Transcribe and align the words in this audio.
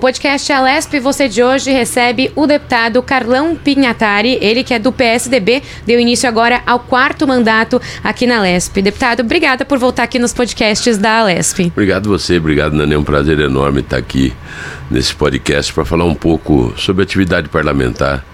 podcast 0.00 0.50
Alesp 0.50 0.98
Você 0.98 1.28
de 1.28 1.42
hoje 1.42 1.70
recebe 1.70 2.32
o 2.34 2.46
deputado 2.46 3.02
Carlão 3.02 3.54
Pinhatari, 3.54 4.38
ele 4.40 4.64
que 4.64 4.72
é 4.72 4.78
do 4.78 4.90
PSDB, 4.90 5.62
deu 5.86 6.00
início 6.00 6.26
agora 6.26 6.62
ao 6.66 6.80
quarto 6.80 7.28
mandato 7.28 7.80
aqui 8.02 8.26
na 8.26 8.38
Alesp. 8.38 8.80
Deputado, 8.80 9.20
obrigada 9.20 9.64
por 9.64 9.78
voltar 9.78 10.04
aqui 10.04 10.18
nos 10.18 10.32
podcasts 10.32 10.96
da 10.96 11.18
Alesp. 11.18 11.66
Obrigado 11.66 12.08
você, 12.08 12.38
obrigado 12.38 12.72
Nani, 12.72 12.94
é 12.94 12.98
um 12.98 13.04
prazer 13.04 13.38
enorme 13.38 13.80
estar 13.80 13.98
aqui 13.98 14.32
nesse 14.90 15.14
podcast 15.14 15.72
para 15.72 15.84
falar 15.84 16.06
um 16.06 16.14
pouco 16.14 16.72
sobre 16.78 17.02
atividade 17.02 17.50
parlamentar 17.50 18.24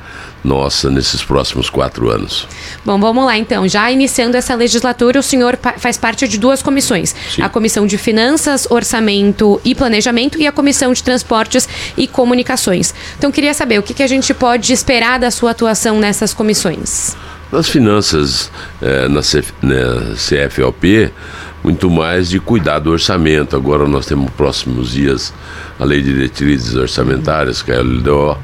nossa 0.47 0.89
nesses 0.91 1.23
próximos 1.23 1.69
quatro 1.69 2.09
anos. 2.09 2.49
Bom, 2.85 2.99
vamos 2.99 3.25
lá 3.25 3.37
então. 3.37 3.69
Já 3.69 3.91
iniciando 3.91 4.37
essa 4.37 4.55
legislatura, 4.55 5.19
o 5.19 5.23
senhor 5.23 5.59
faz 5.79 5.99
parte 5.99 6.27
de 6.27 6.39
duas 6.39 6.63
comissões: 6.63 7.15
Sim. 7.35 7.43
a 7.43 7.49
Comissão 7.49 7.87
de 7.87 7.99
Finanças, 7.99 8.67
Orçamento 8.71 9.61
e 9.65 9.75
Planejamento 9.75 10.41
e 10.41 10.47
a 10.47 10.53
Comissão 10.53 10.93
de 10.93 11.03
Transportes 11.03 11.69
e 11.97 12.07
Comunicações. 12.07 12.95
Então, 13.19 13.31
queria 13.31 13.53
saber 13.53 13.79
o 13.79 13.83
que, 13.83 13.93
que 13.93 14.03
a 14.03 14.07
gente 14.07 14.33
pode 14.33 14.73
esperar 14.73 15.19
da 15.19 15.31
sua 15.31 15.51
atuação 15.51 15.99
nessas 15.99 16.33
comissões. 16.33 17.17
Nas 17.51 17.69
finanças, 17.69 18.51
é, 18.83 19.09
na, 19.09 19.21
CF, 19.21 19.53
na 19.63 20.15
CFLP, 20.17 21.13
muito 21.63 21.91
mais 21.91 22.29
de 22.29 22.39
cuidar 22.39 22.79
do 22.79 22.91
orçamento. 22.91 23.57
Agora 23.57 23.87
nós 23.87 24.07
temos 24.07 24.31
próximos 24.31 24.93
dias 24.93 25.33
a 25.79 25.85
Lei 25.85 26.01
de 26.03 26.13
Diretrizes 26.13 26.75
Orçamentárias, 26.75 27.63
que 27.63 27.73
é 27.73 27.77
a 27.77 27.83
LDO, 27.83 28.39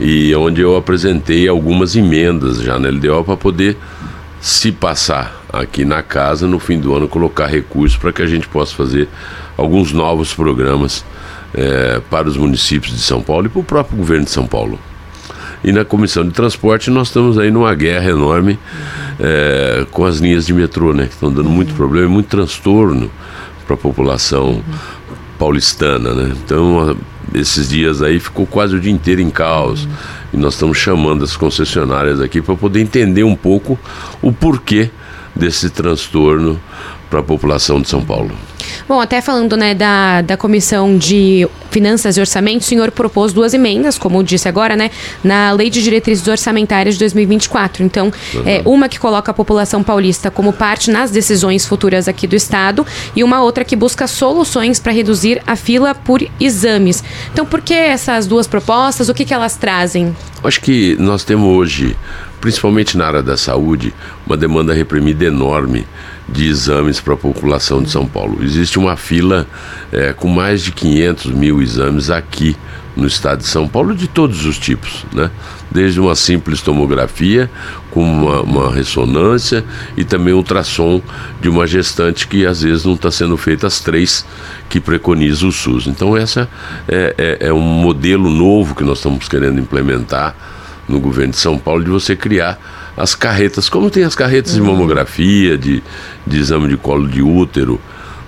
e 0.00 0.34
onde 0.34 0.60
eu 0.60 0.76
apresentei 0.76 1.48
algumas 1.48 1.96
emendas 1.96 2.60
já 2.60 2.78
na 2.78 2.88
LDO 2.88 3.24
para 3.24 3.36
poder 3.36 3.76
se 4.40 4.72
passar 4.72 5.40
aqui 5.52 5.84
na 5.84 6.02
casa 6.02 6.46
no 6.46 6.58
fim 6.58 6.80
do 6.80 6.94
ano 6.94 7.06
colocar 7.06 7.46
recursos 7.46 7.96
para 7.96 8.12
que 8.12 8.22
a 8.22 8.26
gente 8.26 8.48
possa 8.48 8.74
fazer 8.74 9.08
alguns 9.56 9.92
novos 9.92 10.34
programas 10.34 11.04
é, 11.54 12.00
para 12.10 12.28
os 12.28 12.36
municípios 12.36 12.92
de 12.94 13.02
São 13.02 13.22
Paulo 13.22 13.46
e 13.46 13.48
para 13.48 13.60
o 13.60 13.64
próprio 13.64 13.96
governo 13.96 14.24
de 14.24 14.30
São 14.30 14.46
Paulo. 14.46 14.78
E 15.64 15.70
na 15.70 15.84
comissão 15.84 16.24
de 16.24 16.30
transporte 16.30 16.90
nós 16.90 17.08
estamos 17.08 17.38
aí 17.38 17.50
numa 17.50 17.74
guerra 17.74 18.10
enorme 18.10 18.58
é, 19.20 19.86
com 19.90 20.04
as 20.04 20.18
linhas 20.18 20.46
de 20.46 20.52
metrô, 20.52 20.92
né? 20.92 21.06
Que 21.06 21.14
estão 21.14 21.32
dando 21.32 21.48
muito 21.48 21.74
problema, 21.74 22.08
muito 22.08 22.26
transtorno 22.26 23.10
para 23.66 23.74
a 23.74 23.78
população 23.78 24.62
paulistana, 25.38 26.12
né? 26.14 26.34
Então 26.44 26.96
esses 27.34 27.68
dias 27.68 28.02
aí 28.02 28.18
ficou 28.18 28.46
quase 28.46 28.76
o 28.76 28.80
dia 28.80 28.92
inteiro 28.92 29.20
em 29.20 29.30
caos. 29.30 29.88
E 30.32 30.36
nós 30.36 30.54
estamos 30.54 30.78
chamando 30.78 31.24
as 31.24 31.36
concessionárias 31.36 32.20
aqui 32.20 32.40
para 32.40 32.56
poder 32.56 32.80
entender 32.80 33.22
um 33.22 33.36
pouco 33.36 33.78
o 34.20 34.32
porquê 34.32 34.90
desse 35.34 35.70
transtorno 35.70 36.60
para 37.08 37.20
a 37.20 37.22
população 37.22 37.80
de 37.80 37.88
São 37.88 38.04
Paulo. 38.04 38.32
Bom, 38.88 39.00
até 39.00 39.20
falando 39.20 39.56
né, 39.56 39.74
da, 39.74 40.22
da 40.22 40.36
Comissão 40.36 40.96
de 40.96 41.48
Finanças 41.70 42.16
e 42.16 42.20
Orçamento, 42.20 42.62
o 42.62 42.64
senhor 42.64 42.90
propôs 42.90 43.32
duas 43.32 43.54
emendas, 43.54 43.98
como 43.98 44.22
disse 44.22 44.48
agora, 44.48 44.76
né, 44.76 44.90
na 45.22 45.52
Lei 45.52 45.70
de 45.70 45.82
Diretrizes 45.82 46.26
Orçamentárias 46.26 46.94
de 46.94 47.00
2024. 47.00 47.82
Então, 47.82 48.12
uhum. 48.34 48.42
é, 48.46 48.62
uma 48.64 48.88
que 48.88 48.98
coloca 48.98 49.30
a 49.30 49.34
população 49.34 49.82
paulista 49.82 50.30
como 50.30 50.52
parte 50.52 50.90
nas 50.90 51.10
decisões 51.10 51.66
futuras 51.66 52.08
aqui 52.08 52.26
do 52.26 52.36
Estado 52.36 52.86
e 53.16 53.24
uma 53.24 53.42
outra 53.42 53.64
que 53.64 53.76
busca 53.76 54.06
soluções 54.06 54.78
para 54.78 54.92
reduzir 54.92 55.42
a 55.46 55.56
fila 55.56 55.94
por 55.94 56.22
exames. 56.40 57.02
Então, 57.32 57.46
por 57.46 57.60
que 57.60 57.74
essas 57.74 58.26
duas 58.26 58.46
propostas? 58.46 59.08
O 59.08 59.14
que, 59.14 59.24
que 59.24 59.34
elas 59.34 59.56
trazem? 59.56 60.14
Acho 60.44 60.60
que 60.60 60.96
nós 60.98 61.24
temos 61.24 61.48
hoje, 61.48 61.96
principalmente 62.42 62.98
na 62.98 63.06
área 63.06 63.22
da 63.22 63.36
saúde, 63.36 63.94
uma 64.26 64.36
demanda 64.36 64.74
reprimida 64.74 65.24
enorme 65.24 65.86
de 66.28 66.48
exames 66.48 67.00
para 67.00 67.14
a 67.14 67.16
população 67.16 67.80
de 67.80 67.88
São 67.88 68.04
Paulo. 68.04 68.42
Existe 68.42 68.80
uma 68.80 68.96
fila 68.96 69.46
é, 69.92 70.12
com 70.12 70.26
mais 70.26 70.60
de 70.60 70.72
500 70.72 71.26
mil 71.26 71.62
exames 71.62 72.10
aqui 72.10 72.56
no 72.96 73.06
estado 73.06 73.38
de 73.38 73.46
São 73.46 73.68
Paulo 73.68 73.94
de 73.94 74.08
todos 74.08 74.44
os 74.44 74.58
tipos, 74.58 75.06
né? 75.12 75.30
Desde 75.70 76.00
uma 76.00 76.16
simples 76.16 76.60
tomografia 76.60 77.48
com 77.92 78.02
uma, 78.02 78.42
uma 78.42 78.74
ressonância 78.74 79.64
e 79.96 80.02
também 80.02 80.34
ultrassom 80.34 81.00
de 81.40 81.48
uma 81.48 81.64
gestante 81.64 82.26
que 82.26 82.44
às 82.44 82.62
vezes 82.62 82.84
não 82.84 82.94
está 82.94 83.10
sendo 83.10 83.36
feita 83.36 83.68
as 83.68 83.78
três 83.78 84.26
que 84.68 84.80
preconiza 84.80 85.46
o 85.46 85.52
SUS. 85.52 85.86
Então 85.86 86.16
essa 86.16 86.50
é, 86.88 87.14
é, 87.16 87.48
é 87.48 87.52
um 87.52 87.60
modelo 87.60 88.28
novo 88.28 88.74
que 88.74 88.82
nós 88.82 88.98
estamos 88.98 89.28
querendo 89.28 89.60
implementar 89.60 90.34
no 90.92 91.00
governo 91.00 91.32
de 91.32 91.38
São 91.38 91.58
Paulo 91.58 91.82
de 91.82 91.90
você 91.90 92.14
criar 92.14 92.58
as 92.96 93.14
carretas, 93.14 93.68
como 93.68 93.90
tem 93.90 94.04
as 94.04 94.14
carretas 94.14 94.54
uhum. 94.54 94.60
de 94.60 94.70
mamografia, 94.70 95.56
de, 95.56 95.82
de 96.26 96.38
exame 96.38 96.68
de 96.68 96.76
colo 96.76 97.08
de 97.08 97.22
útero, 97.22 97.80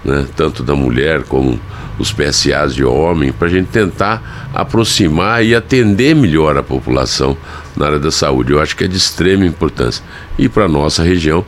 né, 0.05 0.27
tanto 0.35 0.63
da 0.63 0.75
mulher 0.75 1.23
como 1.25 1.61
os 1.99 2.13
PSAs 2.13 2.75
de 2.75 2.85
homem, 2.85 3.31
para 3.31 3.47
a 3.47 3.51
gente 3.51 3.69
tentar 3.69 4.51
aproximar 4.53 5.45
e 5.45 5.55
atender 5.55 6.15
melhor 6.17 6.57
a 6.57 6.63
população 6.63 7.37
na 7.77 7.87
área 7.87 7.99
da 7.99 8.11
saúde. 8.11 8.53
Eu 8.53 8.61
acho 8.61 8.77
que 8.77 8.85
é 8.85 8.89
de 8.89 8.97
extrema 8.97 9.47
importância. 9.47 10.03
E 10.37 10.49
para 10.49 10.65
a 10.65 10.69
nossa 10.69 11.03
região, 11.03 11.45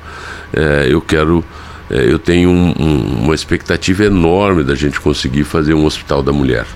é, 0.53 0.87
eu 0.88 1.00
quero. 1.00 1.44
É, 1.88 2.04
eu 2.04 2.19
tenho 2.19 2.50
um, 2.50 2.75
um, 2.78 3.25
uma 3.25 3.34
expectativa 3.34 4.04
enorme 4.04 4.65
da 4.65 4.75
gente 4.75 5.00
conseguir 5.00 5.44
fazer 5.44 5.75
um 5.75 5.84
hospital 5.84 6.22
da 6.22 6.33
mulher. 6.33 6.66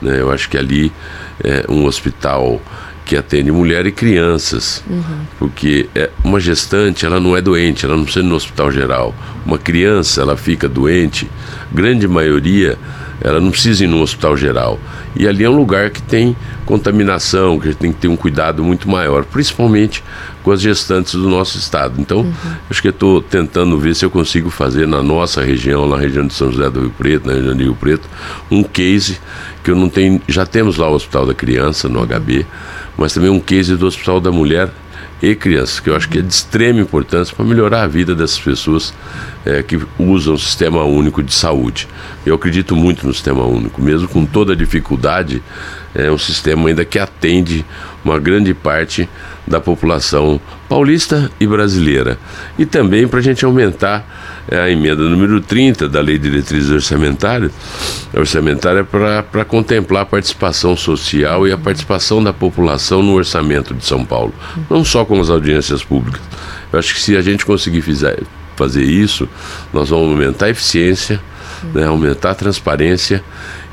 Né? 0.00 0.20
Eu 0.20 0.32
acho 0.32 0.48
que 0.48 0.58
ali 0.58 0.92
é 1.42 1.64
um 1.68 1.84
hospital 1.86 2.60
que 3.12 3.16
atende 3.18 3.52
mulher 3.52 3.84
e 3.84 3.92
crianças, 3.92 4.82
uhum. 4.88 5.02
porque 5.38 5.86
é, 5.94 6.08
uma 6.24 6.40
gestante 6.40 7.04
ela 7.04 7.20
não 7.20 7.36
é 7.36 7.42
doente, 7.42 7.84
ela 7.84 7.94
não 7.94 8.04
precisa 8.04 8.24
ir 8.24 8.28
no 8.28 8.34
hospital 8.34 8.72
geral. 8.72 9.14
Uma 9.44 9.58
criança 9.58 10.22
ela 10.22 10.34
fica 10.34 10.66
doente, 10.66 11.30
grande 11.70 12.08
maioria 12.08 12.78
ela 13.20 13.38
não 13.38 13.50
precisa 13.50 13.84
ir 13.84 13.86
no 13.86 14.00
hospital 14.00 14.36
geral. 14.36 14.80
E 15.14 15.28
ali 15.28 15.44
é 15.44 15.50
um 15.50 15.56
lugar 15.56 15.90
que 15.90 16.02
tem 16.02 16.34
contaminação, 16.64 17.58
que 17.58 17.68
a 17.68 17.70
gente 17.70 17.80
tem 17.80 17.92
que 17.92 17.98
ter 17.98 18.08
um 18.08 18.16
cuidado 18.16 18.64
muito 18.64 18.88
maior, 18.88 19.24
principalmente 19.24 20.02
com 20.42 20.50
as 20.50 20.60
gestantes 20.60 21.12
do 21.12 21.28
nosso 21.28 21.58
estado. 21.58 22.00
Então, 22.00 22.20
uhum. 22.20 22.32
acho 22.68 22.82
que 22.82 22.88
estou 22.88 23.20
tentando 23.20 23.78
ver 23.78 23.94
se 23.94 24.04
eu 24.04 24.10
consigo 24.10 24.50
fazer 24.50 24.88
na 24.88 25.02
nossa 25.02 25.42
região, 25.42 25.86
na 25.86 25.96
região 25.96 26.26
de 26.26 26.34
São 26.34 26.50
José 26.50 26.68
do 26.70 26.80
Rio 26.80 26.94
Preto, 26.96 27.28
na 27.28 27.34
região 27.34 27.54
de 27.54 27.62
Rio 27.62 27.74
Preto, 27.74 28.08
um 28.50 28.62
case 28.62 29.18
que 29.62 29.70
eu 29.70 29.76
não 29.76 29.88
tenho. 29.88 30.20
Já 30.26 30.44
temos 30.44 30.76
lá 30.76 30.88
o 30.88 30.94
Hospital 30.94 31.26
da 31.26 31.34
Criança, 31.34 31.88
no 31.88 32.04
HB, 32.04 32.44
mas 32.96 33.12
também 33.12 33.30
um 33.30 33.40
case 33.40 33.76
do 33.76 33.86
Hospital 33.86 34.20
da 34.20 34.30
Mulher 34.30 34.70
e 35.22 35.36
crianças, 35.36 35.78
que 35.78 35.88
eu 35.88 35.94
acho 35.94 36.08
que 36.08 36.18
é 36.18 36.22
de 36.22 36.32
extrema 36.32 36.80
importância 36.80 37.34
para 37.34 37.44
melhorar 37.44 37.82
a 37.82 37.86
vida 37.86 38.14
dessas 38.14 38.40
pessoas 38.40 38.92
é, 39.46 39.62
que 39.62 39.78
usam 39.98 40.34
o 40.34 40.38
sistema 40.38 40.82
único 40.82 41.22
de 41.22 41.32
saúde. 41.32 41.86
Eu 42.26 42.34
acredito 42.34 42.74
muito 42.74 43.06
no 43.06 43.14
sistema 43.14 43.44
único, 43.44 43.80
mesmo 43.80 44.08
com 44.08 44.26
toda 44.26 44.52
a 44.52 44.56
dificuldade, 44.56 45.40
é 45.94 46.10
um 46.10 46.18
sistema 46.18 46.68
ainda 46.68 46.84
que 46.84 46.98
atende 46.98 47.64
uma 48.04 48.18
grande 48.18 48.54
parte 48.54 49.08
da 49.46 49.60
população 49.60 50.40
paulista 50.68 51.30
e 51.38 51.46
brasileira. 51.46 52.18
E 52.58 52.64
também 52.64 53.06
para 53.06 53.18
a 53.18 53.22
gente 53.22 53.44
aumentar 53.44 54.04
é, 54.48 54.58
a 54.58 54.70
emenda 54.70 55.02
número 55.02 55.40
30 55.40 55.88
da 55.88 56.00
Lei 56.00 56.18
de 56.18 56.30
Diretrizes 56.30 56.70
Orçamentárias, 56.70 57.52
orçamentária 58.14 58.84
para 58.84 59.44
contemplar 59.44 60.02
a 60.02 60.06
participação 60.06 60.76
social 60.76 61.46
e 61.46 61.52
a 61.52 61.58
participação 61.58 62.22
da 62.22 62.32
população 62.32 63.02
no 63.02 63.14
orçamento 63.14 63.74
de 63.74 63.84
São 63.84 64.04
Paulo, 64.04 64.34
não 64.70 64.84
só 64.84 65.04
com 65.04 65.20
as 65.20 65.30
audiências 65.30 65.84
públicas. 65.84 66.20
Eu 66.72 66.78
acho 66.78 66.94
que 66.94 67.00
se 67.00 67.16
a 67.16 67.20
gente 67.20 67.44
conseguir 67.44 67.82
fizer, 67.82 68.20
fazer 68.56 68.84
isso, 68.84 69.28
nós 69.72 69.90
vamos 69.90 70.10
aumentar 70.10 70.46
a 70.46 70.50
eficiência, 70.50 71.20
né, 71.74 71.86
aumentar 71.86 72.30
a 72.30 72.34
transparência 72.34 73.22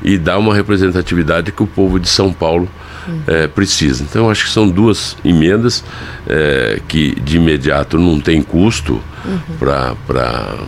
e 0.02 0.16
dar 0.16 0.38
uma 0.38 0.54
representatividade 0.54 1.52
que 1.52 1.62
o 1.62 1.66
povo 1.66 1.98
de 1.98 2.08
São 2.08 2.32
Paulo 2.32 2.68
é, 3.26 3.46
precisa. 3.46 4.02
Então, 4.02 4.30
acho 4.30 4.44
que 4.44 4.50
são 4.50 4.68
duas 4.68 5.16
emendas 5.24 5.84
é, 6.26 6.80
que 6.86 7.18
de 7.20 7.36
imediato 7.36 7.98
não 7.98 8.20
tem 8.20 8.42
custo 8.42 9.00
uhum. 9.24 9.94
para 10.06 10.58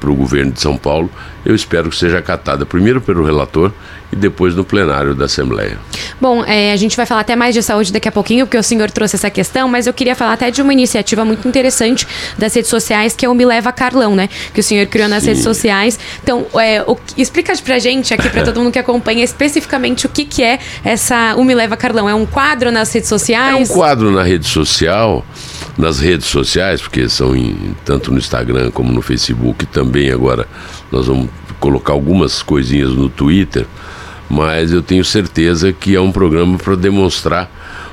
para 0.00 0.10
o 0.10 0.14
governo 0.14 0.52
de 0.52 0.60
São 0.60 0.76
Paulo, 0.76 1.10
eu 1.44 1.54
espero 1.54 1.90
que 1.90 1.96
seja 1.96 2.18
acatada 2.18 2.66
primeiro 2.66 3.00
pelo 3.00 3.24
relator 3.24 3.72
e 4.12 4.16
depois 4.16 4.54
no 4.54 4.64
plenário 4.64 5.14
da 5.14 5.26
Assembleia. 5.26 5.78
Bom, 6.20 6.44
é, 6.44 6.72
a 6.72 6.76
gente 6.76 6.96
vai 6.96 7.06
falar 7.06 7.20
até 7.20 7.36
mais 7.36 7.54
de 7.54 7.62
saúde 7.62 7.92
daqui 7.92 8.08
a 8.08 8.12
pouquinho, 8.12 8.46
porque 8.46 8.58
o 8.58 8.62
senhor 8.62 8.90
trouxe 8.90 9.16
essa 9.16 9.30
questão, 9.30 9.68
mas 9.68 9.86
eu 9.86 9.92
queria 9.92 10.14
falar 10.14 10.32
até 10.32 10.50
de 10.50 10.60
uma 10.60 10.72
iniciativa 10.72 11.24
muito 11.24 11.46
interessante 11.46 12.06
das 12.36 12.54
redes 12.54 12.70
sociais, 12.70 13.14
que 13.14 13.24
é 13.24 13.28
o 13.28 13.34
Me 13.34 13.44
Leva 13.44 13.72
Carlão, 13.72 14.14
né? 14.14 14.28
Que 14.52 14.60
o 14.60 14.62
senhor 14.62 14.86
criou 14.86 15.08
nas 15.08 15.22
Sim. 15.22 15.30
redes 15.30 15.44
sociais. 15.44 15.98
Então, 16.22 16.46
é, 16.54 16.82
o, 16.82 16.96
explica 17.16 17.52
pra 17.64 17.78
gente 17.78 18.12
aqui, 18.12 18.28
para 18.28 18.42
todo 18.44 18.60
mundo 18.60 18.72
que 18.72 18.78
acompanha, 18.78 19.24
especificamente 19.24 20.06
o 20.06 20.08
que, 20.08 20.24
que 20.24 20.42
é 20.42 20.58
essa 20.84 21.34
o 21.36 21.44
Me 21.44 21.54
Leva 21.54 21.76
Carlão. 21.76 22.08
É 22.08 22.14
um 22.14 22.26
quadro 22.26 22.70
nas 22.70 22.92
redes 22.92 23.08
sociais? 23.08 23.70
É 23.70 23.72
um 23.72 23.76
quadro 23.76 24.10
na 24.10 24.22
rede 24.22 24.46
social 24.46 25.24
nas 25.76 26.00
redes 26.00 26.26
sociais, 26.26 26.80
porque 26.80 27.08
são 27.08 27.36
em, 27.36 27.74
tanto 27.84 28.10
no 28.10 28.18
Instagram 28.18 28.70
como 28.70 28.92
no 28.92 29.02
Facebook, 29.02 29.66
também 29.66 30.10
agora 30.10 30.48
nós 30.90 31.06
vamos 31.06 31.28
colocar 31.60 31.92
algumas 31.92 32.42
coisinhas 32.42 32.90
no 32.90 33.08
Twitter, 33.08 33.66
mas 34.28 34.72
eu 34.72 34.82
tenho 34.82 35.04
certeza 35.04 35.72
que 35.72 35.94
é 35.94 36.00
um 36.00 36.12
programa 36.12 36.58
para 36.58 36.74
demonstrar 36.74 37.50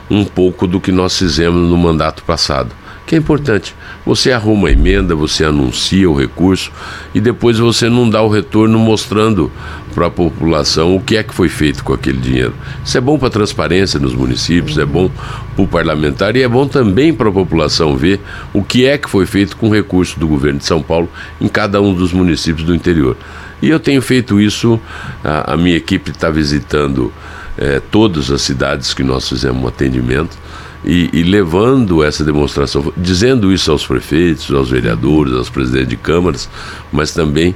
um 0.10 0.26
pouco 0.26 0.68
do 0.68 0.80
que 0.80 0.92
nós 0.92 1.18
fizemos 1.18 1.70
no 1.70 1.78
mandato 1.78 2.24
passado. 2.24 2.72
que 3.06 3.16
é 3.16 3.18
importante. 3.18 3.76
Você 4.06 4.32
arruma 4.32 4.70
a 4.70 4.72
emenda, 4.72 5.14
você 5.14 5.44
anuncia 5.44 6.10
o 6.10 6.18
recurso 6.18 6.72
e 7.14 7.20
depois 7.20 7.60
você 7.60 7.90
não 7.90 8.10
dá 8.10 8.22
o 8.22 8.30
retorno 8.30 8.80
mostrando 8.80 9.52
para 9.94 10.08
a 10.08 10.12
população 10.12 10.96
o 10.96 11.02
que 11.02 11.16
é 11.16 11.24
que 11.24 11.34
foi 11.34 11.50
feito 11.50 11.84
com 11.84 11.94
aquele 11.94 12.18
dinheiro. 12.18 12.54
Isso 12.84 12.98
é 12.98 13.02
bom 13.02 13.18
para 13.18 13.28
a 13.28 13.32
transparência 13.32 14.00
nos 14.00 14.14
municípios, 14.14 14.78
é 14.78 14.86
bom 14.86 15.10
para 15.56 15.64
o 15.64 15.68
parlamentar 15.68 16.36
e 16.36 16.42
é 16.42 16.48
bom 16.48 16.68
também 16.68 17.14
para 17.14 17.30
a 17.30 17.32
população 17.32 17.96
ver 17.96 18.20
o 18.54 18.64
que 18.64 18.86
é 18.86 18.98
que 18.98 19.10
foi 19.10 19.26
feito 19.26 19.56
com 19.56 19.70
o 19.70 19.74
recurso 19.74 20.20
do 20.20 20.28
governo 20.28 20.60
de 20.60 20.66
São 20.66 20.82
Paulo 20.82 21.10
em 21.40 21.48
cada 21.48 21.82
um 21.82 21.94
dos 21.94 22.12
municípios 22.12 22.66
do 22.66 22.76
interior. 22.76 23.16
E 23.62 23.70
eu 23.70 23.80
tenho 23.80 24.02
feito 24.02 24.42
isso, 24.42 24.80
a, 25.24 25.54
a 25.54 25.58
minha 25.58 25.78
equipe 25.78 26.12
está 26.12 26.30
visitando 26.30 27.14
é, 27.58 27.80
todas 27.80 28.32
as 28.32 28.42
cidades 28.42 28.94
que 28.94 29.04
nós 29.04 29.30
fizemos 29.30 29.64
um 29.64 29.68
atendimento 29.68 30.38
e, 30.86 31.10
e, 31.14 31.24
levando 31.24 32.04
essa 32.04 32.26
demonstração, 32.26 32.92
dizendo 32.98 33.54
isso 33.54 33.72
aos 33.72 33.88
prefeitos, 33.88 34.52
aos 34.52 34.70
vereadores, 34.70 35.34
aos 35.34 35.50
presidentes 35.50 35.88
de 35.88 35.96
câmaras, 35.96 36.50
mas 36.92 37.14
também 37.14 37.56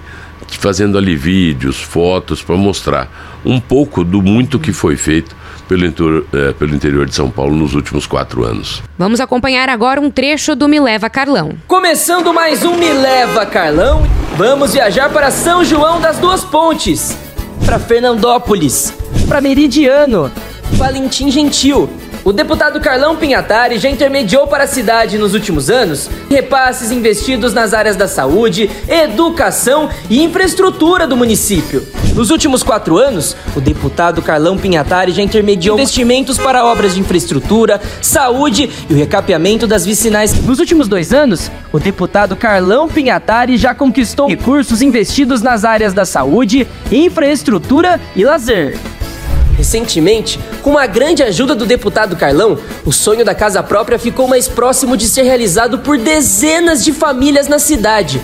fazendo 0.49 0.97
ali 0.97 1.15
vídeos, 1.15 1.81
fotos 1.81 2.41
para 2.41 2.55
mostrar 2.55 3.39
um 3.43 3.59
pouco 3.59 4.03
do 4.03 4.21
muito 4.21 4.59
que 4.59 4.71
foi 4.71 4.95
feito 4.95 5.35
pelo 5.67 5.85
interior, 5.85 6.25
é, 6.33 6.53
pelo 6.53 6.73
interior 6.73 7.05
de 7.05 7.13
São 7.13 7.29
Paulo 7.29 7.55
nos 7.55 7.73
últimos 7.73 8.05
quatro 8.05 8.45
anos. 8.45 8.81
Vamos 8.97 9.19
acompanhar 9.19 9.67
agora 9.69 9.99
um 9.99 10.09
trecho 10.09 10.55
do 10.55 10.67
Me 10.67 10.79
Leva 10.79 11.09
Carlão. 11.09 11.53
Começando 11.67 12.33
mais 12.33 12.63
um 12.63 12.75
Me 12.77 12.91
Leva 12.93 13.45
Carlão, 13.45 14.07
vamos 14.37 14.73
viajar 14.73 15.09
para 15.09 15.29
São 15.29 15.63
João 15.63 15.99
das 15.99 16.17
Duas 16.17 16.43
Pontes, 16.43 17.17
para 17.65 17.79
Fernandópolis, 17.79 18.93
para 19.27 19.41
Meridiano, 19.41 20.31
Valentim 20.71 21.29
Gentil 21.29 21.89
o 22.27 22.33
deputado 22.33 22.81
Carlão 22.81 23.15
Pinhatari 23.15 23.79
já 23.79 23.89
intermediou 23.89 24.47
para 24.47 24.65
a 24.65 24.67
cidade 24.67 25.17
nos 25.17 25.33
últimos 25.33 25.69
anos 25.69 26.09
repasses 26.29 26.91
investidos 26.91 27.53
nas 27.53 27.73
áreas 27.73 27.95
da 27.95 28.05
saúde, 28.05 28.69
educação 28.85 29.89
e 30.09 30.21
infraestrutura 30.21 31.07
do 31.07 31.15
município. 31.15 31.87
Nos 32.13 32.29
últimos 32.29 32.63
quatro 32.63 32.97
anos, 32.97 33.33
o 33.55 33.61
deputado 33.61 34.21
Carlão 34.21 34.57
Pinhatari 34.57 35.13
já 35.13 35.21
intermediou 35.21 35.77
investimentos 35.77 36.37
para 36.37 36.65
obras 36.65 36.95
de 36.95 36.99
infraestrutura, 36.99 37.79
saúde 38.01 38.69
e 38.89 38.93
o 38.93 38.97
recapeamento 38.97 39.65
das 39.65 39.85
vicinais. 39.85 40.33
Nos 40.43 40.59
últimos 40.59 40.89
dois 40.89 41.13
anos, 41.13 41.49
o 41.71 41.79
deputado 41.79 42.35
Carlão 42.35 42.89
Pinhatari 42.89 43.55
já 43.55 43.73
conquistou 43.73 44.27
recursos 44.27 44.81
investidos 44.81 45.41
nas 45.41 45.63
áreas 45.63 45.93
da 45.93 46.03
saúde, 46.03 46.67
infraestrutura 46.91 48.01
e 48.17 48.25
lazer. 48.25 48.77
Recentemente, 49.57 50.39
com 50.61 50.69
uma 50.69 50.85
grande 50.85 51.23
ajuda 51.23 51.55
do 51.55 51.65
deputado 51.65 52.15
Carlão, 52.15 52.59
o 52.85 52.91
sonho 52.91 53.25
da 53.25 53.33
casa 53.33 53.63
própria 53.63 53.97
ficou 53.97 54.27
mais 54.27 54.47
próximo 54.47 54.95
de 54.95 55.07
ser 55.07 55.23
realizado 55.23 55.79
por 55.79 55.97
dezenas 55.97 56.83
de 56.83 56.93
famílias 56.93 57.47
na 57.47 57.57
cidade. 57.57 58.21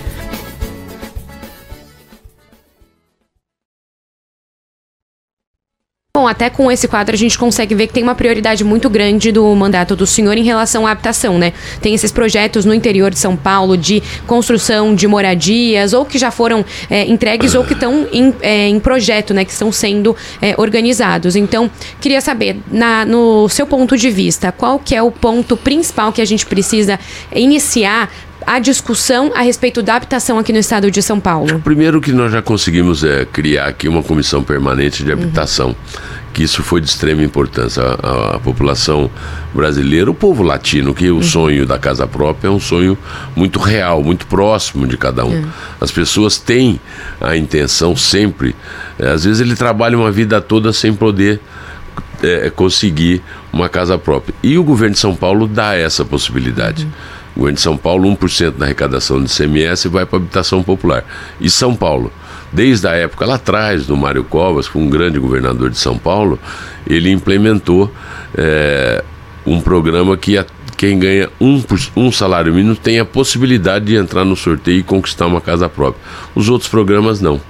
Bom, 6.24 6.28
até 6.28 6.48
com 6.48 6.72
esse 6.72 6.88
quadro 6.88 7.14
a 7.14 7.18
gente 7.18 7.38
consegue 7.38 7.74
ver 7.74 7.86
que 7.86 7.92
tem 7.92 8.02
uma 8.02 8.14
prioridade 8.14 8.64
muito 8.64 8.88
grande 8.88 9.30
do 9.30 9.54
mandato 9.54 9.94
do 9.94 10.06
senhor 10.06 10.38
em 10.38 10.42
relação 10.42 10.86
à 10.86 10.92
habitação, 10.92 11.38
né? 11.38 11.52
Tem 11.82 11.92
esses 11.92 12.10
projetos 12.10 12.64
no 12.64 12.72
interior 12.72 13.10
de 13.10 13.18
São 13.18 13.36
Paulo 13.36 13.76
de 13.76 14.02
construção 14.26 14.94
de 14.94 15.06
moradias, 15.06 15.92
ou 15.92 16.02
que 16.02 16.16
já 16.16 16.30
foram 16.30 16.64
é, 16.88 17.04
entregues 17.04 17.54
ou 17.54 17.62
que 17.62 17.74
estão 17.74 18.08
em, 18.10 18.34
é, 18.40 18.68
em, 18.68 18.80
projeto, 18.80 19.34
né? 19.34 19.44
Que 19.44 19.52
estão 19.52 19.70
sendo 19.70 20.16
é, 20.40 20.54
organizados. 20.56 21.36
Então, 21.36 21.70
queria 22.00 22.22
saber, 22.22 22.56
na, 22.72 23.04
no 23.04 23.46
seu 23.50 23.66
ponto 23.66 23.94
de 23.94 24.08
vista, 24.08 24.50
qual 24.50 24.78
que 24.78 24.94
é 24.94 25.02
o 25.02 25.10
ponto 25.10 25.58
principal 25.58 26.10
que 26.10 26.22
a 26.22 26.24
gente 26.24 26.46
precisa 26.46 26.98
iniciar 27.34 28.10
a 28.46 28.58
discussão 28.58 29.32
a 29.34 29.42
respeito 29.42 29.82
da 29.82 29.96
habitação 29.96 30.38
aqui 30.38 30.52
no 30.52 30.58
estado 30.58 30.90
de 30.90 31.02
São 31.02 31.20
Paulo? 31.20 31.60
Primeiro 31.60 32.00
que 32.00 32.12
nós 32.12 32.32
já 32.32 32.42
conseguimos 32.42 33.04
é, 33.04 33.24
criar 33.24 33.66
aqui 33.66 33.88
uma 33.88 34.02
comissão 34.02 34.42
permanente 34.42 35.04
de 35.04 35.12
habitação. 35.12 35.68
Uhum. 35.68 35.74
Que 36.32 36.42
isso 36.42 36.64
foi 36.64 36.80
de 36.80 36.88
extrema 36.88 37.22
importância. 37.22 37.82
A, 37.82 37.86
a, 37.86 38.36
a, 38.36 38.38
população 38.40 39.08
brasileira, 39.54 40.10
o 40.10 40.14
povo 40.14 40.42
latino, 40.42 40.92
que 40.92 41.08
o 41.08 41.16
uhum. 41.16 41.22
sonho 41.22 41.66
da 41.66 41.78
casa 41.78 42.06
própria 42.06 42.48
é 42.48 42.50
um 42.50 42.58
sonho 42.58 42.98
muito 43.36 43.58
real, 43.60 44.02
muito 44.02 44.26
próximo 44.26 44.86
de 44.86 44.96
cada 44.96 45.24
um. 45.24 45.30
Uhum. 45.30 45.46
As 45.80 45.92
pessoas 45.92 46.38
têm 46.38 46.80
a 47.20 47.36
intenção 47.36 47.96
sempre. 47.96 48.54
É, 48.98 49.10
às 49.10 49.24
vezes 49.24 49.40
ele 49.40 49.54
trabalha 49.54 49.96
uma 49.96 50.10
vida 50.10 50.40
toda 50.40 50.72
sem 50.72 50.92
poder 50.92 51.40
é, 52.22 52.50
conseguir 52.50 53.22
uma 53.52 53.68
casa 53.68 53.96
própria. 53.96 54.34
E 54.42 54.58
o 54.58 54.64
governo 54.64 54.94
de 54.94 55.00
São 55.00 55.14
Paulo 55.14 55.46
dá 55.46 55.74
essa 55.74 56.04
possibilidade. 56.04 56.84
Uhum. 56.84 56.90
O 57.34 57.40
governo 57.40 57.56
de 57.56 57.62
São 57.62 57.76
Paulo, 57.76 58.08
1% 58.16 58.52
da 58.52 58.66
arrecadação 58.66 59.22
de 59.22 59.34
CMS 59.34 59.86
vai 59.86 60.06
para 60.06 60.18
habitação 60.18 60.62
popular. 60.62 61.04
E 61.40 61.50
São 61.50 61.74
Paulo, 61.74 62.12
desde 62.52 62.86
a 62.86 62.92
época 62.92 63.26
lá 63.26 63.34
atrás 63.34 63.86
do 63.86 63.96
Mário 63.96 64.22
Covas, 64.22 64.70
um 64.74 64.88
grande 64.88 65.18
governador 65.18 65.68
de 65.70 65.78
São 65.78 65.98
Paulo, 65.98 66.38
ele 66.86 67.10
implementou 67.10 67.92
é, 68.36 69.02
um 69.44 69.60
programa 69.60 70.16
que 70.16 70.38
a, 70.38 70.46
quem 70.76 70.98
ganha 70.98 71.28
um, 71.40 71.62
um 71.96 72.12
salário 72.12 72.52
mínimo 72.52 72.76
tem 72.76 72.98
a 72.98 73.04
possibilidade 73.04 73.86
de 73.86 73.96
entrar 73.96 74.24
no 74.24 74.36
sorteio 74.36 74.78
e 74.78 74.82
conquistar 74.82 75.26
uma 75.26 75.40
casa 75.40 75.68
própria. 75.68 76.00
Os 76.34 76.48
outros 76.48 76.70
programas 76.70 77.20
não 77.20 77.40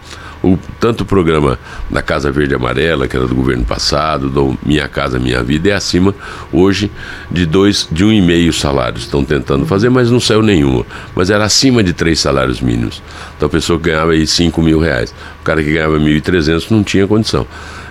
o, 0.44 0.58
tanto 0.79 1.00
o 1.00 1.05
programa 1.06 1.58
da 1.91 2.02
Casa 2.02 2.31
Verde 2.31 2.55
Amarela, 2.55 3.08
que 3.08 3.17
era 3.17 3.26
do 3.26 3.35
governo 3.35 3.64
passado, 3.64 4.29
do 4.29 4.58
Minha 4.64 4.87
Casa 4.87 5.19
Minha 5.19 5.43
Vida, 5.43 5.70
é 5.70 5.73
acima 5.73 6.14
hoje 6.52 6.91
de 7.31 7.46
dois, 7.46 7.88
de 7.91 8.05
um 8.05 8.12
e 8.12 8.20
meio 8.20 8.52
salários. 8.52 9.05
Estão 9.05 9.25
tentando 9.25 9.64
fazer, 9.64 9.88
mas 9.88 10.11
não 10.11 10.20
saiu 10.20 10.43
nenhuma. 10.43 10.85
Mas 11.14 11.31
era 11.31 11.44
acima 11.44 11.82
de 11.82 11.93
três 11.93 12.20
salários 12.20 12.61
mínimos. 12.61 13.02
Então 13.37 13.46
a 13.46 13.50
pessoa 13.50 13.79
ganhava 13.79 14.12
aí 14.12 14.26
cinco 14.26 14.61
mil 14.61 14.79
reais. 14.79 15.14
O 15.41 15.44
cara 15.44 15.62
que 15.62 15.73
ganhava 15.73 15.99
mil 15.99 16.14
e 16.14 16.20
trezentos 16.20 16.69
não 16.70 16.85
tinha 16.85 17.06
condição. 17.06 17.46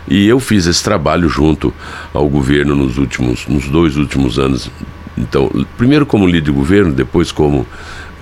E 0.08 0.28
eu 0.28 0.40
fiz 0.40 0.68
esse 0.68 0.84
trabalho 0.84 1.28
junto 1.30 1.74
ao 2.14 2.28
governo 2.28 2.76
nos 2.76 2.98
últimos, 2.98 3.48
nos 3.48 3.68
dois 3.68 3.98
últimos 3.98 4.38
anos. 4.38 4.70
Então, 5.18 5.50
primeiro 5.78 6.06
como 6.06 6.26
líder 6.26 6.42
de 6.42 6.52
governo, 6.52 6.92
depois 6.92 7.32
como, 7.32 7.66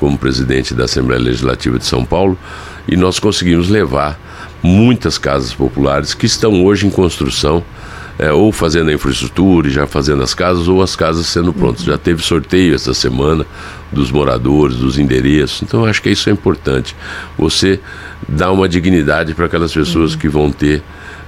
como 0.01 0.17
presidente 0.17 0.73
da 0.73 0.85
Assembleia 0.85 1.21
Legislativa 1.21 1.77
de 1.77 1.85
São 1.85 2.03
Paulo 2.03 2.35
e 2.87 2.97
nós 2.97 3.19
conseguimos 3.19 3.69
levar 3.69 4.19
muitas 4.63 5.19
casas 5.19 5.53
populares 5.53 6.15
que 6.15 6.25
estão 6.25 6.65
hoje 6.65 6.87
em 6.87 6.89
construção, 6.89 7.63
é, 8.17 8.31
ou 8.31 8.51
fazendo 8.51 8.89
a 8.89 8.93
infraestrutura 8.93 9.67
e 9.67 9.71
já 9.71 9.85
fazendo 9.85 10.23
as 10.23 10.33
casas, 10.33 10.67
ou 10.67 10.81
as 10.81 10.95
casas 10.95 11.27
sendo 11.27 11.53
prontas. 11.53 11.83
Já 11.83 11.99
teve 11.99 12.23
sorteio 12.23 12.73
essa 12.73 12.95
semana 12.95 13.45
dos 13.91 14.11
moradores, 14.11 14.77
dos 14.77 14.97
endereços. 14.97 15.61
Então, 15.61 15.85
acho 15.85 16.01
que 16.01 16.09
isso 16.09 16.29
é 16.29 16.33
importante. 16.33 16.95
Você 17.37 17.79
dá 18.27 18.51
uma 18.51 18.67
dignidade 18.67 19.35
para 19.35 19.45
aquelas 19.45 19.71
pessoas 19.71 20.15
que 20.15 20.27
vão 20.27 20.51
ter. 20.51 20.81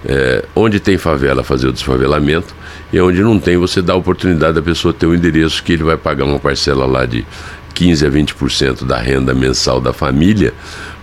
É, 0.06 0.44
onde 0.54 0.82
tem 0.82 0.98
favela, 0.98 1.46
fazer 1.46 1.68
o 1.68 1.72
desfavelamento, 1.72 2.54
e 2.92 3.00
onde 3.00 3.24
não 3.24 3.40
tem, 3.40 3.56
você 3.56 3.82
dá 3.82 3.94
a 3.94 3.96
oportunidade 3.96 4.54
da 4.54 4.62
pessoa 4.62 4.94
ter 4.94 5.08
um 5.08 5.16
endereço 5.16 5.64
que 5.64 5.72
ele 5.72 5.84
vai 5.84 5.96
pagar 5.96 6.26
uma 6.26 6.38
parcela 6.38 6.86
lá 6.86 7.06
de 7.06 7.26
15 7.74 8.06
a 8.06 8.10
20% 8.10 8.86
da 8.86 8.98
renda 9.00 9.34
mensal 9.34 9.82
da 9.82 9.92
família, 9.92 10.54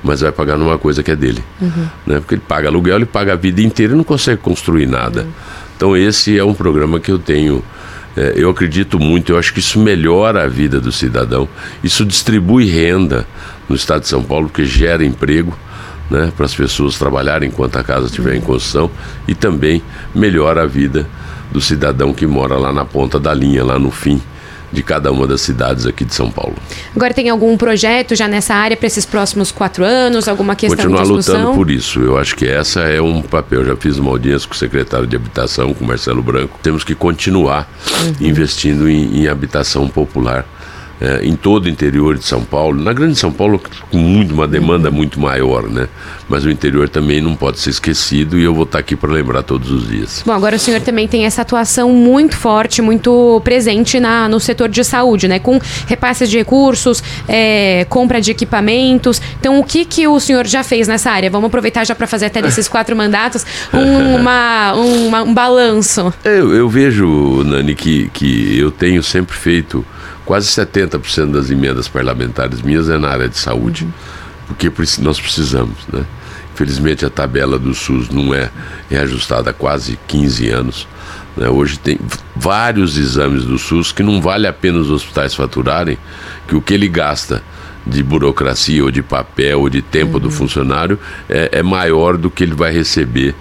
mas 0.03 0.21
vai 0.21 0.33
pagar 0.33 0.57
numa 0.57 0.79
coisa 0.79 1.03
que 1.03 1.11
é 1.11 1.17
dele. 1.17 1.43
Uhum. 1.61 1.89
Né? 2.07 2.21
Porque 2.21 2.35
ele 2.35 2.43
paga 2.47 2.69
aluguel, 2.69 2.97
ele 2.97 3.07
paga 3.07 3.33
a 3.33 3.37
vida 3.37 3.61
inteira 3.61 3.93
e 3.93 3.97
não 3.97 4.05
consegue 4.05 4.41
construir 4.41 4.87
nada. 4.87 5.23
Uhum. 5.23 5.31
Então 5.77 5.97
esse 5.97 6.39
é 6.39 6.45
um 6.45 6.55
programa 6.55 7.00
que 7.00 7.11
eu 7.11 7.19
tenho. 7.19 7.62
É, 8.17 8.35
eu 8.37 8.50
acredito 8.50 8.99
muito, 8.99 9.33
eu 9.33 9.39
acho 9.39 9.53
que 9.53 9.61
isso 9.61 9.79
melhora 9.79 10.45
a 10.45 10.49
vida 10.49 10.81
do 10.81 10.91
cidadão, 10.91 11.49
isso 11.83 12.05
distribui 12.05 12.69
renda 12.69 13.25
no 13.69 13.77
estado 13.77 14.03
de 14.03 14.09
São 14.09 14.23
Paulo, 14.23 14.49
porque 14.49 14.65
gera 14.65 15.05
emprego. 15.05 15.57
Né, 16.11 16.33
para 16.37 16.45
as 16.45 16.53
pessoas 16.53 16.99
trabalharem 16.99 17.49
enquanto 17.49 17.77
a 17.77 17.85
casa 17.85 18.07
estiver 18.07 18.35
em 18.35 18.41
construção 18.41 18.91
e 19.29 19.35
também 19.35 19.81
melhora 20.12 20.65
a 20.65 20.67
vida 20.67 21.07
do 21.53 21.61
cidadão 21.61 22.12
que 22.12 22.27
mora 22.27 22.57
lá 22.57 22.73
na 22.73 22.85
ponta 22.85 23.21
da 23.21 23.33
linha, 23.33 23.62
lá 23.62 23.79
no 23.79 23.93
fim 23.93 24.21
de 24.73 24.83
cada 24.83 25.11
uma 25.11 25.27
das 25.27 25.41
cidades 25.41 25.87
aqui 25.87 26.05
de 26.05 26.15
São 26.15 26.31
Paulo. 26.31 26.55
Agora 26.95 27.12
tem 27.12 27.29
algum 27.29 27.57
projeto 27.57 28.15
já 28.15 28.29
nessa 28.29 28.55
área 28.55 28.77
para 28.77 28.87
esses 28.87 29.05
próximos 29.05 29.50
quatro 29.50 29.85
anos? 29.85 30.29
Alguma 30.29 30.55
questão 30.55 30.77
Continuar 30.77 31.03
de 31.03 31.09
discussão? 31.09 31.37
lutando 31.37 31.57
por 31.57 31.71
isso. 31.71 32.00
Eu 32.00 32.19
acho 32.19 32.37
que 32.37 32.47
essa 32.47 32.81
é 32.81 33.00
um 33.00 33.23
papel. 33.23 33.65
Já 33.65 33.77
fiz 33.77 33.99
uma 33.99 34.11
audiência 34.11 34.49
com 34.49 34.55
o 34.55 34.59
secretário 34.59 35.07
de 35.07 35.17
Habitação, 35.17 35.75
com 35.75 35.85
Marcelo 35.85 36.23
Branco. 36.23 36.59
Temos 36.62 36.85
que 36.85 36.95
continuar 36.95 37.71
uhum. 37.91 38.29
investindo 38.29 38.89
em, 38.89 39.23
em 39.23 39.29
habitação 39.29 39.89
popular 39.89 40.47
é, 41.00 41.25
em 41.25 41.35
todo 41.35 41.64
o 41.64 41.69
interior 41.69 42.19
de 42.19 42.25
São 42.25 42.45
Paulo. 42.45 42.83
Na 42.83 42.92
Grande 42.92 43.16
São 43.16 43.33
Paulo, 43.33 43.61
com 43.90 43.97
muito, 43.97 44.35
uma 44.35 44.47
demanda 44.47 44.90
muito 44.90 45.19
maior, 45.19 45.69
né? 45.69 45.88
Mas 46.28 46.45
o 46.45 46.50
interior 46.50 46.88
também 46.88 47.21
não 47.21 47.35
pode 47.35 47.59
ser 47.59 47.71
esquecido 47.71 48.38
e 48.38 48.45
eu 48.45 48.54
vou 48.54 48.64
estar 48.64 48.78
aqui 48.78 48.95
para 48.95 49.11
lembrar 49.11 49.42
todos 49.42 49.71
os 49.71 49.88
dias. 49.88 50.23
Bom, 50.25 50.33
agora 50.33 50.57
o 50.57 50.59
senhor 50.59 50.80
também 50.80 51.09
tem 51.09 51.25
essa 51.25 51.42
atuação 51.42 51.90
muito 51.90 52.37
forte, 52.37 52.83
muito 52.83 53.40
presente 53.42 53.99
na, 53.99 54.28
no 54.28 54.38
setor 54.38 54.69
de 54.69 54.85
saúde, 54.85 55.26
né? 55.26 55.38
Com 55.38 55.59
repasses 55.87 56.28
de 56.28 56.38
recursos, 56.38 57.02
é, 57.26 57.87
compra 57.88 58.21
de 58.21 58.30
equipamentos. 58.30 59.21
Então, 59.40 59.59
o 59.59 59.64
que, 59.64 59.85
que 59.85 60.07
o 60.07 60.21
senhor 60.21 60.47
já 60.47 60.62
fez 60.62 60.87
nessa 60.87 61.11
área? 61.11 61.30
Vamos 61.30 61.47
aproveitar 61.47 61.85
já 61.85 61.95
para 61.95 62.07
fazer 62.07 62.26
até 62.26 62.42
desses 62.42 62.69
quatro 62.69 62.95
mandatos 62.95 63.45
uma, 63.73 64.75
uma, 64.75 65.23
um 65.23 65.33
balanço. 65.35 66.12
Eu, 66.25 66.54
eu 66.54 66.69
vejo, 66.69 67.42
Nani, 67.45 67.75
que, 67.75 68.11
que 68.12 68.59
eu 68.59 68.71
tenho 68.71 69.02
sempre 69.02 69.37
feito 69.37 69.85
quase 70.30 70.46
70% 70.46 71.32
das 71.32 71.50
emendas 71.50 71.88
parlamentares 71.88 72.62
minhas 72.62 72.88
é 72.88 72.96
na 72.96 73.08
área 73.08 73.28
de 73.28 73.37
saúde, 73.37 73.82
uhum. 73.82 73.90
porque 74.46 74.70
nós 75.00 75.18
precisamos, 75.18 75.75
né? 75.92 76.04
Infelizmente 76.54 77.04
a 77.04 77.10
tabela 77.10 77.58
do 77.58 77.75
SUS 77.75 78.10
não 78.10 78.32
é 78.32 78.49
reajustada 78.88 79.50
há 79.50 79.52
quase 79.52 79.99
15 80.06 80.49
anos. 80.50 80.87
Né? 81.37 81.49
Hoje 81.49 81.80
tem 81.80 81.99
vários 82.37 82.96
exames 82.96 83.44
do 83.44 83.58
SUS 83.58 83.90
que 83.90 84.04
não 84.04 84.22
vale 84.22 84.46
a 84.46 84.52
pena 84.52 84.78
os 84.78 84.88
hospitais 84.88 85.34
faturarem, 85.34 85.99
que 86.46 86.54
o 86.54 86.60
que 86.60 86.75
ele 86.75 86.87
gasta 86.87 87.42
de 87.84 88.00
burocracia 88.00 88.84
ou 88.84 88.90
de 88.92 89.02
papel 89.02 89.58
ou 89.58 89.68
de 89.68 89.82
tempo 89.82 90.14
uhum. 90.14 90.20
do 90.20 90.30
funcionário 90.30 90.96
é, 91.28 91.49
é 91.54 91.62
maior 91.64 92.16
do 92.16 92.30
que 92.30 92.44
ele 92.44 92.54
vai 92.54 92.70
receber 92.72 93.34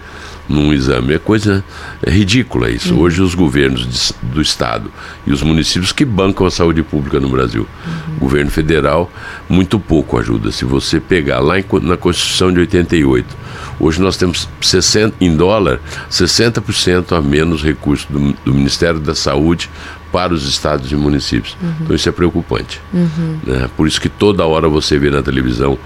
num 0.49 0.73
exame. 0.73 1.13
É 1.13 1.19
coisa 1.19 1.63
é 2.03 2.09
ridícula 2.09 2.69
isso. 2.69 2.95
Uhum. 2.95 3.01
Hoje 3.01 3.21
os 3.21 3.35
governos 3.35 3.87
de, 3.87 4.13
do 4.33 4.41
estado 4.41 4.91
e 5.25 5.31
os 5.31 5.43
municípios 5.43 5.91
que 5.91 6.03
bancam 6.03 6.47
a 6.47 6.51
saúde 6.51 6.81
pública 6.81 7.19
no 7.19 7.29
Brasil. 7.29 7.67
Uhum. 7.85 8.15
O 8.17 8.19
governo 8.21 8.49
federal 8.49 9.11
muito 9.47 9.79
pouco 9.79 10.17
ajuda. 10.17 10.51
Se 10.51 10.65
você 10.65 10.99
pegar 10.99 11.39
lá 11.39 11.59
em, 11.59 11.65
na 11.83 11.95
Constituição 11.95 12.51
de 12.51 12.59
88, 12.59 13.37
hoje 13.79 14.01
nós 14.01 14.17
temos 14.17 14.49
60 14.59 15.15
em 15.21 15.35
dólar 15.35 15.79
60% 16.09 17.15
a 17.15 17.21
menos 17.21 17.63
recursos 17.63 18.07
do, 18.09 18.33
do 18.43 18.53
Ministério 18.53 18.99
da 18.99 19.13
Saúde 19.13 19.69
para 20.11 20.33
os 20.33 20.47
estados 20.47 20.91
e 20.91 20.95
municípios. 20.95 21.55
Uhum. 21.61 21.73
Então 21.81 21.95
isso 21.95 22.09
é 22.09 22.11
preocupante. 22.11 22.81
Uhum. 22.91 23.39
Né? 23.45 23.69
Por 23.77 23.87
isso 23.87 24.01
que 24.01 24.09
toda 24.09 24.45
hora 24.45 24.67
você 24.67 24.97
vê 24.97 25.11
na 25.11 25.21
televisão 25.21 25.77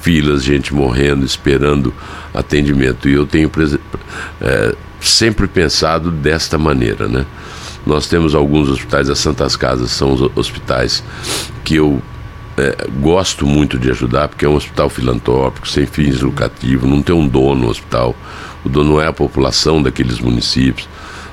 filas, 0.00 0.42
gente 0.42 0.74
morrendo, 0.74 1.24
esperando 1.24 1.92
atendimento. 2.32 3.08
E 3.08 3.14
eu 3.14 3.26
tenho 3.26 3.50
é, 4.40 4.74
sempre 5.00 5.46
pensado 5.46 6.10
desta 6.10 6.58
maneira, 6.58 7.08
né? 7.08 7.24
Nós 7.86 8.06
temos 8.06 8.34
alguns 8.34 8.68
hospitais, 8.68 9.08
as 9.08 9.18
Santas 9.18 9.56
Casas 9.56 9.90
são 9.90 10.12
os 10.12 10.20
hospitais 10.36 11.02
que 11.64 11.76
eu 11.76 12.02
é, 12.58 12.86
gosto 13.00 13.46
muito 13.46 13.78
de 13.78 13.90
ajudar, 13.90 14.28
porque 14.28 14.44
é 14.44 14.48
um 14.48 14.54
hospital 14.54 14.90
filantrópico, 14.90 15.66
sem 15.66 15.86
fins 15.86 16.20
lucrativos, 16.20 16.88
não 16.88 17.02
tem 17.02 17.14
um 17.14 17.26
dono 17.26 17.62
no 17.62 17.68
hospital, 17.68 18.14
o 18.62 18.68
dono 18.68 19.00
é 19.00 19.06
a 19.06 19.12
população 19.12 19.82
daqueles 19.82 20.20
municípios 20.20 20.86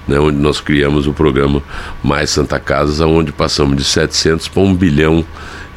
né, 0.08 0.20
onde 0.20 0.38
nós 0.38 0.62
criamos 0.62 1.06
o 1.06 1.14
programa 1.14 1.62
Mais 2.02 2.30
Santa 2.30 2.60
Casa, 2.60 3.06
onde 3.06 3.32
passamos 3.32 3.76
de 3.76 3.84
700 3.84 4.48
para 4.48 4.64
1 4.64 4.76
bilhão 4.76 5.26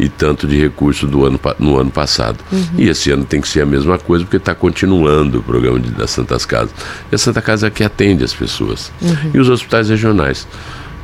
e 0.00 0.09
tanto 0.09 0.47
de 0.47 0.59
recursos 0.59 1.09
do 1.09 1.26
ano, 1.26 1.38
no 1.59 1.78
ano 1.78 1.90
passado. 1.90 2.38
Uhum. 2.50 2.69
E 2.78 2.88
esse 2.88 3.11
ano 3.11 3.25
tem 3.25 3.40
que 3.40 3.49
ser 3.49 3.61
a 3.61 3.66
mesma 3.66 3.99
coisa, 3.99 4.25
porque 4.25 4.38
está 4.38 4.54
continuando 4.54 5.40
o 5.40 5.42
programa 5.42 5.78
de, 5.78 5.90
das 5.90 6.11
Santas 6.11 6.47
Casas. 6.47 6.71
E 7.12 7.14
a 7.14 7.19
Santa 7.19 7.42
Casa 7.42 7.66
é 7.66 7.71
que 7.71 7.85
atende 7.85 8.25
as 8.25 8.33
pessoas. 8.33 8.90
Uhum. 9.02 9.30
E 9.35 9.38
os 9.38 9.49
hospitais 9.50 9.90
regionais. 9.90 10.49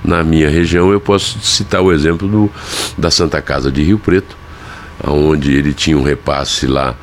Na 0.03 0.23
minha 0.23 0.49
região, 0.49 0.91
eu 0.91 1.01
posso 1.01 1.39
citar 1.41 1.83
o 1.83 1.93
exemplo 1.93 2.27
do, 2.27 2.51
da 2.97 3.11
Santa 3.11 3.43
Casa 3.43 3.71
de 3.71 3.83
Rio 3.83 3.99
Preto, 3.99 4.37
onde 5.05 5.53
ele 5.55 5.75
tinha 5.75 5.99
um 5.99 6.03
repasse 6.03 6.67
lá 6.67 6.95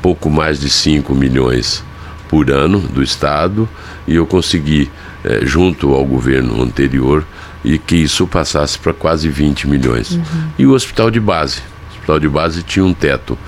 pouco 0.00 0.30
mais 0.30 0.60
de 0.60 0.70
5 0.70 1.12
milhões 1.14 1.82
por 2.28 2.50
ano 2.50 2.78
do 2.78 3.02
Estado, 3.02 3.68
e 4.06 4.14
eu 4.14 4.26
consegui 4.26 4.90
é, 5.24 5.44
junto 5.44 5.92
ao 5.92 6.04
governo 6.04 6.62
anterior 6.62 7.24
e 7.64 7.78
que 7.78 7.96
isso 7.96 8.26
passasse 8.26 8.78
para 8.78 8.92
quase 8.92 9.28
20 9.28 9.68
milhões. 9.68 10.12
Uhum. 10.12 10.22
E 10.58 10.66
o 10.66 10.72
hospital 10.72 11.10
de 11.10 11.20
base. 11.20 11.60
O 11.60 11.92
hospital 11.94 12.20
de 12.20 12.28
base 12.28 12.62
tinha 12.62 12.84
um 12.84 12.94
teto 12.94 13.38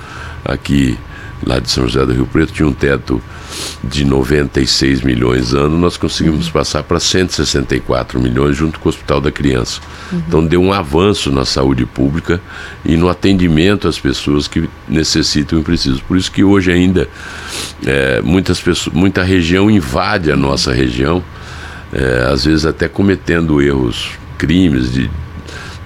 aqui, 0.44 0.98
lá 1.46 1.58
de 1.58 1.70
São 1.70 1.86
José 1.86 2.04
do 2.04 2.12
Rio 2.12 2.26
Preto, 2.26 2.52
tinha 2.52 2.66
um 2.66 2.72
teto 2.72 3.22
de 3.82 4.04
96 4.04 5.02
milhões 5.02 5.54
ano, 5.54 5.78
nós 5.78 5.96
conseguimos 5.96 6.46
uhum. 6.46 6.52
passar 6.52 6.82
para 6.82 7.00
164 7.00 8.20
milhões 8.20 8.56
junto 8.56 8.78
com 8.78 8.88
o 8.88 8.90
Hospital 8.90 9.20
da 9.20 9.30
Criança. 9.30 9.80
Uhum. 10.12 10.22
Então 10.26 10.46
deu 10.46 10.62
um 10.62 10.72
avanço 10.72 11.30
na 11.30 11.44
saúde 11.44 11.86
pública 11.86 12.40
e 12.84 12.96
no 12.96 13.08
atendimento 13.08 13.88
às 13.88 13.98
pessoas 13.98 14.48
que 14.48 14.68
necessitam 14.88 15.58
e 15.58 15.62
precisam. 15.62 16.00
Por 16.06 16.16
isso 16.16 16.30
que 16.30 16.44
hoje 16.44 16.72
ainda 16.72 17.08
é, 17.86 18.20
muitas 18.22 18.60
pessoas, 18.60 18.94
muita 18.94 19.22
região 19.22 19.70
invade 19.70 20.30
a 20.30 20.36
nossa 20.36 20.72
região 20.72 21.22
é, 21.92 22.28
às 22.30 22.44
vezes 22.44 22.66
até 22.66 22.88
cometendo 22.88 23.60
erros, 23.60 24.10
crimes 24.36 24.92
de, 24.92 25.10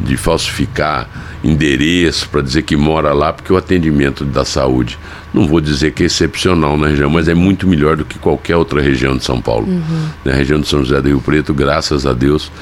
de 0.01 0.17
falsificar 0.17 1.09
endereço 1.45 2.29
para 2.29 2.41
dizer 2.41 2.63
que 2.63 2.77
mora 2.77 3.13
lá, 3.13 3.33
porque 3.33 3.53
o 3.53 3.57
atendimento 3.57 4.25
da 4.25 4.45
saúde, 4.45 4.99
não 5.35 5.47
vou 5.47 5.61
dizer 5.61 5.93
que 5.93 6.03
é 6.03 6.07
excepcional 6.07 6.77
na 6.77 6.89
região, 6.89 7.11
mas 7.11 7.29
é 7.29 7.35
muito 7.35 7.67
melhor 7.67 7.97
do 7.97 8.05
que 8.05 8.19
qualquer 8.19 8.57
outra 8.57 8.81
região 8.81 9.17
de 9.17 9.25
São 9.25 9.41
Paulo. 9.41 9.67
Uhum. 9.67 10.09
Na 10.25 10.33
região 10.33 10.61
de 10.61 10.69
São 10.69 10.85
José 10.85 11.01
do 11.01 11.09
Rio 11.09 11.21
Preto, 11.21 11.53
graças 11.53 12.07
a 12.07 12.13
Deus, 12.13 12.53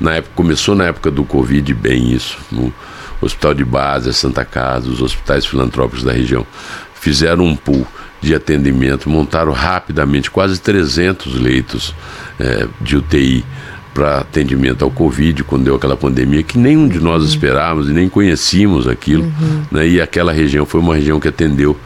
na 0.00 0.14
época, 0.14 0.32
começou 0.34 0.74
na 0.74 0.84
época 0.84 1.10
do 1.10 1.24
Covid 1.24 1.74
bem 1.74 2.12
isso. 2.12 2.38
No 2.50 2.72
Hospital 3.20 3.54
de 3.54 3.64
Base, 3.64 4.08
a 4.08 4.12
Santa 4.12 4.44
Casa, 4.44 4.88
os 4.88 5.02
hospitais 5.02 5.44
filantrópicos 5.44 6.02
da 6.02 6.12
região 6.12 6.46
fizeram 6.94 7.44
um 7.44 7.56
pool 7.56 7.86
de 8.22 8.34
atendimento, 8.34 9.10
montaram 9.10 9.52
rapidamente 9.52 10.30
quase 10.30 10.60
300 10.60 11.34
leitos 11.34 11.94
é, 12.38 12.68
de 12.80 12.96
UTI 12.96 13.44
para 13.92 14.18
atendimento 14.18 14.84
ao 14.84 14.90
Covid, 14.90 15.44
quando 15.44 15.64
deu 15.64 15.74
aquela 15.74 15.96
pandemia, 15.96 16.42
que 16.42 16.56
nenhum 16.56 16.88
de 16.88 17.00
nós 17.00 17.22
uhum. 17.22 17.28
esperávamos 17.28 17.90
e 17.90 17.92
nem 17.92 18.08
conhecíamos 18.08 18.88
aquilo. 18.88 19.24
Uhum. 19.24 19.62
Né? 19.72 19.88
E 19.88 20.00
aquela 20.00 20.32
região 20.32 20.64
foi 20.64 20.80
uma 20.80 20.94
região 20.94 21.20
que 21.20 21.28
atendeu. 21.28 21.76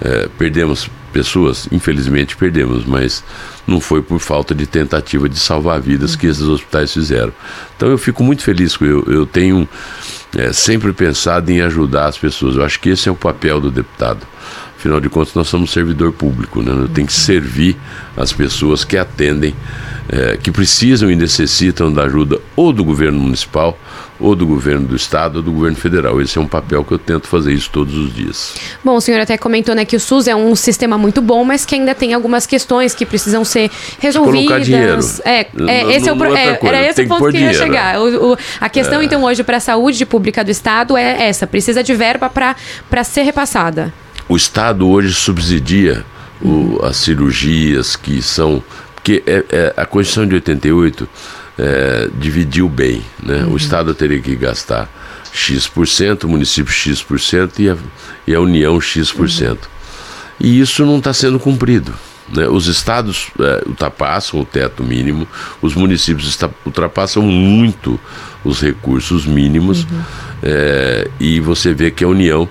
É, 0.00 0.28
perdemos 0.36 0.90
pessoas, 1.12 1.66
infelizmente 1.72 2.36
perdemos, 2.36 2.84
mas 2.84 3.24
não 3.66 3.80
foi 3.80 4.02
por 4.02 4.18
falta 4.20 4.54
de 4.54 4.66
tentativa 4.66 5.26
de 5.28 5.38
salvar 5.38 5.80
vidas 5.80 6.14
que 6.14 6.26
esses 6.26 6.42
hospitais 6.42 6.92
fizeram. 6.92 7.32
Então 7.74 7.88
eu 7.88 7.96
fico 7.96 8.22
muito 8.22 8.42
feliz, 8.42 8.76
eu, 8.80 9.02
eu 9.04 9.24
tenho 9.24 9.66
é, 10.36 10.52
sempre 10.52 10.92
pensado 10.92 11.50
em 11.50 11.62
ajudar 11.62 12.06
as 12.06 12.18
pessoas. 12.18 12.56
Eu 12.56 12.64
acho 12.64 12.78
que 12.78 12.90
esse 12.90 13.08
é 13.08 13.12
o 13.12 13.14
papel 13.14 13.60
do 13.60 13.70
deputado. 13.70 14.26
Afinal 14.86 15.00
de 15.00 15.08
contas, 15.08 15.34
nós 15.34 15.48
somos 15.48 15.72
servidor 15.72 16.12
público, 16.12 16.62
né? 16.62 16.88
Tem 16.94 17.04
que 17.04 17.12
servir 17.12 17.76
as 18.16 18.32
pessoas 18.32 18.84
que 18.84 18.96
atendem, 18.96 19.52
é, 20.08 20.36
que 20.40 20.52
precisam 20.52 21.10
e 21.10 21.16
necessitam 21.16 21.92
da 21.92 22.04
ajuda 22.04 22.38
ou 22.54 22.72
do 22.72 22.84
governo 22.84 23.18
municipal, 23.18 23.76
ou 24.20 24.36
do 24.36 24.46
governo 24.46 24.86
do 24.86 24.94
estado, 24.94 25.38
ou 25.38 25.42
do 25.42 25.50
governo 25.50 25.76
federal. 25.76 26.22
Esse 26.22 26.38
é 26.38 26.40
um 26.40 26.46
papel 26.46 26.84
que 26.84 26.92
eu 26.92 27.00
tento 27.00 27.26
fazer 27.26 27.52
isso 27.52 27.68
todos 27.68 27.96
os 27.96 28.14
dias. 28.14 28.54
Bom, 28.84 28.94
o 28.94 29.00
senhor 29.00 29.20
até 29.20 29.36
comentou 29.36 29.74
né, 29.74 29.84
que 29.84 29.96
o 29.96 30.00
SUS 30.00 30.28
é 30.28 30.36
um 30.36 30.54
sistema 30.54 30.96
muito 30.96 31.20
bom, 31.20 31.42
mas 31.42 31.66
que 31.66 31.74
ainda 31.74 31.92
tem 31.92 32.14
algumas 32.14 32.46
questões 32.46 32.94
que 32.94 33.04
precisam 33.04 33.44
ser 33.44 33.68
resolvidas. 33.98 34.46
Colocar 34.46 34.60
dinheiro. 34.60 35.00
É, 35.24 35.48
é 35.66 35.96
esse 35.96 36.08
é 36.08 36.12
o 36.12 36.24
é, 36.26 36.60
era 36.62 36.88
esse 36.88 37.02
o 37.02 37.08
ponto 37.08 37.24
que, 37.24 37.32
que 37.32 37.38
ia 37.38 37.52
chegar. 37.52 38.00
O, 38.00 38.34
o, 38.34 38.38
a 38.60 38.68
questão, 38.68 39.00
é. 39.00 39.04
então, 39.04 39.24
hoje 39.24 39.42
para 39.42 39.56
a 39.56 39.60
saúde 39.60 40.06
pública 40.06 40.44
do 40.44 40.50
estado 40.52 40.96
é 40.96 41.26
essa: 41.28 41.44
precisa 41.44 41.82
de 41.82 41.92
verba 41.92 42.30
para 42.30 43.02
ser 43.02 43.22
repassada 43.22 43.92
o 44.28 44.36
Estado 44.36 44.88
hoje 44.88 45.12
subsidia 45.14 46.04
o, 46.40 46.80
as 46.82 46.96
cirurgias 46.96 47.96
que 47.96 48.20
são. 48.22 48.62
Porque 48.94 49.22
é, 49.26 49.44
é, 49.50 49.74
a 49.76 49.86
Constituição 49.86 50.26
de 50.26 50.34
88 50.34 51.08
é, 51.58 52.10
dividiu 52.18 52.68
bem. 52.68 53.02
Né? 53.22 53.44
Uhum. 53.44 53.52
O 53.52 53.56
Estado 53.56 53.94
teria 53.94 54.20
que 54.20 54.34
gastar 54.34 54.88
X%, 55.32 56.24
o 56.24 56.28
município 56.28 56.72
X% 56.72 57.58
e 57.58 57.70
a, 57.70 57.76
e 58.26 58.34
a 58.34 58.40
União 58.40 58.80
X%. 58.80 59.50
Uhum. 59.50 59.56
E 60.40 60.60
isso 60.60 60.84
não 60.84 60.98
está 60.98 61.12
sendo 61.12 61.38
cumprido. 61.38 61.94
Né? 62.28 62.48
Os 62.48 62.66
estados 62.66 63.28
é, 63.38 63.62
ultrapassam 63.66 64.40
o 64.40 64.44
teto 64.44 64.82
mínimo, 64.82 65.28
os 65.62 65.74
municípios 65.74 66.36
ultrapassam 66.64 67.22
muito 67.22 67.98
os 68.44 68.60
recursos 68.60 69.24
mínimos, 69.24 69.84
uhum. 69.84 70.02
é, 70.42 71.10
e 71.20 71.38
você 71.40 71.72
vê 71.72 71.90
que 71.90 72.02
a 72.02 72.08
União 72.08 72.48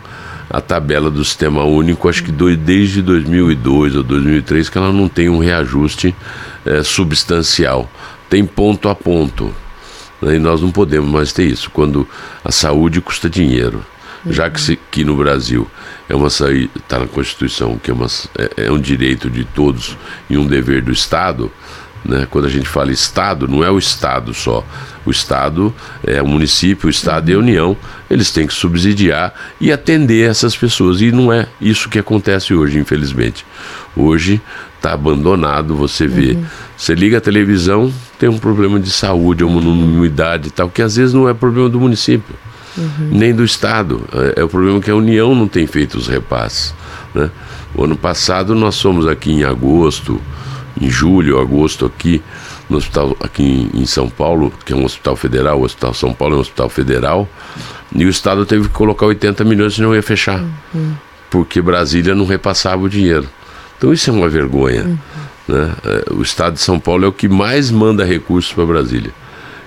a 0.49 0.61
tabela 0.61 1.09
do 1.09 1.23
sistema 1.23 1.63
único, 1.63 2.07
acho 2.07 2.23
que 2.23 2.31
do, 2.31 2.55
desde 2.55 3.01
2002 3.01 3.95
ou 3.95 4.03
2003, 4.03 4.69
que 4.69 4.77
ela 4.77 4.91
não 4.91 5.07
tem 5.07 5.29
um 5.29 5.39
reajuste 5.39 6.15
é, 6.65 6.83
substancial. 6.83 7.89
Tem 8.29 8.45
ponto 8.45 8.89
a 8.89 8.95
ponto. 8.95 9.53
Né? 10.21 10.35
E 10.35 10.39
nós 10.39 10.61
não 10.61 10.71
podemos 10.71 11.09
mais 11.09 11.33
ter 11.33 11.45
isso, 11.45 11.69
quando 11.69 12.07
a 12.43 12.51
saúde 12.51 13.01
custa 13.01 13.29
dinheiro. 13.29 13.83
Já 14.27 14.49
que, 14.49 14.59
se, 14.59 14.79
que 14.89 15.03
no 15.03 15.15
Brasil 15.15 15.69
é 16.09 16.15
uma 16.15 16.27
está 16.27 16.99
na 16.99 17.05
Constituição 17.05 17.77
que 17.77 17.91
é, 17.91 17.93
uma, 17.93 18.07
é, 18.37 18.65
é 18.65 18.71
um 18.71 18.79
direito 18.79 19.29
de 19.29 19.43
todos 19.43 19.95
e 20.27 20.35
um 20.35 20.47
dever 20.47 20.81
do 20.81 20.91
Estado, 20.91 21.51
né? 22.07 22.27
Quando 22.29 22.45
a 22.45 22.49
gente 22.49 22.69
fala 22.69 22.91
Estado, 22.91 23.47
não 23.47 23.63
é 23.63 23.71
o 23.71 23.77
Estado 23.77 24.33
só. 24.33 24.63
O 25.05 25.11
Estado 25.11 25.73
é 26.05 26.21
o 26.21 26.27
município, 26.27 26.87
o 26.87 26.89
Estado 26.89 27.29
e 27.29 27.33
a 27.33 27.39
União. 27.39 27.75
Eles 28.09 28.31
têm 28.31 28.47
que 28.47 28.53
subsidiar 28.53 29.33
e 29.59 29.71
atender 29.71 30.29
essas 30.29 30.55
pessoas. 30.55 31.01
E 31.01 31.11
não 31.11 31.33
é 31.33 31.47
isso 31.59 31.89
que 31.89 31.99
acontece 31.99 32.53
hoje, 32.53 32.79
infelizmente. 32.79 33.45
Hoje 33.95 34.41
está 34.75 34.93
abandonado, 34.93 35.75
você 35.75 36.07
vê. 36.07 36.33
Uhum. 36.33 36.45
Você 36.77 36.93
liga 36.93 37.17
a 37.17 37.21
televisão, 37.21 37.91
tem 38.19 38.29
um 38.29 38.37
problema 38.37 38.79
de 38.79 38.91
saúde, 38.91 39.43
uma 39.43 39.59
umidade 39.59 40.49
e 40.49 40.51
tal, 40.51 40.69
que 40.69 40.81
às 40.81 40.95
vezes 40.95 41.13
não 41.13 41.27
é 41.27 41.33
problema 41.33 41.69
do 41.69 41.79
município. 41.79 42.35
Uhum. 42.77 43.09
Nem 43.11 43.33
do 43.33 43.43
Estado. 43.43 44.01
É, 44.13 44.41
é 44.41 44.43
o 44.43 44.49
problema 44.49 44.79
que 44.79 44.91
a 44.91 44.95
União 44.95 45.33
não 45.33 45.47
tem 45.47 45.65
feito 45.65 45.97
os 45.97 46.07
repasses. 46.07 46.73
Né? 47.13 47.31
O 47.73 47.83
ano 47.83 47.95
passado 47.95 48.53
nós 48.53 48.79
fomos 48.79 49.07
aqui 49.07 49.31
em 49.31 49.43
agosto, 49.43 50.21
em 50.79 50.89
julho, 50.89 51.39
agosto 51.39 51.85
aqui, 51.85 52.21
no 52.69 52.77
hospital 52.77 53.15
aqui 53.19 53.69
em, 53.73 53.85
São 53.85 54.09
Paulo, 54.09 54.51
que 54.65 54.73
é 54.73 54.75
um 54.75 54.83
hospital 54.83 55.15
federal, 55.15 55.59
o 55.59 55.63
Hospital 55.63 55.93
São 55.93 56.13
Paulo 56.13 56.35
é 56.35 56.37
um 56.37 56.41
hospital 56.41 56.69
federal, 56.69 57.29
e 57.93 58.05
o 58.05 58.09
Estado 58.09 58.45
teve 58.45 58.67
que 58.67 58.73
colocar 58.73 59.05
80 59.05 59.43
milhões, 59.43 59.75
senão 59.75 59.95
ia 59.95 60.03
fechar, 60.03 60.43
uhum. 60.73 60.93
porque 61.29 61.61
Brasília 61.61 62.15
não 62.15 62.25
repassava 62.25 62.83
o 62.83 62.89
dinheiro. 62.89 63.27
Então 63.77 63.93
isso 63.93 64.09
é 64.09 64.13
uma 64.13 64.29
vergonha. 64.29 64.83
Uhum. 64.83 64.97
Né? 65.47 65.71
É, 65.85 66.13
o 66.13 66.21
Estado 66.21 66.53
de 66.53 66.61
São 66.61 66.79
Paulo 66.79 67.05
é 67.05 67.07
o 67.07 67.13
que 67.13 67.27
mais 67.27 67.69
manda 67.69 68.03
recursos 68.03 68.51
para 68.51 68.65
Brasília 68.65 69.11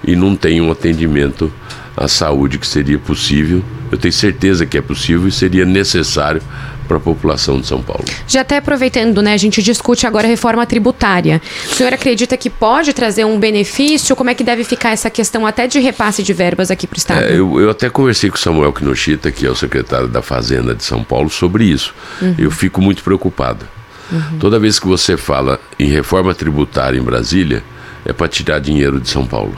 e 0.05 0.15
não 0.15 0.37
tem 0.37 0.61
um 0.61 0.71
atendimento 0.71 1.53
à 1.97 2.07
saúde 2.09 2.59
que 2.59 2.67
seria 2.67 2.99
possível. 2.99 3.63
Eu 3.91 3.99
tenho 3.99 4.13
certeza 4.13 4.67
que 4.67 4.79
é 4.79 4.81
possível 4.81 5.27
e 5.27 5.33
seria 5.33 5.65
necessário 5.65 6.43
para 6.89 6.97
a 6.97 7.01
população 7.01 7.61
de 7.61 7.67
São 7.67 7.83
Paulo. 7.83 8.05
Já 8.27 8.41
até 8.41 8.57
aproveitando, 8.57 9.21
né, 9.23 9.35
a 9.35 9.37
gente 9.37 9.63
discute 9.63 10.07
agora 10.07 10.27
a 10.27 10.31
reforma 10.31 10.65
tributária. 10.65 11.41
O 11.71 11.75
senhor 11.75 11.93
acredita 11.93 12.37
que 12.37 12.49
pode 12.49 12.95
trazer 12.95 13.27
um 13.27 13.39
benefício? 13.39 14.17
Como 14.17 14.31
é 14.31 14.35
que 14.35 14.43
deve 14.43 14.65
ficar 14.65 14.91
essa 14.91 15.11
questão 15.11 15.47
até 15.47 15.67
de 15.67 15.79
repasse 15.79 16.23
de 16.23 16.33
verbas 16.33 16.71
aqui 16.71 16.87
para 16.87 16.97
o 16.97 16.99
Estado? 16.99 17.23
É, 17.23 17.39
eu, 17.39 17.61
eu, 17.61 17.71
até 17.71 17.91
conversei 17.91 18.31
com 18.31 18.37
o 18.37 18.41
Samuel 18.41 18.73
Kinoshita, 18.73 19.31
que 19.31 19.47
é 19.47 19.51
o 19.51 19.55
secretário 19.55 20.09
da 20.09 20.23
Fazenda 20.23 20.75
de 20.75 20.83
São 20.83 21.05
Paulo, 21.05 21.29
sobre 21.29 21.65
isso. 21.65 21.95
Uhum. 22.23 22.35
Eu 22.39 22.51
fico 22.51 22.81
muito 22.81 23.05
preocupado. 23.05 23.69
Uhum. 24.11 24.39
Toda 24.41 24.59
vez 24.59 24.79
que 24.79 24.87
você 24.87 25.17
fala 25.17 25.61
em 25.79 25.87
reforma 25.87 26.35
tributária 26.35 26.99
em 26.99 27.03
Brasília, 27.03 27.63
é 28.07 28.13
para 28.13 28.27
tirar 28.27 28.59
dinheiro 28.59 28.99
de 28.99 29.09
São 29.09 29.27
Paulo. 29.27 29.55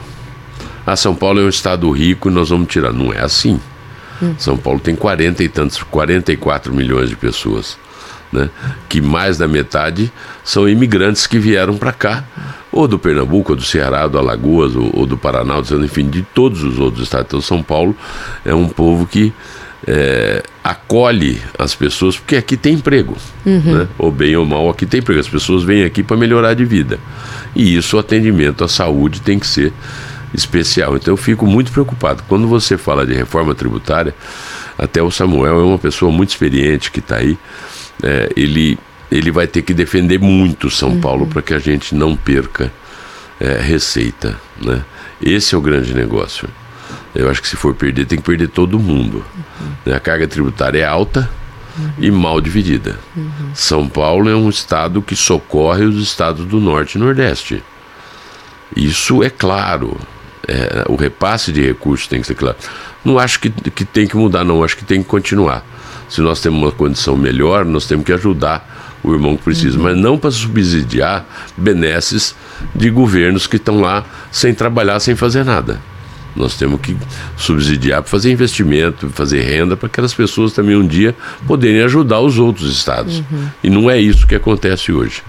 Ah, 0.84 0.96
São 0.96 1.14
Paulo 1.14 1.40
é 1.40 1.44
um 1.44 1.48
estado 1.48 1.88
rico 1.92 2.28
e 2.28 2.32
nós 2.32 2.48
vamos 2.48 2.68
tirar. 2.68 2.92
Não 2.92 3.12
é 3.12 3.22
assim. 3.22 3.60
São 4.38 4.56
Paulo 4.56 4.80
tem 4.80 4.94
40 4.94 5.42
e 5.42 5.48
tantos, 5.48 5.82
44 5.82 6.74
milhões 6.74 7.08
de 7.08 7.16
pessoas. 7.16 7.78
Né? 8.32 8.48
Que 8.88 9.00
mais 9.00 9.38
da 9.38 9.48
metade 9.48 10.12
são 10.44 10.68
imigrantes 10.68 11.26
que 11.26 11.38
vieram 11.38 11.76
para 11.76 11.92
cá, 11.92 12.24
ou 12.70 12.86
do 12.86 12.98
Pernambuco, 12.98 13.52
ou 13.52 13.56
do 13.56 13.64
Ceará, 13.64 14.06
do 14.06 14.18
Alagoas, 14.18 14.76
ou, 14.76 14.90
ou 14.92 15.06
do 15.06 15.16
Paraná, 15.16 15.60
enfim, 15.82 16.08
de 16.08 16.22
todos 16.22 16.62
os 16.62 16.78
outros 16.78 17.02
estados. 17.02 17.26
Então, 17.26 17.40
São 17.40 17.62
Paulo 17.62 17.96
é 18.44 18.54
um 18.54 18.68
povo 18.68 19.06
que 19.06 19.32
é, 19.86 20.42
acolhe 20.62 21.40
as 21.58 21.74
pessoas, 21.74 22.16
porque 22.16 22.36
aqui 22.36 22.56
tem 22.56 22.74
emprego, 22.74 23.16
uhum. 23.44 23.78
né? 23.78 23.88
ou 23.98 24.12
bem 24.12 24.36
ou 24.36 24.46
mal, 24.46 24.68
aqui 24.68 24.86
tem 24.86 25.00
emprego. 25.00 25.20
As 25.20 25.28
pessoas 25.28 25.62
vêm 25.62 25.84
aqui 25.84 26.02
para 26.02 26.16
melhorar 26.16 26.54
de 26.54 26.64
vida. 26.64 26.98
E 27.54 27.76
isso, 27.76 27.96
o 27.96 28.00
atendimento 28.00 28.62
à 28.62 28.68
saúde 28.68 29.20
tem 29.20 29.38
que 29.38 29.46
ser 29.46 29.72
especial. 30.40 30.96
Então 30.96 31.12
eu 31.12 31.16
fico 31.16 31.46
muito 31.46 31.70
preocupado. 31.72 32.22
Quando 32.28 32.48
você 32.48 32.76
fala 32.76 33.06
de 33.06 33.14
reforma 33.14 33.54
tributária, 33.54 34.14
até 34.78 35.02
o 35.02 35.10
Samuel 35.10 35.60
é 35.60 35.64
uma 35.64 35.78
pessoa 35.78 36.10
muito 36.10 36.30
experiente 36.30 36.90
que 36.90 37.00
está 37.00 37.16
aí. 37.16 37.38
É, 38.02 38.30
ele, 38.34 38.78
ele 39.10 39.30
vai 39.30 39.46
ter 39.46 39.62
que 39.62 39.74
defender 39.74 40.18
muito 40.18 40.70
São 40.70 40.90
uhum. 40.90 41.00
Paulo 41.00 41.26
para 41.26 41.42
que 41.42 41.52
a 41.52 41.58
gente 41.58 41.94
não 41.94 42.16
perca 42.16 42.72
é, 43.38 43.58
receita. 43.60 44.40
Né? 44.60 44.82
Esse 45.20 45.54
é 45.54 45.58
o 45.58 45.60
grande 45.60 45.94
negócio. 45.94 46.48
Eu 47.14 47.28
acho 47.28 47.42
que 47.42 47.48
se 47.48 47.56
for 47.56 47.74
perder, 47.74 48.06
tem 48.06 48.18
que 48.18 48.24
perder 48.24 48.48
todo 48.48 48.78
mundo. 48.78 49.24
Uhum. 49.86 49.94
A 49.94 50.00
carga 50.00 50.26
tributária 50.26 50.80
é 50.80 50.84
alta 50.84 51.28
uhum. 51.78 51.92
e 51.98 52.10
mal 52.10 52.40
dividida. 52.40 52.98
Uhum. 53.16 53.50
São 53.54 53.88
Paulo 53.88 54.30
é 54.30 54.36
um 54.36 54.48
estado 54.48 55.02
que 55.02 55.16
socorre 55.16 55.84
os 55.84 56.00
estados 56.02 56.46
do 56.46 56.60
Norte 56.60 56.94
e 56.94 56.98
Nordeste. 56.98 57.62
Isso 58.76 59.22
é 59.22 59.30
claro 59.30 59.98
é, 60.50 60.84
o 60.88 60.96
repasse 60.96 61.52
de 61.52 61.62
recursos 61.62 62.08
tem 62.08 62.20
que 62.20 62.26
ser 62.26 62.34
claro. 62.34 62.56
Não 63.04 63.18
acho 63.18 63.38
que, 63.38 63.50
que 63.50 63.84
tem 63.84 64.06
que 64.06 64.16
mudar, 64.16 64.44
não. 64.44 64.64
Acho 64.64 64.76
que 64.76 64.84
tem 64.84 65.00
que 65.00 65.08
continuar. 65.08 65.64
Se 66.08 66.20
nós 66.20 66.40
temos 66.40 66.60
uma 66.60 66.72
condição 66.72 67.16
melhor, 67.16 67.64
nós 67.64 67.86
temos 67.86 68.04
que 68.04 68.12
ajudar 68.12 68.98
o 69.02 69.14
irmão 69.14 69.36
que 69.36 69.44
precisa, 69.44 69.78
uhum. 69.78 69.84
mas 69.84 69.96
não 69.96 70.18
para 70.18 70.30
subsidiar 70.30 71.24
benesses 71.56 72.34
de 72.74 72.90
governos 72.90 73.46
que 73.46 73.56
estão 73.56 73.80
lá 73.80 74.04
sem 74.30 74.52
trabalhar, 74.52 74.98
sem 75.00 75.14
fazer 75.14 75.44
nada. 75.44 75.80
Nós 76.34 76.56
temos 76.56 76.80
que 76.80 76.96
subsidiar 77.36 78.02
para 78.02 78.10
fazer 78.10 78.30
investimento, 78.30 79.08
fazer 79.10 79.40
renda, 79.42 79.76
para 79.76 79.86
aquelas 79.86 80.12
pessoas 80.12 80.52
também 80.52 80.76
um 80.76 80.86
dia 80.86 81.14
poderem 81.46 81.82
ajudar 81.82 82.20
os 82.20 82.38
outros 82.38 82.72
estados. 82.72 83.18
Uhum. 83.18 83.48
E 83.64 83.70
não 83.70 83.88
é 83.88 83.98
isso 83.98 84.26
que 84.26 84.34
acontece 84.34 84.92
hoje. 84.92 85.22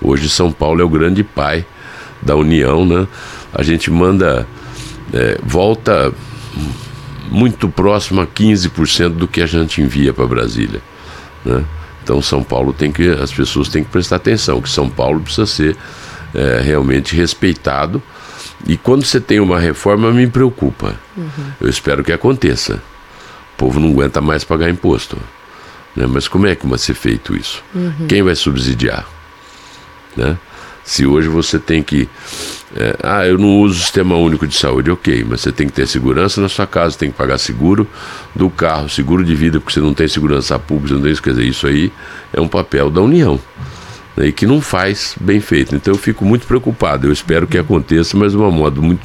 Hoje 0.00 0.28
São 0.28 0.50
Paulo 0.50 0.80
é 0.80 0.84
o 0.84 0.88
grande 0.88 1.22
pai 1.22 1.66
da 2.22 2.34
União, 2.36 2.86
né? 2.86 3.06
A 3.54 3.62
gente 3.62 3.90
manda, 3.90 4.46
é, 5.12 5.38
volta 5.42 6.12
muito 7.30 7.68
próximo 7.68 8.20
a 8.20 8.26
15% 8.26 9.10
do 9.10 9.28
que 9.28 9.40
a 9.40 9.46
gente 9.46 9.80
envia 9.80 10.12
para 10.12 10.26
Brasília. 10.26 10.82
Né? 11.44 11.64
Então 12.02 12.20
São 12.20 12.42
Paulo 12.42 12.72
tem 12.72 12.92
que, 12.92 13.08
as 13.08 13.32
pessoas 13.32 13.68
têm 13.68 13.82
que 13.82 13.90
prestar 13.90 14.16
atenção, 14.16 14.60
que 14.60 14.68
São 14.68 14.88
Paulo 14.88 15.20
precisa 15.20 15.46
ser 15.46 15.76
é, 16.34 16.60
realmente 16.60 17.16
respeitado. 17.16 18.02
E 18.66 18.76
quando 18.76 19.04
você 19.04 19.20
tem 19.20 19.40
uma 19.40 19.58
reforma, 19.58 20.10
me 20.10 20.26
preocupa. 20.26 20.94
Uhum. 21.16 21.52
Eu 21.60 21.68
espero 21.68 22.02
que 22.02 22.12
aconteça. 22.12 22.74
O 23.54 23.56
povo 23.56 23.78
não 23.78 23.90
aguenta 23.90 24.20
mais 24.20 24.42
pagar 24.42 24.68
imposto. 24.68 25.16
Né? 25.94 26.06
Mas 26.06 26.28
como 26.28 26.46
é 26.46 26.54
que 26.54 26.66
vai 26.66 26.78
ser 26.78 26.94
feito 26.94 27.36
isso? 27.36 27.62
Uhum. 27.74 28.06
Quem 28.08 28.22
vai 28.22 28.34
subsidiar? 28.34 29.06
Né? 30.16 30.36
Se 30.84 31.06
hoje 31.06 31.28
você 31.28 31.58
tem 31.58 31.82
que. 31.82 32.08
É, 32.76 32.96
ah, 33.02 33.26
eu 33.26 33.38
não 33.38 33.60
uso 33.60 33.78
o 33.78 33.82
sistema 33.82 34.16
único 34.16 34.46
de 34.46 34.54
saúde, 34.54 34.90
ok, 34.90 35.24
mas 35.28 35.40
você 35.40 35.52
tem 35.52 35.66
que 35.66 35.72
ter 35.72 35.86
segurança 35.86 36.40
na 36.40 36.48
sua 36.48 36.66
casa, 36.66 36.98
tem 36.98 37.10
que 37.10 37.16
pagar 37.16 37.38
seguro 37.38 37.86
do 38.34 38.50
carro, 38.50 38.88
seguro 38.88 39.24
de 39.24 39.34
vida, 39.34 39.60
porque 39.60 39.72
você 39.72 39.80
não 39.80 39.94
tem 39.94 40.08
segurança 40.08 40.58
pública, 40.58 40.94
não 40.94 41.02
tem 41.02 41.12
isso. 41.12 41.22
Quer 41.22 41.30
dizer, 41.30 41.44
isso 41.44 41.66
aí 41.66 41.92
é 42.32 42.40
um 42.40 42.48
papel 42.48 42.90
da 42.90 43.00
União. 43.00 43.40
Né, 44.16 44.28
e 44.28 44.32
que 44.32 44.46
não 44.46 44.60
faz 44.60 45.16
bem 45.20 45.40
feito. 45.40 45.74
Então 45.74 45.94
eu 45.94 45.98
fico 45.98 46.24
muito 46.24 46.46
preocupado. 46.46 47.06
Eu 47.06 47.12
espero 47.12 47.46
que 47.46 47.58
aconteça, 47.58 48.16
mas 48.16 48.32
de 48.32 48.38
um 48.38 48.50
modo 48.50 48.82
muito, 48.82 49.02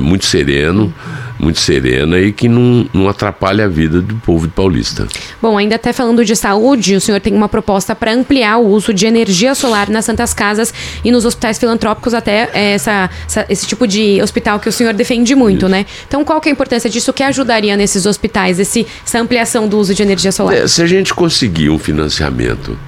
muito 0.00 0.26
sereno 0.26 0.92
muito 1.38 1.60
serena 1.60 2.18
e 2.18 2.32
que 2.32 2.48
não, 2.48 2.88
não 2.92 3.08
atrapalha 3.08 3.64
a 3.64 3.68
vida 3.68 4.00
do 4.00 4.16
povo 4.16 4.48
paulista. 4.48 5.06
Bom, 5.40 5.56
ainda 5.56 5.76
até 5.76 5.92
falando 5.92 6.24
de 6.24 6.34
saúde, 6.34 6.96
o 6.96 7.00
senhor 7.00 7.20
tem 7.20 7.32
uma 7.32 7.48
proposta 7.48 7.94
para 7.94 8.12
ampliar 8.12 8.58
o 8.58 8.66
uso 8.66 8.92
de 8.92 9.06
energia 9.06 9.54
solar 9.54 9.88
nas 9.88 10.04
Santas 10.04 10.34
Casas 10.34 10.74
e 11.04 11.10
nos 11.10 11.24
hospitais 11.24 11.58
filantrópicos, 11.58 12.12
até 12.12 12.50
é, 12.52 12.72
essa, 12.72 13.08
essa 13.26 13.46
esse 13.48 13.66
tipo 13.66 13.86
de 13.86 14.20
hospital 14.20 14.58
que 14.58 14.68
o 14.68 14.72
senhor 14.72 14.92
defende 14.92 15.34
muito, 15.34 15.66
Isso. 15.66 15.68
né? 15.68 15.86
Então, 16.06 16.24
qual 16.24 16.40
que 16.40 16.48
é 16.48 16.50
a 16.50 16.52
importância 16.52 16.90
disso? 16.90 17.10
O 17.10 17.14
que 17.14 17.22
ajudaria 17.22 17.76
nesses 17.76 18.04
hospitais, 18.04 18.58
esse, 18.58 18.86
essa 19.04 19.20
ampliação 19.20 19.68
do 19.68 19.78
uso 19.78 19.94
de 19.94 20.02
energia 20.02 20.32
solar? 20.32 20.54
É, 20.54 20.66
se 20.66 20.82
a 20.82 20.86
gente 20.86 21.14
conseguir 21.14 21.70
um 21.70 21.78
financiamento 21.78 22.78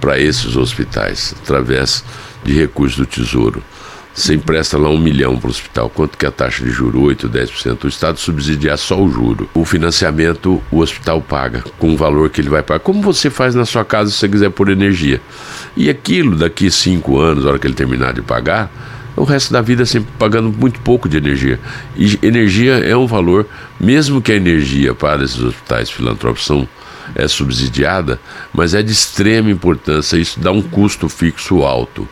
para 0.00 0.18
esses 0.18 0.56
hospitais 0.56 1.34
através 1.42 2.02
de 2.42 2.54
recursos 2.54 2.96
do 2.96 3.06
Tesouro, 3.06 3.62
você 4.20 4.34
empresta 4.34 4.76
lá 4.76 4.88
um 4.88 4.98
milhão 4.98 5.38
para 5.38 5.48
o 5.48 5.50
hospital. 5.50 5.90
Quanto 5.90 6.18
que 6.18 6.26
é 6.26 6.28
a 6.28 6.32
taxa 6.32 6.64
de 6.64 6.70
juro? 6.70 7.00
8, 7.02 7.28
10%. 7.28 7.84
O 7.84 7.88
Estado 7.88 8.18
subsidiar 8.18 8.76
só 8.76 9.00
o 9.00 9.10
juro. 9.10 9.48
O 9.54 9.64
financiamento 9.64 10.62
o 10.70 10.78
hospital 10.78 11.20
paga 11.20 11.64
com 11.78 11.94
o 11.94 11.96
valor 11.96 12.30
que 12.30 12.40
ele 12.40 12.48
vai 12.48 12.62
pagar. 12.62 12.80
Como 12.80 13.00
você 13.00 13.30
faz 13.30 13.54
na 13.54 13.64
sua 13.64 13.84
casa 13.84 14.10
se 14.10 14.16
você 14.18 14.28
quiser 14.28 14.50
por 14.50 14.68
energia. 14.68 15.20
E 15.76 15.88
aquilo, 15.88 16.36
daqui 16.36 16.70
cinco 16.70 17.18
anos, 17.18 17.44
na 17.44 17.50
hora 17.50 17.58
que 17.58 17.66
ele 17.66 17.74
terminar 17.74 18.12
de 18.12 18.22
pagar, 18.22 18.70
o 19.16 19.24
resto 19.24 19.52
da 19.52 19.60
vida 19.60 19.84
sempre 19.86 20.10
pagando 20.18 20.52
muito 20.52 20.80
pouco 20.80 21.08
de 21.08 21.16
energia. 21.16 21.58
E 21.96 22.18
energia 22.22 22.74
é 22.74 22.96
um 22.96 23.06
valor, 23.06 23.46
mesmo 23.78 24.20
que 24.20 24.32
a 24.32 24.36
energia 24.36 24.94
para 24.94 25.24
esses 25.24 25.40
hospitais 25.40 25.90
filantrópicos 25.90 26.46
são 26.46 26.68
é 27.14 27.26
subsidiada, 27.26 28.20
mas 28.52 28.72
é 28.72 28.82
de 28.82 28.92
extrema 28.92 29.50
importância. 29.50 30.16
Isso 30.16 30.38
dá 30.38 30.52
um 30.52 30.62
custo 30.62 31.08
fixo 31.08 31.62
alto 31.62 32.08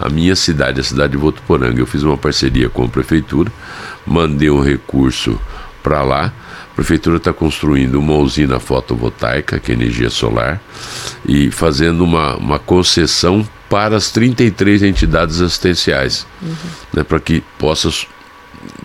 a 0.00 0.08
minha 0.08 0.34
cidade, 0.34 0.80
a 0.80 0.82
cidade 0.82 1.12
de 1.12 1.18
Votuporanga. 1.18 1.78
Eu 1.78 1.86
fiz 1.86 2.02
uma 2.02 2.16
parceria 2.16 2.70
com 2.70 2.84
a 2.84 2.88
prefeitura, 2.88 3.52
mandei 4.06 4.50
um 4.50 4.62
recurso 4.62 5.38
para 5.82 6.02
lá. 6.02 6.32
A 6.72 6.74
prefeitura 6.74 7.18
está 7.18 7.32
construindo 7.32 7.96
uma 7.96 8.14
usina 8.14 8.58
fotovoltaica, 8.58 9.58
que 9.58 9.70
é 9.70 9.74
energia 9.74 10.08
solar, 10.08 10.60
e 11.26 11.50
fazendo 11.50 12.02
uma, 12.02 12.36
uma 12.36 12.58
concessão 12.58 13.46
para 13.68 13.96
as 13.96 14.10
33 14.10 14.82
entidades 14.82 15.40
assistenciais, 15.40 16.26
uhum. 16.40 16.54
né, 16.94 17.04
para 17.04 17.20
que 17.20 17.44
possa 17.58 17.90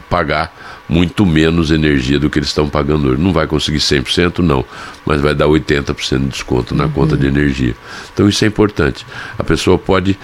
pagar 0.10 0.54
muito 0.88 1.26
menos 1.26 1.72
energia 1.72 2.20
do 2.20 2.30
que 2.30 2.40
eles 2.40 2.50
estão 2.50 2.70
pagando 2.70 3.10
hoje. 3.10 3.22
Não 3.22 3.34
vai 3.34 3.48
conseguir 3.48 3.80
100%, 3.80 4.40
não, 4.40 4.64
mas 5.06 5.22
vai 5.22 5.34
dar 5.34 5.48
80% 5.48 6.20
de 6.20 6.28
desconto 6.28 6.76
na 6.76 6.86
uhum. 6.86 6.92
conta 6.92 7.18
de 7.18 7.28
energia. 7.28 7.76
Então 8.14 8.30
isso 8.30 8.44
é 8.46 8.48
importante. 8.48 9.06
A 9.38 9.44
pessoa 9.44 9.78
pode 9.78 10.18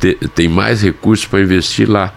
ter 0.00 0.16
tem 0.34 0.48
mais 0.48 0.82
recursos 0.82 1.26
para 1.26 1.40
investir 1.40 1.88
lá. 1.88 2.12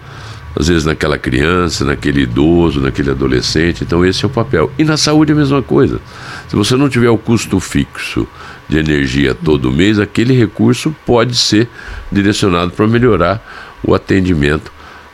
Às 0.55 0.67
vezes 0.67 0.83
naquela 0.83 1.17
criança, 1.17 1.85
naquele 1.85 2.21
idoso, 2.21 2.81
naquele 2.81 3.11
adolescente. 3.11 3.83
Então 3.83 4.03
esse 4.05 4.25
é 4.25 4.27
o 4.27 4.31
papel. 4.31 4.71
E 4.77 4.83
na 4.83 4.97
saúde 4.97 5.31
a 5.31 5.35
mesma 5.35 5.61
coisa. 5.61 6.01
Se 6.47 6.55
você 6.55 6.75
não 6.75 6.89
tiver 6.89 7.09
o 7.09 7.17
custo 7.17 7.59
fixo 7.59 8.27
de 8.67 8.77
energia 8.77 9.35
todo 9.35 9.71
mês, 9.71 9.99
aquele 9.99 10.33
recurso 10.33 10.93
pode 11.05 11.35
ser 11.35 11.69
direcionado 12.11 12.71
para 12.71 12.87
melhorar 12.87 13.77
o 13.83 13.93
atendimento 13.93 14.71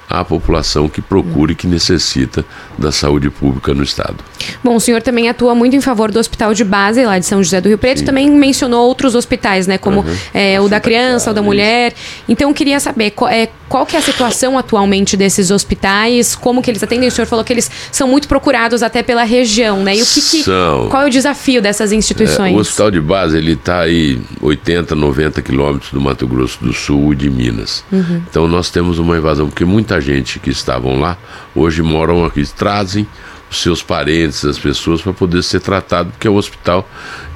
à 0.09 0.23
população 0.23 0.87
que 0.87 1.01
procura 1.01 1.51
e 1.51 1.55
que 1.55 1.67
necessita 1.67 2.45
da 2.77 2.91
saúde 2.91 3.29
pública 3.29 3.73
no 3.73 3.83
Estado. 3.83 4.17
Bom, 4.63 4.75
o 4.75 4.79
senhor 4.79 5.01
também 5.01 5.29
atua 5.29 5.55
muito 5.55 5.75
em 5.75 5.81
favor 5.81 6.11
do 6.11 6.19
Hospital 6.19 6.53
de 6.53 6.63
Base, 6.63 7.03
lá 7.03 7.17
de 7.17 7.25
São 7.25 7.43
José 7.43 7.59
do 7.59 7.67
Rio 7.67 7.77
Preto, 7.77 7.99
Sim. 7.99 8.05
também 8.05 8.29
mencionou 8.29 8.87
outros 8.87 9.15
hospitais, 9.15 9.67
né, 9.67 9.77
como 9.77 10.01
uhum. 10.01 10.15
é, 10.33 10.59
o 10.61 10.67
da 10.67 10.79
criança, 10.79 11.31
o 11.31 11.33
da 11.33 11.41
mulher. 11.41 11.93
Então, 12.27 12.53
queria 12.53 12.79
saber 12.79 13.11
qual, 13.11 13.29
é, 13.29 13.49
qual 13.67 13.85
que 13.85 13.95
é 13.95 13.99
a 13.99 14.01
situação 14.01 14.57
atualmente 14.57 15.17
desses 15.17 15.51
hospitais, 15.51 16.35
como 16.35 16.61
que 16.61 16.69
eles 16.69 16.83
atendem. 16.83 17.07
O 17.07 17.11
senhor 17.11 17.27
falou 17.27 17.43
que 17.43 17.53
eles 17.53 17.69
são 17.91 18.07
muito 18.07 18.27
procurados 18.27 18.83
até 18.83 19.01
pela 19.01 19.23
região, 19.23 19.83
né? 19.83 19.95
E 19.95 20.01
o 20.01 20.05
que, 20.05 20.21
que 20.21 20.43
qual 20.43 21.03
é 21.03 21.07
o 21.07 21.09
desafio 21.09 21.61
dessas 21.61 21.91
instituições? 21.91 22.53
É, 22.53 22.55
o 22.55 22.59
Hospital 22.59 22.91
de 22.91 23.01
Base, 23.01 23.37
ele 23.37 23.53
está 23.53 23.79
aí 23.79 24.19
80, 24.41 24.95
90 24.95 25.41
quilômetros 25.41 25.91
do 25.91 25.99
Mato 25.99 26.27
Grosso 26.27 26.63
do 26.63 26.73
Sul 26.73 27.13
e 27.13 27.15
de 27.15 27.29
Minas. 27.29 27.83
Uhum. 27.91 28.21
Então, 28.29 28.47
nós 28.47 28.69
temos 28.69 28.99
uma 28.99 29.17
invasão, 29.17 29.47
porque 29.47 29.65
muita 29.65 29.94
gente 29.99 30.39
que 30.39 30.49
estavam 30.49 30.99
lá, 30.99 31.17
hoje 31.53 31.81
moram 31.81 32.25
aqui, 32.25 32.45
trazem 32.53 33.08
os 33.49 33.62
seus 33.62 33.81
parentes, 33.81 34.43
as 34.43 34.60
pessoas, 34.60 35.01
para 35.01 35.13
poder 35.13 35.43
ser 35.43 35.60
tratado, 35.60 36.12
porque 36.12 36.27
é 36.27 36.31
um 36.31 36.36
hospital 36.36 36.88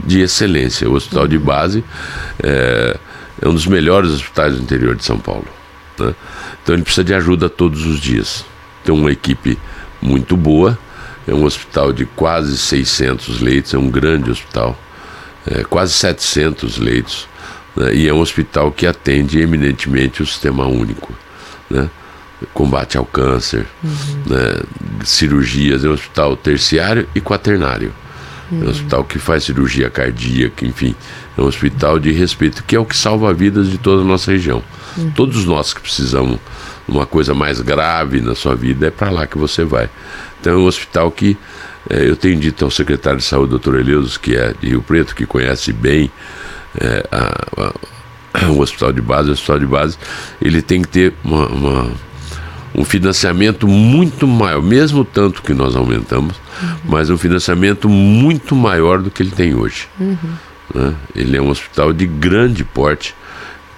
de 0.04 0.22
excelência. 0.22 0.90
O 0.90 0.94
hospital 0.94 1.28
de 1.28 1.38
base 1.38 1.84
é, 2.42 2.98
é 3.42 3.48
um 3.48 3.54
dos 3.54 3.68
melhores 3.68 4.12
hospitais 4.12 4.56
do 4.56 4.64
interior 4.64 4.96
de 4.96 5.04
São 5.04 5.18
Paulo. 5.18 5.48
Né? 5.98 6.14
Então 6.62 6.76
ele 6.76 6.84
precisa 6.84 7.04
de 7.04 7.14
ajuda 7.14 7.50
todos 7.50 7.86
os 7.86 8.00
dias. 8.00 8.46
Tem 8.84 8.94
uma 8.94 9.12
equipe 9.12 9.58
muito 10.02 10.36
boa, 10.36 10.78
é 11.28 11.34
um 11.34 11.44
hospital 11.44 11.94
de 11.94 12.06
quase 12.06 12.58
600 12.58 13.42
leitos, 13.42 13.74
é 13.74 13.78
um 13.78 13.90
grande 13.90 14.32
hospital, 14.32 14.78
é, 15.46 15.64
quase 15.64 15.94
700 15.94 16.78
leitos, 16.78 17.28
né? 17.76 17.94
e 17.94 18.08
é 18.08 18.14
um 18.14 18.20
hospital 18.20 18.72
que 18.72 18.88
atende 18.88 19.40
eminentemente 19.40 20.24
o 20.24 20.26
sistema 20.26 20.66
único. 20.66 21.14
Né? 21.70 21.90
Combate 22.54 22.98
ao 22.98 23.06
câncer, 23.06 23.66
uhum. 23.84 24.24
né, 24.28 24.62
cirurgias, 25.04 25.84
é 25.84 25.90
um 25.90 25.94
hospital 25.94 26.36
terciário 26.38 27.08
e 27.14 27.22
quaternário. 27.22 27.94
Uhum. 28.52 28.64
É 28.64 28.66
um 28.66 28.70
hospital 28.70 29.04
que 29.04 29.20
faz 29.20 29.44
cirurgia 29.44 29.90
cardíaca, 29.90 30.66
enfim. 30.66 30.96
É 31.38 31.42
um 31.42 31.46
hospital 31.46 32.00
de 32.00 32.12
respeito, 32.12 32.64
que 32.64 32.76
é 32.76 32.80
o 32.80 32.86
que 32.86 32.98
salva 32.98 33.34
vidas 33.34 33.70
de 33.70 33.78
toda 33.78 34.02
a 34.02 34.06
nossa 34.06 34.32
região. 34.32 34.64
Uhum. 34.98 35.12
Todos 35.12 35.46
nós 35.46 35.74
que 35.74 35.82
precisamos 35.82 36.40
de 36.88 36.96
uma 36.96 37.06
coisa 37.06 37.34
mais 37.34 37.62
grave 37.62 38.22
na 38.22 38.36
sua 38.36 38.56
vida, 38.56 38.88
é 38.88 38.92
para 38.92 39.12
lá 39.12 39.28
que 39.28 39.38
você 39.38 39.64
vai. 39.64 39.90
Então 40.40 40.54
é 40.54 40.58
um 40.58 40.66
hospital 40.66 41.12
que 41.12 41.38
é, 41.90 42.10
eu 42.10 42.16
tenho 42.16 42.40
dito 42.40 42.66
ao 42.66 42.72
secretário 42.72 43.20
de 43.20 43.26
saúde, 43.26 43.52
doutor 43.52 43.80
Eleusos, 43.80 44.18
que 44.18 44.36
é 44.36 44.54
de 44.60 44.70
Rio 44.70 44.82
Preto, 44.82 45.16
que 45.16 45.26
conhece 45.26 45.72
bem 45.72 46.12
é, 46.80 47.06
a, 47.12 47.74
a, 48.38 48.50
o 48.52 48.60
hospital 48.60 48.92
de 48.92 49.02
base, 49.02 49.30
o 49.30 49.34
hospital 49.34 49.60
de 49.60 49.66
base, 49.66 49.98
ele 50.42 50.62
tem 50.62 50.82
que 50.82 50.88
ter 50.88 51.14
uma, 51.24 51.48
uma 51.48 51.92
um 52.74 52.84
financiamento 52.84 53.68
muito 53.68 54.28
maior, 54.28 54.62
mesmo 54.62 55.04
tanto 55.04 55.42
que 55.42 55.54
nós 55.54 55.76
aumentamos, 55.76 56.36
uhum. 56.62 56.70
mas 56.86 57.10
um 57.10 57.18
financiamento 57.18 57.90
muito 57.90 58.56
maior 58.56 59.02
do 59.02 59.10
que 59.10 59.24
ele 59.24 59.32
tem 59.32 59.54
hoje. 59.54 59.88
Uhum. 60.00 60.18
Né? 60.74 60.96
Ele 61.16 61.38
é 61.38 61.42
um 61.42 61.50
hospital 61.50 61.94
de 61.94 62.06
grande 62.06 62.64
porte, 62.64 63.16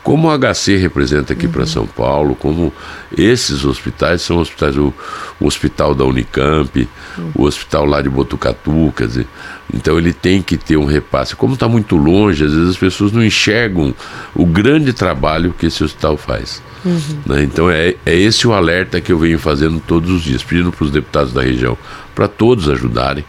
como 0.04 0.28
o 0.28 0.38
HC 0.38 0.78
representa 0.78 1.34
aqui 1.34 1.46
uhum. 1.46 1.52
para 1.52 1.66
São 1.66 1.86
Paulo, 1.86 2.36
como 2.36 2.74
esses 3.16 3.64
hospitais 3.64 4.22
são 4.22 4.38
hospitais, 4.38 4.76
o, 4.76 4.94
o 5.40 5.46
hospital 5.46 5.94
da 5.94 6.04
Unicamp, 6.04 6.88
uhum. 7.18 7.32
o 7.36 7.44
hospital 7.44 7.86
lá 7.86 8.02
de 8.02 8.10
Botucatu, 8.10 8.92
quer 8.98 9.08
dizer, 9.08 9.28
então 9.74 9.98
ele 9.98 10.12
tem 10.12 10.42
que 10.42 10.58
ter 10.58 10.76
um 10.78 10.86
repasse. 10.86 11.36
Como 11.36 11.54
está 11.54 11.68
muito 11.68 11.96
longe, 11.96 12.44
às 12.44 12.52
vezes 12.52 12.72
as 12.72 12.78
pessoas 12.78 13.12
não 13.12 13.24
enxergam 13.24 13.94
o 14.34 14.46
grande 14.46 14.92
trabalho 14.92 15.54
que 15.58 15.68
esse 15.68 15.84
hospital 15.84 16.18
faz. 16.18 16.64
Uhum. 16.84 17.00
Né? 17.26 17.44
Então 17.44 17.70
é, 17.70 17.96
é 18.06 18.16
esse 18.16 18.48
o 18.48 18.54
alerta 18.54 19.00
que 19.00 19.12
eu 19.12 19.20
venho 19.20 19.38
fazendo 19.38 19.80
todos 19.80 20.10
os 20.10 20.24
dias, 20.24 20.44
pedindo 20.44 20.72
para 20.72 20.84
os 20.84 20.92
deputados 20.92 21.32
da 21.32 21.44
região, 21.44 21.78
para 22.16 22.28
todos 22.28 22.68
ajudarem. 22.68 23.24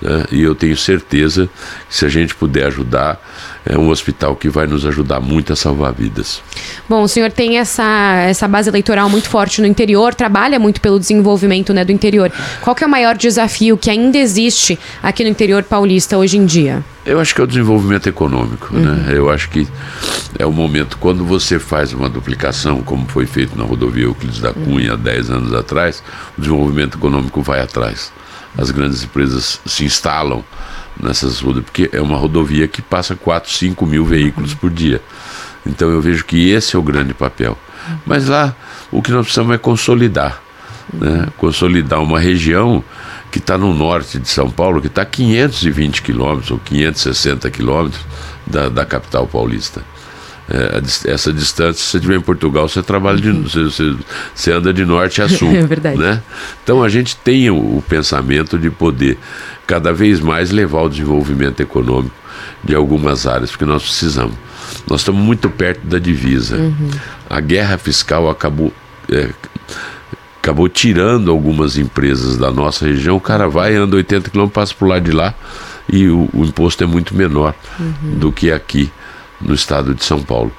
Né? 0.00 0.24
E 0.30 0.42
eu 0.42 0.54
tenho 0.54 0.76
certeza 0.76 1.48
que 1.88 1.96
se 1.96 2.04
a 2.04 2.08
gente 2.08 2.34
puder 2.34 2.66
ajudar, 2.66 3.20
é 3.64 3.76
um 3.76 3.88
hospital 3.88 4.36
que 4.36 4.48
vai 4.48 4.66
nos 4.66 4.86
ajudar 4.86 5.20
muito 5.20 5.52
a 5.52 5.56
salvar 5.56 5.92
vidas. 5.92 6.40
Bom, 6.88 7.02
o 7.02 7.08
senhor 7.08 7.30
tem 7.32 7.58
essa, 7.58 8.24
essa 8.28 8.46
base 8.46 8.68
eleitoral 8.68 9.08
muito 9.08 9.28
forte 9.28 9.60
no 9.60 9.66
interior, 9.66 10.14
trabalha 10.14 10.58
muito 10.58 10.80
pelo 10.80 10.98
desenvolvimento 10.98 11.74
né, 11.74 11.84
do 11.84 11.92
interior. 11.92 12.30
Qual 12.60 12.76
que 12.76 12.84
é 12.84 12.86
o 12.86 12.90
maior 12.90 13.16
desafio 13.16 13.76
que 13.76 13.90
ainda 13.90 14.18
existe 14.18 14.78
aqui 15.02 15.24
no 15.24 15.30
interior 15.30 15.64
paulista 15.64 16.16
hoje 16.16 16.38
em 16.38 16.46
dia? 16.46 16.84
Eu 17.04 17.20
acho 17.20 17.34
que 17.34 17.40
é 17.40 17.44
o 17.44 17.46
desenvolvimento 17.46 18.08
econômico. 18.08 18.74
Né? 18.74 18.88
Uhum. 18.88 18.96
Né? 18.96 19.12
Eu 19.16 19.30
acho 19.30 19.48
que 19.48 19.66
é 20.38 20.46
o 20.46 20.52
momento, 20.52 20.98
quando 20.98 21.24
você 21.24 21.58
faz 21.58 21.92
uma 21.92 22.08
duplicação, 22.08 22.82
como 22.82 23.06
foi 23.08 23.26
feito 23.26 23.56
na 23.56 23.64
rodovia 23.64 24.04
Euclides 24.04 24.40
da 24.40 24.52
Cunha 24.52 24.92
há 24.92 24.96
10 24.96 25.30
anos 25.30 25.54
atrás, 25.54 26.02
o 26.36 26.40
desenvolvimento 26.40 26.98
econômico 26.98 27.42
vai 27.42 27.60
atrás 27.60 28.12
as 28.56 28.70
grandes 28.70 29.02
empresas 29.02 29.60
se 29.66 29.84
instalam 29.84 30.44
nessas 31.00 31.40
rodovias, 31.40 31.64
porque 31.64 31.90
é 31.92 32.00
uma 32.00 32.16
rodovia 32.16 32.66
que 32.66 32.80
passa 32.80 33.14
4, 33.14 33.50
5 33.50 33.86
mil 33.86 34.04
veículos 34.04 34.54
por 34.54 34.70
dia. 34.70 35.00
Então 35.66 35.90
eu 35.90 36.00
vejo 36.00 36.24
que 36.24 36.50
esse 36.50 36.76
é 36.76 36.78
o 36.78 36.82
grande 36.82 37.12
papel. 37.12 37.58
Mas 38.04 38.28
lá 38.28 38.54
o 38.90 39.02
que 39.02 39.10
nós 39.10 39.26
precisamos 39.26 39.54
é 39.54 39.58
consolidar. 39.58 40.40
Né? 40.92 41.28
Consolidar 41.36 42.00
uma 42.00 42.18
região 42.18 42.82
que 43.30 43.38
está 43.38 43.58
no 43.58 43.74
norte 43.74 44.18
de 44.18 44.28
São 44.28 44.50
Paulo, 44.50 44.80
que 44.80 44.86
está 44.86 45.02
a 45.02 45.06
520 45.06 46.02
quilômetros 46.02 46.50
ou 46.50 46.58
560 46.58 47.50
quilômetros 47.50 48.02
da, 48.46 48.68
da 48.68 48.84
capital 48.86 49.26
paulista. 49.26 49.82
É, 50.48 50.80
essa 51.10 51.32
distância, 51.32 51.74
se 51.74 51.90
você 51.90 51.96
estiver 51.96 52.16
em 52.16 52.20
Portugal, 52.20 52.68
você 52.68 52.80
trabalha 52.80 53.20
de, 53.20 53.32
você, 53.32 53.96
você, 54.34 54.52
anda 54.52 54.72
de 54.72 54.84
norte 54.84 55.20
a 55.20 55.26
sul. 55.28 55.50
É 55.50 55.62
verdade. 55.62 55.98
Né? 55.98 56.22
Então 56.62 56.84
a 56.84 56.88
gente 56.88 57.16
tem 57.16 57.50
o, 57.50 57.56
o, 57.56 57.84
pensamento 57.88 58.56
de 58.56 58.70
poder 58.70 59.18
cada 59.66 59.92
vez 59.92 60.20
mais 60.20 60.52
levar 60.52 60.82
o 60.82 60.88
desenvolvimento 60.88 61.60
econômico 61.60 62.14
de 62.62 62.74
algumas 62.74 63.26
áreas, 63.26 63.50
porque 63.50 63.64
nós 63.64 63.82
precisamos. 63.82 64.34
Nós 64.88 65.00
estamos 65.00 65.20
muito 65.20 65.50
perto 65.50 65.84
da 65.84 65.98
divisa. 65.98 66.56
Uhum. 66.56 66.90
A 67.28 67.40
guerra 67.40 67.76
fiscal 67.76 68.30
acabou. 68.30 68.72
É, 69.10 69.30
acabou 70.38 70.68
tirando 70.68 71.28
algumas 71.28 71.76
empresas 71.76 72.36
da 72.36 72.52
nossa 72.52 72.86
região. 72.86 73.16
O 73.16 73.20
cara 73.20 73.48
vai, 73.48 73.74
anda 73.74 73.96
80 73.96 74.30
quilômetros, 74.30 74.54
passa 74.54 74.74
por 74.78 74.86
lá 74.86 75.00
de 75.00 75.10
lá 75.10 75.34
e 75.92 76.08
o, 76.08 76.28
o 76.32 76.44
imposto 76.44 76.84
é 76.84 76.86
muito 76.86 77.16
menor 77.16 77.52
uhum. 77.80 78.18
do 78.18 78.32
que 78.32 78.52
aqui 78.52 78.90
no 79.40 79.54
estado 79.54 79.94
de 79.94 80.04
São 80.04 80.22
Paulo, 80.22 80.52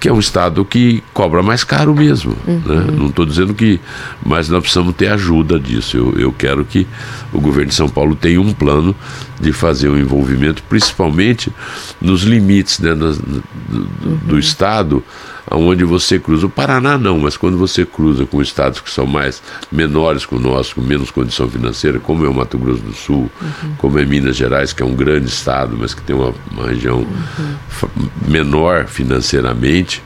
que 0.00 0.08
é 0.08 0.12
um 0.12 0.18
estado 0.18 0.64
que 0.64 1.02
cobra 1.12 1.42
mais 1.42 1.64
caro 1.64 1.94
mesmo. 1.94 2.36
Uhum. 2.46 2.62
Né? 2.64 2.86
Não 2.96 3.06
estou 3.06 3.24
dizendo 3.24 3.54
que. 3.54 3.80
Mas 4.24 4.48
nós 4.48 4.60
precisamos 4.62 4.94
ter 4.94 5.08
ajuda 5.08 5.60
disso. 5.60 5.96
Eu, 5.96 6.18
eu 6.18 6.32
quero 6.32 6.64
que 6.64 6.86
o 7.32 7.40
governo 7.40 7.68
de 7.68 7.74
São 7.74 7.88
Paulo 7.88 8.16
tenha 8.16 8.40
um 8.40 8.52
plano 8.52 8.94
de 9.40 9.52
fazer 9.52 9.88
um 9.88 9.98
envolvimento, 9.98 10.62
principalmente 10.68 11.52
nos 12.00 12.22
limites 12.22 12.78
né, 12.78 12.94
do, 12.94 13.06
uhum. 13.06 14.18
do 14.24 14.38
estado 14.38 15.04
aonde 15.52 15.84
você 15.84 16.18
cruza. 16.18 16.46
O 16.46 16.50
Paraná 16.50 16.96
não, 16.96 17.18
mas 17.18 17.36
quando 17.36 17.58
você 17.58 17.84
cruza 17.84 18.24
com 18.24 18.40
estados 18.40 18.80
que 18.80 18.90
são 18.90 19.06
mais 19.06 19.42
menores 19.70 20.24
que 20.24 20.34
o 20.34 20.38
nosso, 20.38 20.74
com 20.74 20.80
menos 20.80 21.10
condição 21.10 21.48
financeira, 21.48 22.00
como 22.00 22.24
é 22.24 22.28
o 22.28 22.34
Mato 22.34 22.56
Grosso 22.56 22.80
do 22.80 22.94
Sul, 22.94 23.30
uhum. 23.40 23.74
como 23.76 23.98
é 23.98 24.04
Minas 24.04 24.34
Gerais, 24.34 24.72
que 24.72 24.82
é 24.82 24.86
um 24.86 24.94
grande 24.94 25.28
estado, 25.28 25.76
mas 25.78 25.92
que 25.92 26.00
tem 26.00 26.16
uma, 26.16 26.34
uma 26.50 26.68
região 26.68 27.00
uhum. 27.00 28.08
menor 28.26 28.86
financeiramente, 28.86 30.02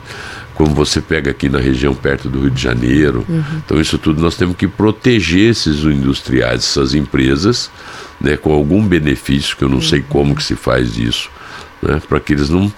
como 0.57 0.75
você 0.75 1.01
pega 1.01 1.31
aqui 1.31 1.49
na 1.49 1.61
região 1.61 1.95
perto 1.95 2.29
do 2.29 2.41
Rio 2.41 2.51
de 2.51 2.61
Janeiro. 2.61 3.25
Uhum. 3.29 3.45
Então, 3.65 3.81
isso 3.81 3.99
tudo 3.99 4.21
nós 4.21 4.37
temos 4.37 4.57
que 4.57 4.67
proteger 4.67 5.51
esses 5.51 5.85
industriais, 5.85 6.65
essas 6.65 6.93
empresas, 6.93 7.71
né, 8.21 8.37
com 8.37 8.53
algum 8.53 8.85
benefício, 8.85 9.57
que 9.57 9.63
eu 9.63 9.69
não 9.69 9.81
sei 9.81 10.03
como 10.09 10.35
que 10.35 10.43
se 10.43 10.57
faz 10.57 10.99
isso, 10.99 11.31
né, 11.81 12.03
para 12.09 12.19
que 12.19 12.33
eles 12.33 12.51
não 12.51 12.73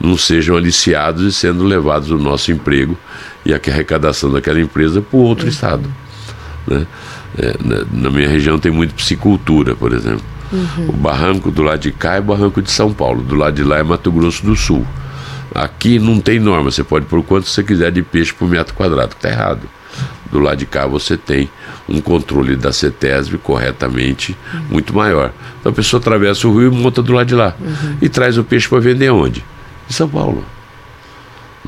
não 0.00 0.16
sejam 0.16 0.56
aliciados 0.56 1.24
e 1.24 1.32
sendo 1.32 1.64
levados 1.64 2.10
o 2.10 2.18
nosso 2.18 2.52
emprego 2.52 2.96
e 3.44 3.52
a 3.52 3.56
arrecadação 3.56 4.30
daquela 4.30 4.60
empresa 4.60 5.00
para 5.00 5.18
outro 5.18 5.44
uhum. 5.44 5.50
estado. 5.50 5.88
Né? 6.66 6.86
É, 7.38 7.54
na 7.92 8.10
minha 8.10 8.28
região 8.28 8.58
tem 8.58 8.72
muito 8.72 8.94
piscicultura, 8.94 9.74
por 9.74 9.92
exemplo. 9.92 10.24
Uhum. 10.52 10.88
O 10.88 10.92
barranco 10.92 11.50
do 11.50 11.62
lado 11.62 11.80
de 11.80 11.92
cá 11.92 12.16
é 12.16 12.20
o 12.20 12.22
barranco 12.22 12.62
de 12.62 12.70
São 12.70 12.92
Paulo, 12.92 13.22
do 13.22 13.34
lado 13.34 13.54
de 13.54 13.64
lá 13.64 13.78
é 13.78 13.82
Mato 13.82 14.10
Grosso 14.10 14.44
do 14.44 14.54
Sul. 14.54 14.86
Aqui 15.54 15.98
não 15.98 16.20
tem 16.20 16.38
norma, 16.38 16.70
você 16.70 16.84
pode 16.84 17.06
pôr 17.06 17.22
quanto 17.22 17.48
você 17.48 17.62
quiser 17.62 17.90
de 17.90 18.02
peixe 18.02 18.32
por 18.32 18.48
metro 18.48 18.74
quadrado, 18.74 19.14
está 19.14 19.28
errado. 19.28 19.62
Do 20.30 20.38
lado 20.38 20.58
de 20.58 20.66
cá 20.66 20.86
você 20.86 21.16
tem 21.16 21.48
um 21.88 22.00
controle 22.00 22.56
da 22.56 22.72
CETESB 22.72 23.38
corretamente 23.38 24.36
uhum. 24.52 24.60
muito 24.70 24.94
maior. 24.94 25.32
Então 25.60 25.72
a 25.72 25.74
pessoa 25.74 26.00
atravessa 26.00 26.46
o 26.46 26.58
rio 26.58 26.72
e 26.72 26.74
monta 26.74 27.02
do 27.02 27.12
lado 27.12 27.26
de 27.26 27.34
lá. 27.34 27.54
Uhum. 27.58 27.96
E 28.02 28.08
traz 28.08 28.36
o 28.36 28.44
peixe 28.44 28.68
para 28.68 28.80
vender 28.80 29.10
onde? 29.10 29.44
Em 29.88 29.92
São 29.92 30.08
Paulo. 30.08 30.44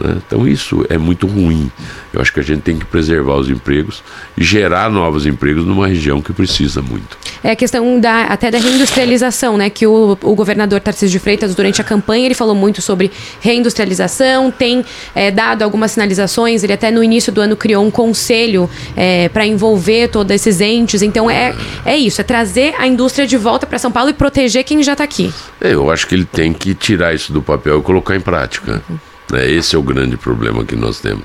Né? 0.00 0.16
Então 0.26 0.46
isso 0.46 0.84
é 0.88 0.96
muito 0.96 1.26
ruim. 1.26 1.70
Eu 2.12 2.20
acho 2.20 2.32
que 2.32 2.40
a 2.40 2.42
gente 2.42 2.62
tem 2.62 2.78
que 2.78 2.84
preservar 2.84 3.36
os 3.36 3.48
empregos 3.48 4.02
e 4.36 4.44
gerar 4.44 4.90
novos 4.90 5.26
empregos 5.26 5.64
numa 5.64 5.86
região 5.86 6.20
que 6.20 6.32
precisa 6.32 6.80
muito. 6.80 7.18
É 7.42 7.52
a 7.52 7.56
questão 7.56 8.00
da, 8.00 8.24
até 8.24 8.50
da 8.50 8.58
reindustrialização, 8.58 9.56
né? 9.56 9.70
Que 9.70 9.86
o, 9.86 10.18
o 10.22 10.34
governador 10.34 10.80
Tarcísio 10.80 11.10
de 11.10 11.18
Freitas, 11.18 11.54
durante 11.54 11.80
a 11.80 11.84
campanha, 11.84 12.26
ele 12.26 12.34
falou 12.34 12.54
muito 12.54 12.82
sobre 12.82 13.10
reindustrialização, 13.40 14.50
tem 14.50 14.84
é, 15.14 15.30
dado 15.30 15.62
algumas 15.62 15.92
sinalizações, 15.92 16.64
ele 16.64 16.72
até 16.72 16.90
no 16.90 17.02
início 17.02 17.32
do 17.32 17.40
ano 17.40 17.56
criou 17.56 17.84
um 17.84 17.90
conselho 17.90 18.68
é, 18.96 19.28
para 19.28 19.46
envolver 19.46 20.08
todos 20.08 20.34
esses 20.34 20.60
entes. 20.60 21.02
Então 21.02 21.30
é, 21.30 21.54
é 21.84 21.96
isso, 21.96 22.20
é 22.20 22.24
trazer 22.24 22.74
a 22.78 22.86
indústria 22.86 23.26
de 23.26 23.36
volta 23.36 23.66
para 23.66 23.78
São 23.78 23.90
Paulo 23.90 24.10
e 24.10 24.14
proteger 24.14 24.64
quem 24.64 24.82
já 24.82 24.92
está 24.92 25.04
aqui. 25.04 25.32
É, 25.60 25.74
eu 25.74 25.90
acho 25.90 26.06
que 26.06 26.14
ele 26.14 26.24
tem 26.24 26.52
que 26.52 26.74
tirar 26.74 27.14
isso 27.14 27.32
do 27.32 27.42
papel 27.42 27.78
e 27.78 27.82
colocar 27.82 28.16
em 28.16 28.20
prática. 28.20 28.82
Uhum. 28.88 28.98
É, 29.32 29.50
esse 29.50 29.76
é 29.76 29.78
o 29.78 29.82
grande 29.82 30.16
problema 30.16 30.64
que 30.64 30.76
nós 30.76 31.00
temos. 31.00 31.24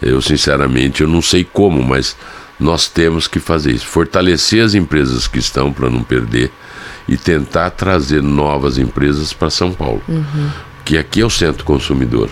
Eu, 0.00 0.20
sinceramente, 0.20 1.02
eu 1.02 1.08
não 1.08 1.20
sei 1.20 1.44
como, 1.44 1.82
mas 1.82 2.16
nós 2.58 2.88
temos 2.88 3.26
que 3.26 3.40
fazer 3.40 3.72
isso. 3.72 3.86
Fortalecer 3.86 4.62
as 4.62 4.74
empresas 4.74 5.26
que 5.26 5.38
estão 5.38 5.72
para 5.72 5.88
não 5.88 6.02
perder 6.02 6.50
e 7.08 7.16
tentar 7.16 7.70
trazer 7.70 8.22
novas 8.22 8.78
empresas 8.78 9.32
para 9.32 9.50
São 9.50 9.72
Paulo. 9.72 10.02
Uhum. 10.08 10.50
Que 10.84 10.98
aqui 10.98 11.20
é 11.20 11.26
o 11.26 11.30
centro 11.30 11.64
consumidor. 11.64 12.28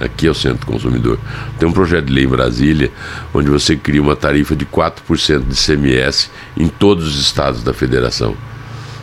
Aqui 0.00 0.26
é 0.26 0.30
o 0.30 0.34
centro 0.34 0.66
consumidor. 0.66 1.18
Tem 1.58 1.68
um 1.68 1.72
projeto 1.72 2.06
de 2.06 2.12
lei 2.12 2.24
em 2.24 2.28
Brasília 2.28 2.90
onde 3.34 3.50
você 3.50 3.76
cria 3.76 4.00
uma 4.00 4.16
tarifa 4.16 4.56
de 4.56 4.64
4% 4.64 5.46
de 5.46 5.54
CMS 5.54 6.30
em 6.56 6.68
todos 6.68 7.06
os 7.06 7.20
estados 7.20 7.62
da 7.62 7.74
federação. 7.74 8.34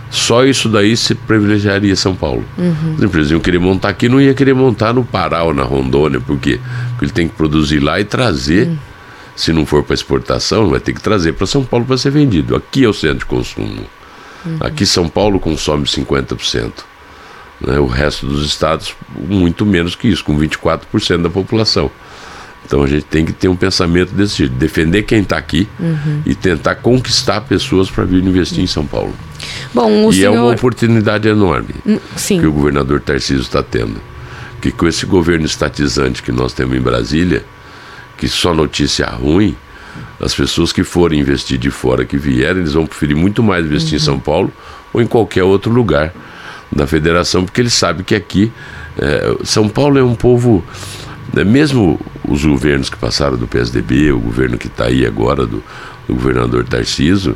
Só 0.09 0.45
isso 0.45 0.69
daí 0.69 0.95
se 0.95 1.13
privilegiaria 1.13 1.95
São 1.95 2.15
Paulo. 2.15 2.43
Uhum. 2.57 2.95
As 2.97 3.03
empresas 3.03 3.31
iam 3.31 3.39
querer 3.39 3.59
montar 3.59 3.89
aqui, 3.89 4.07
não 4.07 4.21
ia 4.21 4.33
querer 4.33 4.53
montar 4.53 4.93
no 4.93 5.03
Pará 5.03 5.43
ou 5.43 5.53
na 5.53 5.63
Rondônia, 5.63 6.19
por 6.19 6.39
quê? 6.39 6.59
Porque 6.91 7.05
ele 7.05 7.11
tem 7.11 7.27
que 7.27 7.35
produzir 7.35 7.79
lá 7.79 7.99
e 7.99 8.05
trazer. 8.05 8.67
Uhum. 8.67 8.77
Se 9.35 9.53
não 9.53 9.65
for 9.65 9.83
para 9.83 9.93
exportação, 9.93 10.69
vai 10.69 10.79
ter 10.79 10.93
que 10.93 11.01
trazer 11.01 11.33
para 11.33 11.45
São 11.45 11.63
Paulo 11.63 11.85
para 11.85 11.97
ser 11.97 12.09
vendido. 12.09 12.55
Aqui 12.55 12.83
é 12.83 12.87
o 12.87 12.93
centro 12.93 13.19
de 13.19 13.25
consumo. 13.25 13.85
Uhum. 14.45 14.57
Aqui 14.61 14.85
São 14.85 15.07
Paulo 15.07 15.39
consome 15.39 15.83
50%. 15.83 16.71
Né? 17.61 17.79
O 17.79 17.85
resto 17.85 18.25
dos 18.25 18.45
estados, 18.45 18.95
muito 19.15 19.65
menos 19.65 19.95
que 19.95 20.07
isso, 20.07 20.23
com 20.23 20.37
24% 20.37 21.21
da 21.21 21.29
população. 21.29 21.91
Então 22.67 22.84
a 22.84 22.88
gente 22.88 23.06
tem 23.06 23.25
que 23.25 23.32
ter 23.32 23.47
um 23.47 23.56
pensamento 23.56 24.13
desse 24.13 24.39
jeito, 24.39 24.53
defender 24.56 25.03
quem 25.03 25.21
está 25.21 25.38
aqui 25.38 25.69
uhum. 25.80 26.21
e 26.25 26.36
tentar 26.36 26.75
conquistar 26.75 27.39
pessoas 27.41 27.89
para 27.89 28.03
vir 28.03 28.21
investir 28.21 28.62
em 28.62 28.67
São 28.67 28.86
Paulo. 28.86 29.15
Bom, 29.73 30.10
e 30.10 30.15
senhor... 30.15 30.36
é 30.36 30.39
uma 30.39 30.51
oportunidade 30.51 31.30
enorme 31.30 31.75
hum, 31.86 31.97
Sim. 32.17 32.41
que 32.41 32.45
o 32.45 32.51
governador 32.51 32.99
Tarcísio 32.99 33.41
está 33.41 33.63
tendo. 33.63 34.01
Que 34.62 34.69
com 34.69 34.86
esse 34.86 35.06
governo 35.06 35.45
estatizante 35.45 36.21
que 36.21 36.32
nós 36.32 36.51
temos 36.51 36.75
em 36.75 36.82
Brasília, 36.82 37.45
que 38.17 38.27
só 38.27 38.53
notícia 38.53 39.06
ruim, 39.06 39.56
as 40.19 40.36
pessoas 40.36 40.73
que 40.73 40.84
forem 40.84 41.21
investir 41.21 41.58
de 41.58 41.71
fora, 41.71 42.03
que 42.03 42.17
vierem, 42.17 42.63
eles 42.63 42.73
vão 42.73 42.86
preferir 42.86 43.15
muito 43.15 43.41
mais 43.41 43.65
investir 43.65 43.93
uhum. 43.93 43.97
em 43.97 44.06
São 44.06 44.19
Paulo 44.19 44.51
ou 44.91 45.01
em 45.01 45.08
qualquer 45.08 45.43
outro 45.43 45.71
lugar 45.71 46.13
da 46.69 46.86
federação, 46.86 47.45
porque 47.45 47.62
eles 47.62 47.73
sabem 47.73 48.03
que 48.03 48.13
aqui 48.13 48.51
é, 48.97 49.38
São 49.43 49.69
Paulo 49.69 49.97
é 49.97 50.03
um 50.03 50.15
povo? 50.15 50.65
Mesmo 51.43 52.00
os 52.28 52.43
governos 52.45 52.89
que 52.89 52.97
passaram 52.97 53.38
do 53.38 53.47
PSDB, 53.47 54.12
o 54.12 54.19
governo 54.19 54.58
que 54.58 54.67
está 54.67 54.86
aí 54.86 55.06
agora 55.06 55.45
do, 55.45 55.63
do 56.08 56.13
governador 56.13 56.63
Tarciso, 56.63 57.36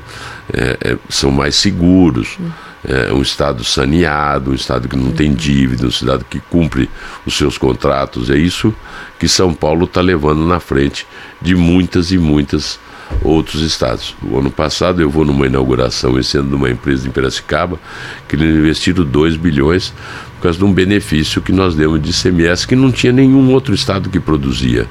é, 0.52 0.78
é, 0.82 0.98
são 1.10 1.32
mais 1.32 1.56
seguros. 1.56 2.38
É 2.84 3.14
um 3.14 3.22
Estado 3.22 3.64
saneado, 3.64 4.52
um 4.52 4.56
Estado 4.56 4.88
que 4.88 4.96
não 4.96 5.12
tem 5.12 5.34
dívida, 5.34 5.86
um 5.86 5.90
Estado 5.90 6.26
que 6.28 6.40
cumpre 6.40 6.90
os 7.26 7.38
seus 7.38 7.58
contratos. 7.58 8.30
É 8.30 8.38
isso 8.38 8.74
que 9.20 9.28
São 9.28 9.54
Paulo 9.54 9.86
está 9.86 10.02
levando 10.02 10.46
na 10.48 10.60
frente 10.60 11.06
de 11.40 11.54
muitas 11.56 12.12
e 12.12 12.18
muitas 12.18 12.80
outros 13.24 13.62
estados. 13.62 14.16
O 14.24 14.40
ano 14.40 14.50
passado 14.50 15.02
eu 15.02 15.10
vou 15.10 15.26
numa 15.26 15.46
inauguração, 15.46 16.18
esse 16.18 16.38
uma 16.40 16.70
empresa 16.70 17.08
em 17.08 17.12
Piracicaba, 17.12 17.80
que 18.28 18.36
eles 18.36 18.56
investiram 18.56 19.04
2 19.04 19.38
bilhões 19.38 19.94
por 20.42 20.46
causa 20.46 20.58
de 20.58 20.66
um 20.66 20.74
benefício 20.74 21.40
que 21.40 21.52
nós 21.52 21.76
demos 21.76 22.02
de 22.02 22.10
ICMS 22.10 22.68
que 22.68 22.76
não 22.76 22.92
tinha 22.92 23.14
nenhum 23.14 23.54
outro 23.54 23.76
estado 23.76 24.10
que 24.10 24.20
produzia. 24.20 24.88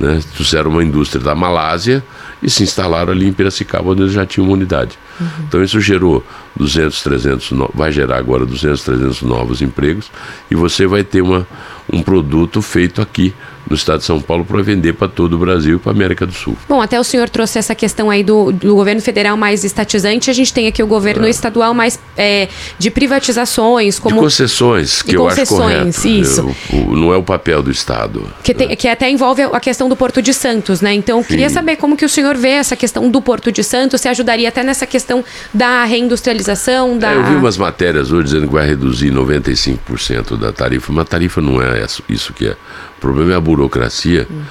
Né? 0.00 0.18
Trouxeram 0.34 0.70
uma 0.70 0.82
indústria 0.82 1.22
da 1.22 1.34
Malásia 1.34 2.02
e 2.42 2.48
se 2.48 2.62
instalaram 2.62 3.12
ali 3.12 3.28
em 3.28 3.32
Piracicaba, 3.34 3.90
onde 3.90 4.00
eles 4.00 4.14
já 4.14 4.24
tinham 4.24 4.46
uma 4.46 4.54
unidade. 4.54 4.98
Uhum. 5.20 5.26
Então 5.46 5.62
isso 5.62 5.80
gerou 5.80 6.24
200, 6.56 7.02
300, 7.02 7.50
vai 7.74 7.92
gerar 7.92 8.18
agora 8.18 8.44
200, 8.44 8.82
300 8.82 9.22
novos 9.22 9.62
empregos 9.62 10.10
e 10.50 10.54
você 10.54 10.86
vai 10.86 11.04
ter 11.04 11.22
uma, 11.22 11.46
um 11.92 12.02
produto 12.02 12.60
feito 12.60 13.00
aqui 13.00 13.34
no 13.68 13.76
estado 13.76 13.98
de 13.98 14.04
São 14.04 14.20
Paulo 14.20 14.44
para 14.44 14.62
vender 14.62 14.94
para 14.94 15.08
todo 15.08 15.34
o 15.34 15.38
Brasil 15.38 15.76
e 15.76 15.78
para 15.78 15.92
a 15.92 15.94
América 15.94 16.26
do 16.26 16.32
Sul. 16.32 16.56
Bom, 16.68 16.80
até 16.80 16.98
o 16.98 17.04
senhor 17.04 17.28
trouxe 17.28 17.58
essa 17.58 17.74
questão 17.74 18.08
aí 18.08 18.24
do, 18.24 18.50
do 18.50 18.74
governo 18.74 19.00
federal 19.02 19.36
mais 19.36 19.62
estatizante, 19.62 20.30
a 20.30 20.32
gente 20.32 20.52
tem 20.52 20.66
aqui 20.66 20.82
o 20.82 20.86
governo 20.86 21.26
é. 21.26 21.30
estadual 21.30 21.74
mais 21.74 21.98
é, 22.16 22.48
de 22.78 22.90
privatizações, 22.90 23.98
como... 23.98 24.16
De 24.16 24.20
concessões, 24.22 25.02
que 25.02 25.10
de 25.10 25.16
eu 25.16 25.24
concessões, 25.24 25.88
acho 25.88 26.02
correto. 26.02 26.22
Isso. 26.22 26.56
Eu, 26.72 26.96
não 26.96 27.12
é 27.12 27.16
o 27.16 27.22
papel 27.22 27.62
do 27.62 27.70
Estado. 27.70 28.26
Que, 28.42 28.54
tem, 28.54 28.74
que 28.74 28.88
até 28.88 29.10
envolve 29.10 29.42
a 29.42 29.60
questão 29.60 29.88
do 29.88 29.96
Porto 29.96 30.22
de 30.22 30.32
Santos, 30.32 30.80
né? 30.80 30.94
Então, 30.94 31.18
eu 31.18 31.24
queria 31.24 31.50
saber 31.50 31.76
como 31.76 31.96
que 31.96 32.04
o 32.04 32.08
senhor 32.08 32.36
vê 32.36 32.50
essa 32.50 32.74
questão 32.74 33.10
do 33.10 33.20
Porto 33.20 33.52
de 33.52 33.62
Santos, 33.62 34.00
se 34.00 34.08
ajudaria 34.08 34.48
até 34.48 34.62
nessa 34.62 34.86
questão 34.86 35.07
da 35.52 35.84
reindustrialização, 35.84 36.98
da... 36.98 37.12
É, 37.12 37.16
eu 37.16 37.24
vi 37.24 37.34
umas 37.34 37.56
matérias 37.56 38.12
hoje 38.12 38.24
dizendo 38.24 38.46
que 38.46 38.52
vai 38.52 38.66
reduzir 38.66 39.10
95% 39.10 40.36
da 40.36 40.52
tarifa, 40.52 40.92
mas 40.92 41.02
a 41.02 41.08
tarifa 41.08 41.40
não 41.40 41.60
é 41.60 41.84
isso 42.08 42.32
que 42.32 42.48
é. 42.48 42.56
O 42.96 43.00
problema 43.00 43.32
é 43.32 43.36
a 43.36 43.40
burocracia 43.40 44.26
uhum. 44.28 44.42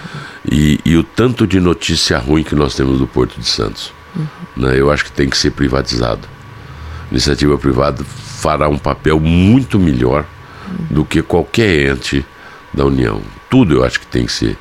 e, 0.50 0.80
e, 0.86 0.96
o 0.96 1.04
tanto 1.04 1.46
de 1.46 1.60
notícia 1.60 2.18
ruim 2.18 2.44
que 2.44 2.56
nós 2.56 2.76
temos 2.76 3.00
do 3.00 3.08
Porto 3.08 3.40
de 3.40 3.48
Santos. 3.48 3.92
Uhum. 4.16 4.26
Né? 4.56 4.80
Eu 4.80 4.90
acho 4.90 5.06
que 5.06 5.12
tem 5.12 5.30
que 5.30 5.38
ser 5.38 5.52
privatizado. 5.52 6.28
A 7.06 7.12
iniciativa 7.12 7.58
privada 7.58 8.04
fará 8.04 8.70
um 8.70 8.78
papel 8.78 9.20
muito 9.20 9.78
melhor 9.80 10.26
do 10.90 11.04
que 11.04 11.22
qualquer 11.22 11.92
ente 11.92 12.26
da 12.74 12.86
União. 12.86 13.22
Tudo 13.50 13.76
eu 13.76 13.84
acho 13.84 14.00
que 14.00 14.08
tem 14.08 14.26
que 14.26 14.32
ser. 14.32 14.58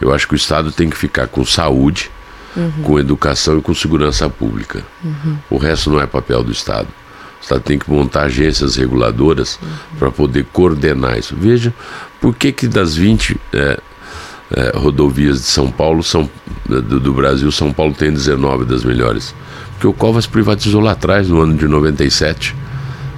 Eu 0.00 0.12
acho 0.12 0.26
que 0.26 0.34
o 0.34 0.36
Estado 0.36 0.72
tem 0.72 0.88
que 0.88 0.96
ficar 0.96 1.26
com 1.26 1.44
saúde, 1.44 2.10
uhum. 2.56 2.82
com 2.82 2.98
educação 2.98 3.58
e 3.58 3.62
com 3.62 3.74
segurança 3.74 4.28
pública. 4.28 4.84
Uhum. 5.04 5.36
O 5.50 5.58
resto 5.58 5.90
não 5.90 6.00
é 6.00 6.06
papel 6.06 6.42
do 6.42 6.52
Estado. 6.52 6.88
O 7.40 7.42
Estado 7.42 7.60
tem 7.60 7.78
que 7.78 7.90
montar 7.90 8.22
agências 8.22 8.76
reguladoras 8.76 9.58
uhum. 9.62 9.68
para 9.98 10.10
poder 10.10 10.46
coordenar 10.52 11.18
isso. 11.18 11.34
Veja 11.36 11.72
por 12.20 12.34
que, 12.34 12.52
que 12.52 12.68
das 12.68 12.94
20 12.94 13.40
é, 13.52 13.80
é, 14.50 14.72
rodovias 14.76 15.38
de 15.38 15.46
São 15.46 15.70
Paulo, 15.70 16.02
são, 16.02 16.28
do, 16.66 17.00
do, 17.00 17.14
Brasil, 17.14 17.50
São 17.50 17.72
Paulo 17.72 17.94
tem 17.94 18.12
19 18.12 18.64
das 18.64 18.84
melhores. 18.84 19.34
Porque 19.72 19.86
o 19.86 19.92
Covas 19.92 20.26
privatizou 20.26 20.80
lá 20.80 20.92
atrás, 20.92 21.28
no 21.28 21.40
ano 21.40 21.56
de 21.56 21.66
97. 21.66 22.54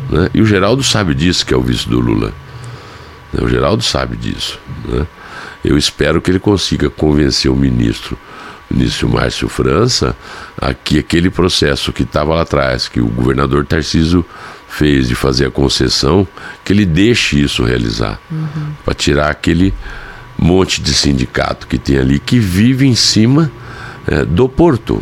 Né? 0.09 0.31
E 0.33 0.41
o 0.41 0.47
Geraldo 0.47 0.83
sabe 0.83 1.15
disso, 1.15 1.45
que 1.45 1.53
é 1.53 1.57
o 1.57 1.63
vice 1.63 1.89
do 1.89 1.99
Lula. 1.99 2.33
O 3.33 3.49
Geraldo 3.49 3.83
sabe 3.83 4.17
disso. 4.17 4.61
Né? 4.87 5.07
Eu 5.65 5.77
espero 5.79 6.21
que 6.21 6.31
ele 6.31 6.39
consiga 6.39 6.91
convencer 6.91 7.51
o 7.51 7.57
ministro 7.57 8.17
ministro 8.71 9.09
Márcio 9.09 9.49
França, 9.49 10.17
aqui 10.61 10.99
aquele 10.99 11.31
processo 11.31 11.93
que 11.93 12.03
estava 12.03 12.35
lá 12.35 12.43
atrás, 12.43 12.89
que 12.89 13.01
o 13.01 13.07
governador 13.07 13.67
Tarciso 13.67 14.25
fez 14.69 15.09
de 15.09 15.15
fazer 15.15 15.47
a 15.47 15.51
concessão, 15.51 16.27
que 16.65 16.73
ele 16.73 16.87
deixe 16.87 17.41
isso 17.41 17.63
realizar, 17.63 18.19
uhum. 18.31 18.73
para 18.85 18.95
tirar 18.95 19.31
aquele 19.31 19.75
monte 20.39 20.81
de 20.81 20.95
sindicato 20.95 21.67
que 21.67 21.79
tem 21.79 21.99
ali 21.99 22.19
que 22.19 22.39
vive 22.39 22.87
em 22.87 22.95
cima 22.95 23.53
é, 24.07 24.25
do 24.25 24.49
porto. 24.49 25.01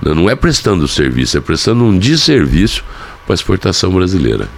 Não 0.00 0.30
é 0.30 0.34
prestando 0.34 0.86
serviço, 0.88 1.36
é 1.36 1.40
prestando 1.40 1.84
um 1.84 1.96
desserviço 1.96 2.84
para 3.24 3.34
a 3.34 3.36
exportação 3.36 3.92
brasileira. 3.92 4.48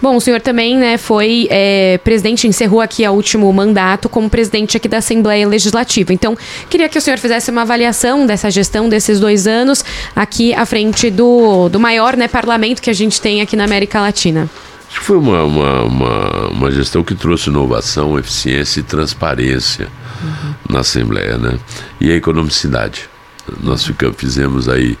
Bom, 0.00 0.16
o 0.16 0.20
senhor 0.20 0.40
também 0.40 0.76
né, 0.76 0.98
foi 0.98 1.48
é, 1.50 1.98
presidente, 1.98 2.46
encerrou 2.46 2.80
aqui 2.80 3.06
o 3.06 3.12
último 3.12 3.52
mandato 3.52 4.08
como 4.08 4.28
presidente 4.28 4.76
aqui 4.76 4.88
da 4.88 4.98
Assembleia 4.98 5.46
Legislativa. 5.46 6.12
Então, 6.12 6.36
queria 6.68 6.88
que 6.88 6.98
o 6.98 7.00
senhor 7.00 7.18
fizesse 7.18 7.50
uma 7.50 7.62
avaliação 7.62 8.26
dessa 8.26 8.50
gestão 8.50 8.88
desses 8.88 9.18
dois 9.18 9.46
anos 9.46 9.84
aqui 10.14 10.54
à 10.54 10.66
frente 10.66 11.10
do, 11.10 11.68
do 11.68 11.80
maior 11.80 12.16
né, 12.16 12.28
parlamento 12.28 12.82
que 12.82 12.90
a 12.90 12.94
gente 12.94 13.20
tem 13.20 13.40
aqui 13.40 13.56
na 13.56 13.64
América 13.64 14.00
Latina. 14.00 14.48
Acho 14.88 15.00
que 15.00 15.06
foi 15.06 15.18
uma, 15.18 15.42
uma, 15.44 15.82
uma, 15.82 16.48
uma 16.48 16.70
gestão 16.70 17.02
que 17.02 17.14
trouxe 17.14 17.50
inovação, 17.50 18.18
eficiência 18.18 18.80
e 18.80 18.82
transparência 18.82 19.88
uhum. 20.22 20.54
na 20.70 20.80
Assembleia, 20.80 21.36
né? 21.36 21.58
E 22.00 22.10
a 22.10 22.14
economicidade. 22.14 23.08
Nós 23.62 23.84
ficamos, 23.84 24.16
fizemos 24.16 24.68
aí 24.68 24.96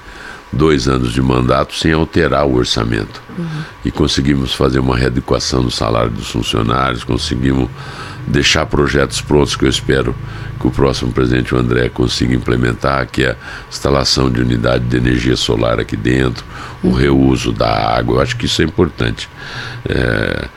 dois 0.56 0.88
anos 0.88 1.12
de 1.12 1.22
mandato 1.22 1.74
sem 1.74 1.92
alterar 1.92 2.46
o 2.46 2.56
orçamento. 2.56 3.22
Uhum. 3.38 3.46
E 3.84 3.90
conseguimos 3.90 4.54
fazer 4.54 4.78
uma 4.78 4.96
readequação 4.96 5.62
do 5.62 5.70
salário 5.70 6.10
dos 6.10 6.30
funcionários, 6.30 7.04
conseguimos 7.04 7.68
deixar 8.26 8.66
projetos 8.66 9.20
prontos 9.20 9.54
que 9.54 9.64
eu 9.64 9.68
espero 9.68 10.14
que 10.58 10.66
o 10.66 10.70
próximo 10.70 11.12
presidente 11.12 11.54
o 11.54 11.58
André 11.58 11.88
consiga 11.88 12.34
implementar, 12.34 13.06
que 13.06 13.22
é 13.22 13.30
a 13.30 13.36
instalação 13.68 14.30
de 14.30 14.40
unidade 14.40 14.84
de 14.84 14.96
energia 14.96 15.36
solar 15.36 15.78
aqui 15.78 15.96
dentro, 15.96 16.44
o 16.82 16.90
reuso 16.90 17.52
da 17.52 17.96
água. 17.96 18.16
Eu 18.16 18.22
acho 18.22 18.36
que 18.36 18.46
isso 18.46 18.62
é 18.62 18.64
importante. 18.64 19.28
É, 19.88 20.48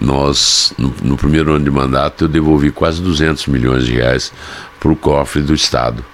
nós, 0.00 0.72
no, 0.78 0.94
no 1.02 1.16
primeiro 1.16 1.52
ano 1.52 1.64
de 1.64 1.70
mandato, 1.70 2.24
eu 2.24 2.28
devolvi 2.28 2.70
quase 2.70 3.02
200 3.02 3.46
milhões 3.48 3.84
de 3.84 3.92
reais 3.92 4.32
para 4.78 4.90
o 4.90 4.96
cofre 4.96 5.42
do 5.42 5.52
Estado. 5.52 6.04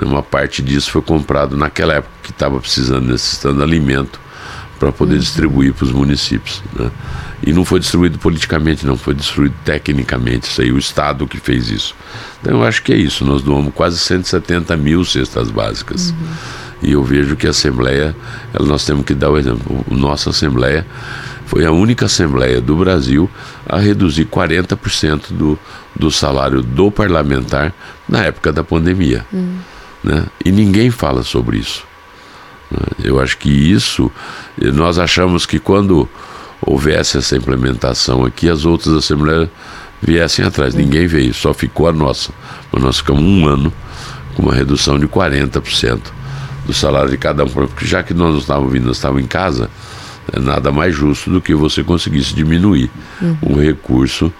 Uma 0.00 0.22
parte 0.22 0.62
disso 0.62 0.90
foi 0.90 1.02
comprado 1.02 1.56
naquela 1.56 1.94
época 1.94 2.14
que 2.22 2.30
estava 2.30 2.58
precisando, 2.58 3.10
necessitando 3.10 3.62
alimento 3.62 4.20
para 4.78 4.90
poder 4.90 5.14
uhum. 5.14 5.20
distribuir 5.20 5.72
para 5.74 5.84
os 5.84 5.92
municípios. 5.92 6.62
Né? 6.74 6.90
E 7.44 7.52
não 7.52 7.64
foi 7.64 7.78
distribuído 7.78 8.18
politicamente, 8.18 8.86
não, 8.86 8.96
foi 8.96 9.14
distribuído 9.14 9.54
tecnicamente. 9.64 10.48
Isso 10.48 10.62
aí, 10.62 10.72
o 10.72 10.78
Estado 10.78 11.26
que 11.26 11.38
fez 11.38 11.68
isso. 11.70 11.94
Então 12.40 12.58
eu 12.58 12.64
acho 12.64 12.82
que 12.82 12.92
é 12.92 12.96
isso. 12.96 13.24
Nós 13.24 13.42
doamos 13.42 13.72
quase 13.74 13.98
170 13.98 14.76
mil 14.76 15.04
cestas 15.04 15.50
básicas. 15.50 16.10
Uhum. 16.10 16.16
E 16.82 16.92
eu 16.92 17.04
vejo 17.04 17.36
que 17.36 17.46
a 17.46 17.50
Assembleia, 17.50 18.14
nós 18.58 18.84
temos 18.84 19.04
que 19.04 19.14
dar 19.14 19.30
o 19.30 19.38
exemplo. 19.38 19.84
Nossa 19.88 20.30
Assembleia 20.30 20.84
foi 21.46 21.64
a 21.64 21.70
única 21.70 22.06
Assembleia 22.06 22.60
do 22.60 22.76
Brasil 22.76 23.30
a 23.68 23.78
reduzir 23.78 24.24
40% 24.24 25.32
do, 25.32 25.58
do 25.94 26.10
salário 26.10 26.62
do 26.62 26.90
parlamentar 26.90 27.72
na 28.08 28.24
época 28.24 28.52
da 28.52 28.64
pandemia. 28.64 29.24
Uhum. 29.32 29.58
Né? 30.02 30.26
E 30.44 30.50
ninguém 30.50 30.90
fala 30.90 31.22
sobre 31.22 31.58
isso. 31.58 31.84
Né? 32.70 32.78
Eu 33.04 33.20
acho 33.20 33.38
que 33.38 33.50
isso, 33.50 34.10
nós 34.58 34.98
achamos 34.98 35.46
que 35.46 35.58
quando 35.58 36.08
houvesse 36.64 37.18
essa 37.18 37.36
implementação 37.36 38.24
aqui, 38.24 38.48
as 38.48 38.64
outras 38.64 38.94
assembleias 38.94 39.48
viessem 40.00 40.44
atrás. 40.44 40.74
Ninguém 40.74 41.06
veio, 41.06 41.32
só 41.32 41.54
ficou 41.54 41.88
a 41.88 41.92
nossa. 41.92 42.32
Mas 42.72 42.82
nós 42.82 42.96
ficamos 42.98 43.22
um 43.22 43.46
ano 43.46 43.72
com 44.34 44.42
uma 44.42 44.54
redução 44.54 44.98
de 44.98 45.06
40% 45.06 46.00
do 46.66 46.72
salário 46.72 47.10
de 47.10 47.16
cada 47.16 47.44
um. 47.44 47.48
Porque 47.48 47.86
já 47.86 48.02
que 48.02 48.12
nós 48.12 48.32
não 48.32 48.38
estávamos 48.38 48.72
vindo, 48.72 48.86
nós 48.86 48.96
estávamos 48.96 49.22
em 49.22 49.26
casa, 49.28 49.70
é 50.32 50.40
nada 50.40 50.72
mais 50.72 50.94
justo 50.94 51.30
do 51.30 51.40
que 51.40 51.54
você 51.54 51.82
conseguisse 51.82 52.34
diminuir 52.34 52.90
uhum. 53.20 53.36
um 53.42 53.60
recurso 53.60 54.32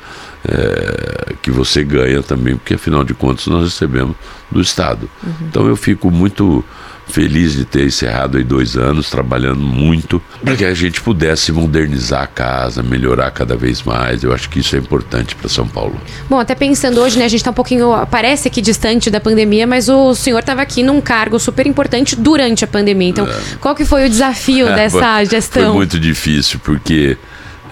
é, 0.46 1.34
que 1.40 1.50
você 1.50 1.84
ganha 1.84 2.22
também, 2.22 2.56
porque 2.56 2.74
afinal 2.74 3.04
de 3.04 3.14
contas 3.14 3.46
nós 3.46 3.64
recebemos 3.64 4.16
do 4.50 4.60
Estado. 4.60 5.08
Uhum. 5.22 5.32
Então 5.48 5.66
eu 5.66 5.76
fico 5.76 6.10
muito 6.10 6.64
feliz 7.08 7.52
de 7.52 7.64
ter 7.64 7.84
encerrado 7.84 8.38
aí 8.38 8.44
dois 8.44 8.76
anos 8.76 9.10
trabalhando 9.10 9.60
muito 9.60 10.22
para 10.42 10.56
que 10.56 10.64
a 10.64 10.72
gente 10.72 11.00
pudesse 11.00 11.52
modernizar 11.52 12.22
a 12.22 12.26
casa, 12.26 12.82
melhorar 12.82 13.30
cada 13.30 13.56
vez 13.56 13.82
mais. 13.82 14.24
Eu 14.24 14.32
acho 14.32 14.48
que 14.48 14.60
isso 14.60 14.74
é 14.76 14.78
importante 14.78 15.34
para 15.34 15.48
São 15.48 15.68
Paulo. 15.68 16.00
Bom, 16.28 16.38
até 16.38 16.54
pensando 16.54 17.00
hoje, 17.00 17.18
né, 17.18 17.24
a 17.26 17.28
gente 17.28 17.40
está 17.40 17.50
um 17.50 17.54
pouquinho, 17.54 17.92
parece 18.10 18.48
aqui 18.48 18.62
distante 18.62 19.10
da 19.10 19.20
pandemia, 19.20 19.66
mas 19.66 19.88
o 19.88 20.14
senhor 20.14 20.38
estava 20.38 20.62
aqui 20.62 20.82
num 20.82 21.00
cargo 21.00 21.38
super 21.38 21.66
importante 21.66 22.16
durante 22.16 22.64
a 22.64 22.68
pandemia. 22.68 23.08
Então, 23.08 23.26
é. 23.26 23.40
qual 23.60 23.74
que 23.74 23.84
foi 23.84 24.06
o 24.06 24.08
desafio 24.08 24.66
é, 24.68 24.74
dessa 24.74 25.24
gestão? 25.24 25.64
Foi 25.64 25.74
muito 25.74 25.98
difícil, 25.98 26.60
porque 26.64 27.18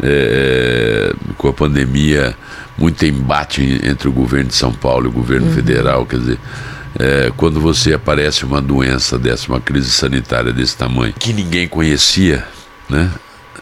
é, 0.02 1.14
com 1.37 1.48
a 1.48 1.52
pandemia, 1.52 2.35
muito 2.80 3.04
embate 3.04 3.80
entre 3.84 4.08
o 4.08 4.12
governo 4.12 4.48
de 4.48 4.56
São 4.56 4.72
Paulo 4.72 5.06
e 5.06 5.08
o 5.08 5.12
governo 5.12 5.46
uhum. 5.48 5.54
federal, 5.54 6.06
quer 6.06 6.18
dizer 6.18 6.38
é, 6.98 7.32
quando 7.36 7.60
você 7.60 7.92
aparece 7.92 8.44
uma 8.44 8.60
doença 8.60 9.18
dessa, 9.18 9.48
uma 9.48 9.60
crise 9.60 9.90
sanitária 9.90 10.52
desse 10.52 10.76
tamanho, 10.76 11.12
que 11.12 11.32
ninguém 11.32 11.68
conhecia, 11.68 12.44
né? 12.88 13.10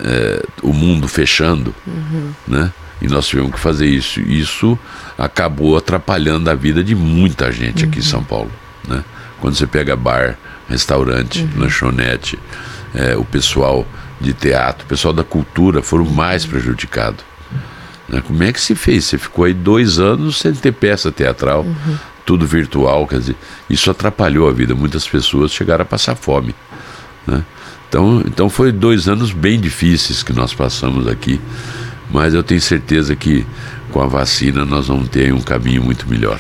É, 0.01 0.45
o 0.63 0.73
mundo 0.73 1.09
fechando, 1.09 1.75
uhum. 1.87 2.31
né? 2.47 2.73
E 3.03 3.09
nós 3.09 3.27
tivemos 3.27 3.53
que 3.53 3.61
fazer 3.61 3.87
isso. 3.87 4.21
Isso 4.21 4.79
acabou 5.17 5.77
atrapalhando 5.77 6.51
a 6.51 6.55
vida 6.55 6.83
de 6.83 6.95
muita 6.95 7.51
gente 7.53 7.85
aqui 7.85 7.99
em 7.99 8.03
uhum. 8.03 8.09
São 8.09 8.25
Paulo, 8.25 8.51
né? 8.87 9.05
Quando 9.41 9.55
você 9.55 9.67
pega 9.67 9.95
bar, 9.95 10.39
restaurante, 10.69 11.43
uhum. 11.43 11.63
lanchonete, 11.63 12.39
é, 12.95 13.17
o 13.17 13.25
pessoal 13.25 13.87
de 14.21 14.33
teatro, 14.33 14.85
o 14.85 14.89
pessoal 14.89 15.13
da 15.13 15.23
cultura 15.23 15.83
foram 15.83 16.05
mais 16.07 16.45
prejudicados. 16.45 17.28
Né? 18.09 18.23
Como 18.27 18.43
é 18.43 18.53
que 18.53 18.61
se 18.61 18.75
fez? 18.75 19.05
Você 19.05 19.19
ficou 19.19 19.45
aí 19.45 19.55
dois 19.55 19.99
anos 19.99 20.39
sem 20.39 20.53
ter 20.53 20.73
peça 20.73 21.13
teatral, 21.13 21.63
uhum 21.63 21.97
tudo 22.29 22.47
virtual, 22.47 23.07
quer 23.07 23.21
dizer, 23.21 23.37
isso 23.71 23.91
atrapalhou 23.91 24.51
a 24.51 24.53
vida. 24.53 24.75
Muitas 24.75 25.09
pessoas 25.09 25.51
chegaram 25.51 25.81
a 25.81 25.87
passar 25.87 26.15
fome. 26.15 26.55
Né? 27.27 27.43
Então, 27.89 28.23
então 28.27 28.51
foi 28.51 28.71
dois 28.71 29.09
anos 29.09 29.33
bem 29.33 29.59
difíceis 29.59 30.23
que 30.23 30.35
nós 30.35 30.53
passamos 30.53 31.09
aqui, 31.09 31.41
mas 32.11 32.35
eu 32.35 32.43
tenho 32.43 32.61
certeza 32.61 33.17
que 33.17 33.47
com 33.91 34.03
a 34.03 34.07
vacina 34.07 34.67
nós 34.67 34.89
vamos 34.89 35.09
ter 35.09 35.33
um 35.33 35.41
caminho 35.41 35.83
muito 35.83 36.07
melhor. 36.07 36.39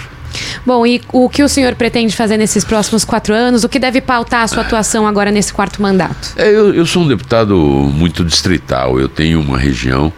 Bom, 0.67 0.87
e 0.87 1.01
o 1.11 1.27
que 1.27 1.43
o 1.43 1.49
senhor 1.49 1.75
pretende 1.75 2.15
fazer 2.15 2.37
nesses 2.37 2.67
próximos 2.67 3.03
quatro 3.03 3.33
anos? 3.33 3.65
O 3.65 3.69
que 3.69 3.79
deve 3.79 4.03
pautar 4.03 4.43
a 4.43 4.47
sua 4.47 4.63
atuação 4.63 5.07
agora 5.07 5.31
nesse 5.31 5.55
quarto 5.55 5.81
mandato? 5.81 6.35
É, 6.37 6.51
eu, 6.51 6.75
eu 6.75 6.85
sou 6.85 7.03
um 7.03 7.09
deputado 7.09 7.57
muito 7.57 8.23
distrital. 8.23 9.01
Eu 9.01 9.09
tenho 9.09 9.41
uma 9.41 9.57
região 9.57 10.13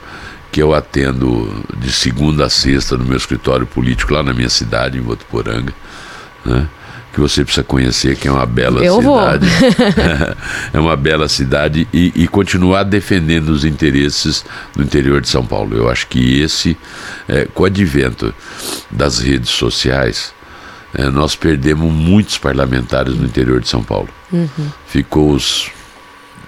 que 0.51 0.61
eu 0.61 0.75
atendo 0.75 1.65
de 1.79 1.93
segunda 1.93 2.47
a 2.47 2.51
sexta 2.51 2.97
no 2.97 3.05
meu 3.05 3.17
escritório 3.17 3.67
político 3.67 4.15
lá 4.15 4.23
na 4.23 4.33
minha 4.33 4.49
cidade, 4.49 4.99
em 4.99 5.01
Votuporanga, 5.01 5.73
né? 6.45 6.69
que 7.13 7.21
você 7.21 7.45
precisa 7.45 7.65
conhecer, 7.65 8.17
que 8.17 8.29
é 8.29 8.31
uma 8.31 8.47
bela 8.47 8.85
eu 8.85 8.97
cidade. 8.97 9.47
é 10.73 10.79
uma 10.79 10.97
bela 10.97 11.29
cidade 11.29 11.87
e, 11.93 12.13
e, 12.15 12.29
continuar 12.29 12.85
defendendo 12.85 13.49
os 13.49 13.65
interesses 13.65 14.45
do 14.75 14.83
interior 14.83 15.21
de 15.21 15.29
São 15.29 15.45
Paulo. 15.45 15.77
Eu 15.77 15.89
acho 15.89 16.07
que 16.07 16.41
esse, 16.41 16.77
é, 17.29 17.47
com 17.53 17.65
o 17.65 17.67
advento 17.67 18.33
das 18.91 19.19
redes 19.19 19.51
sociais, 19.51 20.33
é, 20.95 21.09
nós 21.11 21.35
perdemos 21.35 21.93
muitos 21.93 22.39
parlamentares 22.39 23.15
no 23.17 23.25
interior 23.25 23.61
de 23.61 23.69
São 23.69 23.83
Paulo. 23.83 24.09
Uhum. 24.33 24.71
Ficou 24.87 25.33
os 25.33 25.71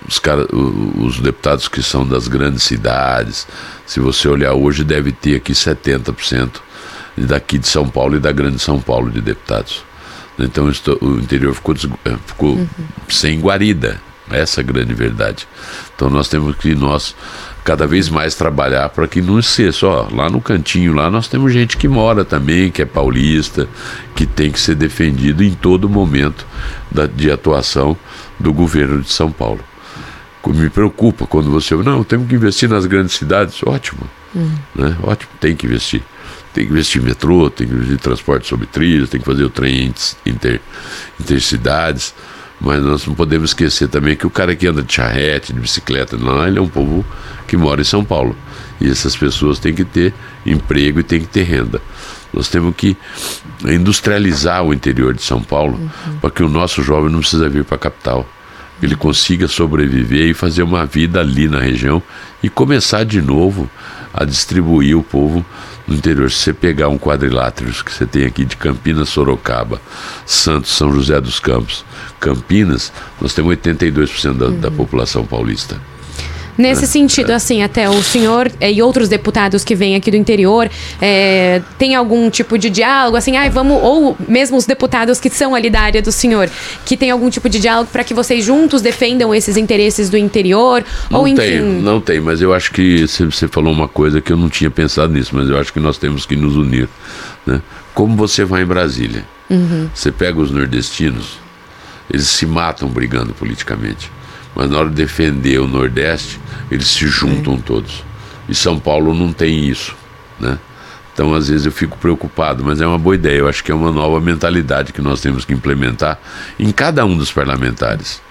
os, 0.07 0.19
cara, 0.19 0.47
os 0.53 1.21
deputados 1.21 1.69
que 1.69 1.83
são 1.83 2.07
das 2.07 2.29
grandes 2.29 2.63
cidades, 2.63 3.47
se 3.87 4.01
você 4.01 4.29
olhar 4.29 4.55
hoje, 4.55 4.85
deve 4.85 5.13
ter 5.13 5.37
aqui 5.37 5.53
70% 5.53 6.61
daqui 7.17 7.59
de 7.59 7.69
São 7.69 7.89
Paulo 7.89 8.17
e 8.17 8.21
da 8.21 8.33
grande 8.33 8.59
São 8.59 8.81
Paulo 8.81 9.11
de 9.11 9.21
deputados. 9.21 9.85
Então 10.39 10.71
o 11.01 11.19
interior 11.19 11.55
ficou, 11.55 11.75
eh, 12.05 12.17
ficou 12.27 12.55
uhum. 12.55 12.69
sem 13.09 13.41
guarida. 13.41 14.01
Essa 14.31 14.61
é 14.61 14.63
a 14.63 14.67
grande 14.67 14.95
verdade. 14.95 15.47
Então 15.95 16.09
nós 16.09 16.29
temos 16.29 16.57
que 16.57 16.75
nós 16.75 17.15
cada 17.65 17.87
vez 17.87 18.09
mais 18.09 18.35
trabalhar 18.35 18.89
para 18.89 19.07
que 19.07 19.21
não 19.21 19.41
seja 19.43 19.73
só 19.73 20.09
lá 20.13 20.29
no 20.29 20.41
cantinho 20.41 20.95
lá 20.95 21.09
nós 21.09 21.29
temos 21.29 21.53
gente 21.53 21.77
que 21.77 21.87
mora 21.87 22.25
também 22.25 22.73
que 22.73 22.83
é 22.83 22.85
paulista 22.85 23.69
que 24.17 24.27
tem 24.27 24.51
que 24.51 24.59
ser 24.59 24.75
defendido 24.75 25.45
em 25.45 25.55
todo 25.55 25.89
momento 25.89 26.45
da, 26.91 27.07
de 27.07 27.31
atuação 27.31 27.97
do 28.37 28.53
governo 28.53 29.01
de 29.01 29.13
São 29.13 29.31
Paulo 29.31 29.61
me 30.47 30.71
preocupa 30.71 31.27
quando 31.27 31.51
você 31.51 31.75
não 31.77 32.03
temos 32.03 32.29
que 32.29 32.35
investir 32.35 32.69
nas 32.69 32.87
grandes 32.87 33.15
cidades. 33.15 33.63
Ótimo 33.65 34.09
né? 34.75 34.97
Ótimo 35.03 35.31
tem 35.41 35.55
que 35.55 35.67
investir. 35.67 36.03
Tem 36.53 36.67
que 36.67 36.73
investir 36.73 37.01
em 37.01 37.05
metrô 37.05 37.49
tem 37.49 37.67
que 37.67 37.73
investir 37.73 37.95
em 37.95 37.99
transporte 37.99 38.47
sobre 38.47 38.67
trilhos 38.67 39.09
tem 39.09 39.21
que 39.21 39.27
fazer 39.27 39.45
o 39.45 39.51
trem 39.51 39.93
inter 40.27 40.61
intercidades. 41.21 42.15
Mas 42.61 42.83
nós 42.83 43.07
não 43.07 43.15
podemos 43.15 43.51
esquecer 43.51 43.89
também 43.89 44.15
que 44.15 44.27
o 44.27 44.31
cara 44.31 44.55
que 44.55 44.67
anda 44.67 44.83
de 44.83 44.93
charrete 44.93 45.53
de 45.53 45.59
bicicleta 45.59 46.17
lá 46.17 46.47
ele 46.47 46.59
é 46.59 46.63
um 46.63 46.69
povo 46.69 47.05
que 47.47 47.57
mora 47.57 47.81
em 47.81 47.85
São 47.85 48.05
Paulo. 48.05 48.37
E 48.81 48.89
essas 48.89 49.17
pessoas 49.17 49.59
têm 49.59 49.75
que 49.75 49.85
ter 49.85 50.15
emprego 50.47 51.01
e 51.01 51.03
têm 51.03 51.21
que 51.21 51.27
ter 51.27 51.43
renda. 51.43 51.81
Nós 52.33 52.49
temos 52.49 52.75
que 52.77 52.97
industrializar 53.65 54.63
o 54.63 54.73
interior 54.73 55.13
de 55.13 55.23
São 55.23 55.43
Paulo 55.43 55.75
uhum. 55.75 56.19
para 56.21 56.31
que 56.31 56.43
o 56.43 56.49
nosso 56.49 56.83
jovem 56.83 57.11
não 57.11 57.19
precisa 57.21 57.49
vir 57.49 57.65
para 57.65 57.77
a 57.77 57.79
capital 57.79 58.27
ele 58.81 58.97
consiga 58.97 59.49
sobreviver 59.49 60.29
e 60.29 60.35
fazer 60.35 60.63
uma 60.63 60.87
vida 60.87 61.21
ali 61.21 61.49
na 61.49 61.61
região 61.61 62.03
e 62.43 62.49
começar 62.49 63.05
de 63.05 63.21
novo 63.21 63.71
a 64.13 64.25
distribuir 64.25 64.97
o 64.97 65.03
povo 65.03 65.45
no 65.87 65.95
interior. 65.95 66.31
Se 66.31 66.39
você 66.39 66.53
pegar 66.53 66.89
um 66.89 66.99
quadrilátero 66.99 67.71
que 67.85 67.93
você 67.93 68.07
tem 68.07 68.25
aqui 68.25 68.45
de 68.45 68.57
Campinas, 68.57 69.09
Sorocaba, 69.09 69.81
Santos, 70.27 70.73
São 70.73 70.93
José 70.93 71.21
dos 71.21 71.41
Campos, 71.41 71.85
Campinas, 72.21 72.93
nós 73.21 73.35
temos 73.35 73.57
82% 73.57 74.37
da, 74.37 74.47
uhum. 74.47 74.61
da 74.61 74.71
população 74.71 75.25
paulista. 75.25 75.81
Nesse 76.57 76.87
sentido, 76.87 77.31
assim, 77.31 77.63
até 77.63 77.89
o 77.89 78.03
senhor 78.03 78.51
e 78.61 78.83
outros 78.83 79.09
deputados 79.09 79.65
que 79.65 79.75
vêm 79.75 79.97
aqui 79.97 80.11
do 80.11 80.17
interior, 80.17 80.71
é, 81.01 81.63
tem 81.79 81.95
algum 81.95 82.29
tipo 82.29 82.59
de 82.59 82.69
diálogo, 82.69 83.17
assim, 83.17 83.37
ah, 83.37 83.49
vamos, 83.49 83.83
ou 83.83 84.17
mesmo 84.29 84.57
os 84.57 84.67
deputados 84.67 85.19
que 85.19 85.31
são 85.31 85.55
ali 85.55 85.71
da 85.71 85.81
área 85.81 86.03
do 86.03 86.13
senhor, 86.13 86.51
que 86.85 86.97
tem 86.97 87.11
algum 87.11 87.31
tipo 87.31 87.49
de 87.49 87.59
diálogo 87.59 87.89
para 87.91 88.05
que 88.05 88.13
vocês 88.13 88.45
juntos 88.45 88.83
defendam 88.83 89.35
esses 89.35 89.57
interesses 89.57 90.11
do 90.11 90.17
interior? 90.17 90.85
Não 91.11 91.21
ou, 91.21 91.25
tem, 91.25 91.33
enfim... 91.35 91.61
não 91.81 92.01
tem, 92.01 92.21
mas 92.21 92.43
eu 92.43 92.53
acho 92.53 92.71
que 92.73 93.07
você 93.07 93.49
falou 93.49 93.73
uma 93.73 93.89
coisa 93.89 94.21
que 94.21 94.33
eu 94.33 94.37
não 94.37 94.49
tinha 94.49 94.71
pensado 94.71 95.13
nisso, 95.13 95.35
mas 95.35 95.49
eu 95.49 95.59
acho 95.59 95.73
que 95.73 95.81
nós 95.81 95.97
temos 95.97 96.27
que 96.27 96.37
nos 96.37 96.57
unir. 96.57 96.89
Né? 97.47 97.63
Como 97.95 98.15
você 98.17 98.45
vai 98.45 98.63
em 98.63 98.67
Brasília, 98.67 99.25
uhum. 99.49 99.89
você 99.95 100.13
pega 100.13 100.39
os 100.39 100.51
nordestinos, 100.51 101.39
eles 102.11 102.27
se 102.27 102.47
matam 102.47 102.89
brigando 102.89 103.33
politicamente. 103.33 104.11
Mas 104.55 104.71
na 104.71 104.79
hora 104.79 104.89
de 104.89 104.95
defender 104.95 105.59
o 105.59 105.67
Nordeste, 105.67 106.39
eles 106.71 106.89
se 106.89 107.07
juntam 107.07 107.59
todos. 107.59 108.05
E 108.49 108.55
São 108.55 108.79
Paulo 108.79 109.15
não 109.15 109.33
tem 109.33 109.67
isso, 109.67 109.95
né? 110.39 110.59
Então, 111.15 111.35
às 111.35 111.49
vezes 111.49 111.67
eu 111.67 111.73
fico 111.73 111.99
preocupado, 111.99 112.65
mas 112.65 112.81
é 112.81 112.87
uma 112.87 112.99
boa 112.99 113.15
ideia. 113.15 113.39
Eu 113.39 113.49
acho 113.49 113.63
que 113.63 113.71
é 113.71 113.75
uma 113.75 113.93
nova 113.93 114.19
mentalidade 114.21 114.93
que 114.93 115.03
nós 115.03 115.21
temos 115.21 115.45
que 115.45 115.53
implementar 115.53 116.19
em 116.59 116.71
cada 116.71 117.05
um 117.05 117.17
dos 117.17 117.31
parlamentares. 117.31 118.23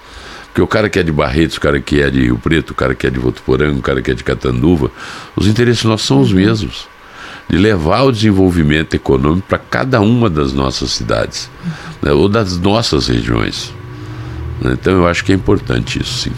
Porque 0.46 0.60
o 0.60 0.66
cara 0.66 0.90
que 0.90 0.98
é 0.98 1.02
de 1.02 1.12
Barretos, 1.12 1.56
o 1.56 1.60
cara 1.60 1.80
que 1.80 2.02
é 2.02 2.10
de 2.10 2.22
Rio 2.22 2.38
Preto, 2.38 2.70
o 2.70 2.74
cara 2.74 2.94
que 2.94 3.06
é 3.06 3.10
de 3.10 3.18
Votuporanga, 3.18 3.78
o 3.78 3.82
cara 3.82 4.02
que 4.02 4.10
é 4.10 4.14
de 4.14 4.24
Catanduva, 4.24 4.90
os 5.36 5.46
interesses 5.46 5.84
nossos 5.84 6.06
são 6.06 6.20
os 6.20 6.32
mesmos. 6.32 6.88
De 7.48 7.56
levar 7.56 8.02
o 8.02 8.12
desenvolvimento 8.12 8.94
econômico 8.94 9.46
para 9.48 9.58
cada 9.58 10.00
uma 10.00 10.28
das 10.28 10.52
nossas 10.52 10.90
cidades, 10.90 11.50
né, 12.00 12.12
ou 12.12 12.28
das 12.28 12.58
nossas 12.58 13.08
regiões. 13.08 13.72
Então 14.64 14.92
eu 14.92 15.06
acho 15.06 15.24
que 15.24 15.32
é 15.32 15.34
importante 15.34 16.00
isso, 16.00 16.24
sim. 16.24 16.32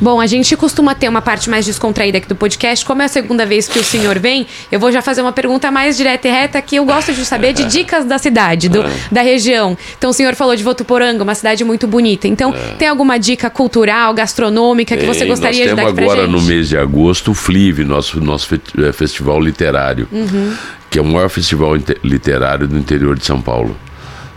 Bom, 0.00 0.20
a 0.20 0.26
gente 0.26 0.54
costuma 0.56 0.94
ter 0.94 1.08
uma 1.08 1.22
parte 1.22 1.48
mais 1.48 1.64
descontraída 1.64 2.18
aqui 2.18 2.28
do 2.28 2.36
podcast. 2.36 2.84
Como 2.84 3.00
é 3.00 3.06
a 3.06 3.08
segunda 3.08 3.46
vez 3.46 3.66
que 3.66 3.78
o 3.78 3.84
senhor 3.84 4.18
vem, 4.18 4.46
eu 4.70 4.78
vou 4.78 4.92
já 4.92 5.00
fazer 5.00 5.22
uma 5.22 5.32
pergunta 5.32 5.70
mais 5.70 5.96
direta 5.96 6.28
e 6.28 6.30
reta 6.30 6.60
que 6.60 6.76
eu 6.76 6.84
gosto 6.84 7.12
de 7.14 7.24
saber 7.24 7.54
de 7.54 7.64
dicas 7.70 8.04
da 8.04 8.18
cidade, 8.18 8.68
do, 8.68 8.84
da 9.10 9.22
região. 9.22 9.76
Então, 9.96 10.10
o 10.10 10.12
senhor 10.12 10.34
falou 10.34 10.54
de 10.54 10.62
Votuporanga, 10.62 11.22
uma 11.22 11.34
cidade 11.34 11.64
muito 11.64 11.86
bonita. 11.86 12.28
Então, 12.28 12.54
é. 12.54 12.74
tem 12.74 12.88
alguma 12.88 13.18
dica 13.18 13.48
cultural, 13.48 14.12
gastronômica 14.12 14.96
que 14.96 15.06
você 15.06 15.24
gostaria 15.24 15.68
de 15.68 15.74
dar 15.74 15.92
pra 15.92 16.02
gente? 16.02 16.02
agora, 16.02 16.26
no 16.26 16.42
mês 16.42 16.68
de 16.68 16.76
agosto, 16.76 17.30
o 17.30 17.34
FLIVE, 17.34 17.84
nosso, 17.84 18.20
nosso 18.20 18.54
é, 18.54 18.92
festival 18.92 19.40
literário, 19.40 20.06
uhum. 20.12 20.54
que 20.90 20.98
é 20.98 21.02
o 21.02 21.06
maior 21.06 21.30
festival 21.30 21.74
literário 22.04 22.68
do 22.68 22.76
interior 22.76 23.16
de 23.16 23.24
São 23.24 23.40
Paulo 23.40 23.76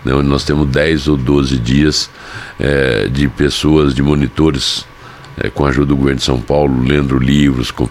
né, 0.09 0.15
onde 0.15 0.27
nós 0.27 0.43
temos 0.43 0.67
10 0.67 1.07
ou 1.07 1.17
12 1.17 1.57
dias 1.57 2.09
é, 2.59 3.07
de 3.07 3.27
pessoas, 3.27 3.93
de 3.93 4.01
monitores 4.01 4.85
é, 5.39 5.49
com 5.49 5.65
a 5.65 5.69
ajuda 5.69 5.87
do 5.87 5.95
governo 5.95 6.17
de 6.17 6.25
São 6.25 6.39
Paulo, 6.39 6.83
lendo 6.83 7.17
livros, 7.17 7.71
com, 7.71 7.87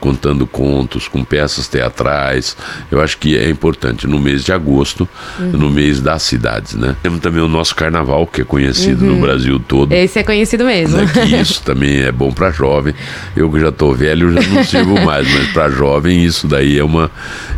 contando 0.00 0.46
contos, 0.46 1.08
com 1.08 1.24
peças 1.24 1.66
teatrais. 1.66 2.56
Eu 2.90 3.00
acho 3.00 3.18
que 3.18 3.36
é 3.36 3.50
importante 3.50 4.06
no 4.06 4.18
mês 4.18 4.44
de 4.44 4.52
agosto, 4.52 5.08
uhum. 5.38 5.50
no 5.50 5.70
mês 5.70 6.00
das 6.00 6.22
cidades, 6.22 6.74
né? 6.74 6.96
Temos 7.02 7.20
também 7.20 7.42
o 7.42 7.48
nosso 7.48 7.74
carnaval, 7.74 8.26
que 8.26 8.42
é 8.42 8.44
conhecido 8.44 9.04
uhum. 9.04 9.14
no 9.14 9.20
Brasil 9.20 9.58
todo. 9.58 9.92
Esse 9.92 10.20
é 10.20 10.22
conhecido 10.22 10.64
mesmo. 10.64 10.96
Né? 10.96 11.10
Que 11.12 11.36
isso 11.36 11.62
também 11.62 12.02
é 12.02 12.12
bom 12.12 12.30
para 12.30 12.50
jovem. 12.50 12.94
Eu 13.34 13.50
que 13.50 13.60
já 13.60 13.68
estou 13.68 13.94
velho, 13.94 14.32
já 14.32 14.48
não 14.48 14.62
sirvo 14.64 15.00
mais, 15.04 15.28
mas 15.32 15.48
para 15.48 15.68
jovem 15.68 16.24
isso 16.24 16.46
daí 16.46 16.78
é 16.78 16.84
uma, 16.84 17.10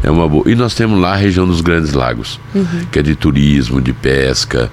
é 0.02 0.10
uma 0.10 0.26
boa. 0.26 0.50
E 0.50 0.54
nós 0.54 0.74
temos 0.74 0.98
lá 0.98 1.12
a 1.12 1.16
região 1.16 1.46
dos 1.46 1.60
Grandes 1.60 1.92
Lagos, 1.92 2.40
uhum. 2.54 2.86
que 2.90 2.98
é 2.98 3.02
de 3.02 3.14
turismo, 3.14 3.80
de 3.80 3.92
pesca, 3.92 4.70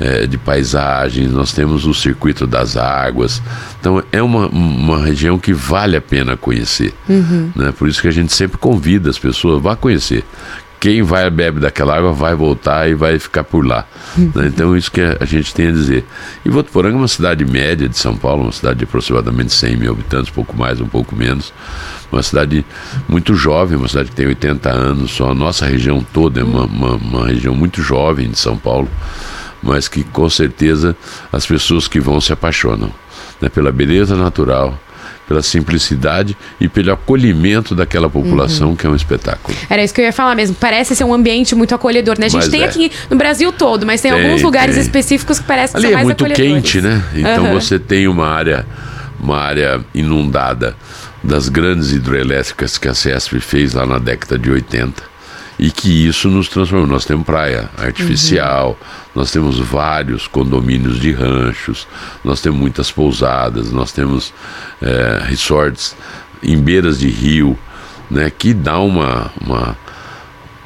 é, 0.00 0.26
de 0.26 0.36
paisagens, 0.36 1.30
nós 1.30 1.52
temos 1.52 1.86
o 1.86 1.94
circuito 1.94 2.46
das 2.46 2.76
águas. 2.76 3.42
Então 3.80 4.02
é 4.10 4.22
uma, 4.22 4.46
uma 4.48 5.04
região 5.04 5.38
que 5.38 5.52
vale 5.52 5.96
a 5.96 6.00
pena 6.00 6.36
conhecer. 6.36 6.92
Uhum. 7.08 7.50
Né? 7.54 7.72
Por 7.72 7.88
isso 7.88 8.00
que 8.00 8.08
a 8.08 8.12
gente 8.12 8.32
sempre 8.32 8.58
convida 8.58 9.10
as 9.10 9.18
pessoas, 9.18 9.62
vá 9.62 9.76
conhecer. 9.76 10.24
Quem 10.80 11.02
vai 11.02 11.30
bebe 11.30 11.60
daquela 11.60 11.96
água 11.96 12.12
vai 12.12 12.34
voltar 12.34 12.90
e 12.90 12.94
vai 12.94 13.18
ficar 13.18 13.42
por 13.42 13.64
lá. 13.64 13.86
Uhum. 14.18 14.32
Né? 14.34 14.46
Então 14.48 14.76
isso 14.76 14.90
que 14.90 15.00
a 15.00 15.24
gente 15.24 15.54
tem 15.54 15.68
a 15.68 15.72
dizer. 15.72 16.04
E 16.44 16.50
Votuporanga 16.50 16.96
é 16.96 16.98
uma 16.98 17.08
cidade 17.08 17.44
média 17.44 17.88
de 17.88 17.96
São 17.96 18.16
Paulo, 18.16 18.42
uma 18.42 18.52
cidade 18.52 18.80
de 18.80 18.84
aproximadamente 18.84 19.52
100 19.52 19.76
mil 19.76 19.92
habitantes, 19.92 20.30
pouco 20.30 20.56
mais, 20.56 20.80
um 20.80 20.86
pouco 20.86 21.16
menos. 21.16 21.52
Uma 22.12 22.22
cidade 22.22 22.64
muito 23.08 23.34
jovem, 23.34 23.78
uma 23.78 23.88
cidade 23.88 24.10
que 24.10 24.16
tem 24.16 24.26
80 24.26 24.70
anos, 24.70 25.10
só 25.10 25.30
a 25.30 25.34
nossa 25.34 25.66
região 25.66 26.04
toda 26.12 26.40
é 26.40 26.44
uma, 26.44 26.64
uma, 26.64 26.94
uma 26.96 27.26
região 27.26 27.54
muito 27.54 27.82
jovem 27.82 28.30
de 28.30 28.38
São 28.38 28.56
Paulo 28.56 28.88
mas 29.64 29.88
que 29.88 30.04
com 30.04 30.28
certeza 30.28 30.96
as 31.32 31.46
pessoas 31.46 31.88
que 31.88 31.98
vão 31.98 32.20
se 32.20 32.32
apaixonam 32.32 32.92
né, 33.40 33.48
pela 33.48 33.72
beleza 33.72 34.14
natural, 34.14 34.78
pela 35.26 35.42
simplicidade 35.42 36.36
e 36.60 36.68
pelo 36.68 36.92
acolhimento 36.92 37.74
daquela 37.74 38.10
população, 38.10 38.70
uhum. 38.70 38.76
que 38.76 38.86
é 38.86 38.90
um 38.90 38.94
espetáculo. 38.94 39.56
Era 39.70 39.82
isso 39.82 39.94
que 39.94 40.00
eu 40.02 40.04
ia 40.04 40.12
falar 40.12 40.34
mesmo. 40.34 40.54
Parece 40.54 40.94
ser 40.94 41.04
um 41.04 41.14
ambiente 41.14 41.54
muito 41.54 41.74
acolhedor, 41.74 42.18
né? 42.18 42.26
A 42.26 42.28
gente 42.28 42.42
mas 42.42 42.50
tem 42.50 42.62
é. 42.62 42.66
aqui 42.66 42.92
no 43.10 43.16
Brasil 43.16 43.50
todo, 43.50 43.86
mas 43.86 44.02
tem, 44.02 44.12
tem 44.12 44.22
alguns 44.22 44.42
lugares 44.42 44.74
tem. 44.74 44.82
específicos 44.82 45.38
que 45.38 45.46
parecem 45.46 45.78
Ali 45.78 45.86
ser 45.86 45.92
é 45.92 45.94
mais 45.94 46.04
muito 46.04 46.24
quente, 46.26 46.80
né? 46.82 47.02
Então 47.14 47.46
uhum. 47.46 47.52
você 47.54 47.78
tem 47.78 48.06
uma 48.06 48.26
área, 48.26 48.66
uma 49.18 49.38
área 49.38 49.80
inundada 49.94 50.76
das 51.22 51.48
grandes 51.48 51.90
hidroelétricas 51.92 52.76
que 52.76 52.86
a 52.86 52.94
CESP 52.94 53.40
fez 53.40 53.72
lá 53.72 53.86
na 53.86 53.98
década 53.98 54.38
de 54.38 54.50
80 54.50 55.13
e 55.58 55.70
que 55.70 56.06
isso 56.06 56.28
nos 56.28 56.48
transformou. 56.48 56.86
Nós 56.86 57.04
temos 57.04 57.24
praia 57.24 57.70
artificial, 57.76 58.70
uhum. 58.70 58.86
nós 59.14 59.30
temos 59.30 59.58
vários 59.58 60.26
condomínios 60.26 60.98
de 60.98 61.12
ranchos, 61.12 61.86
nós 62.22 62.40
temos 62.40 62.58
muitas 62.58 62.90
pousadas, 62.90 63.70
nós 63.70 63.92
temos 63.92 64.32
é, 64.82 65.22
resorts 65.24 65.96
em 66.42 66.58
beiras 66.58 66.98
de 66.98 67.08
rio, 67.08 67.58
né, 68.10 68.30
que 68.30 68.52
dá 68.52 68.78
uma, 68.78 69.30
uma, 69.40 69.76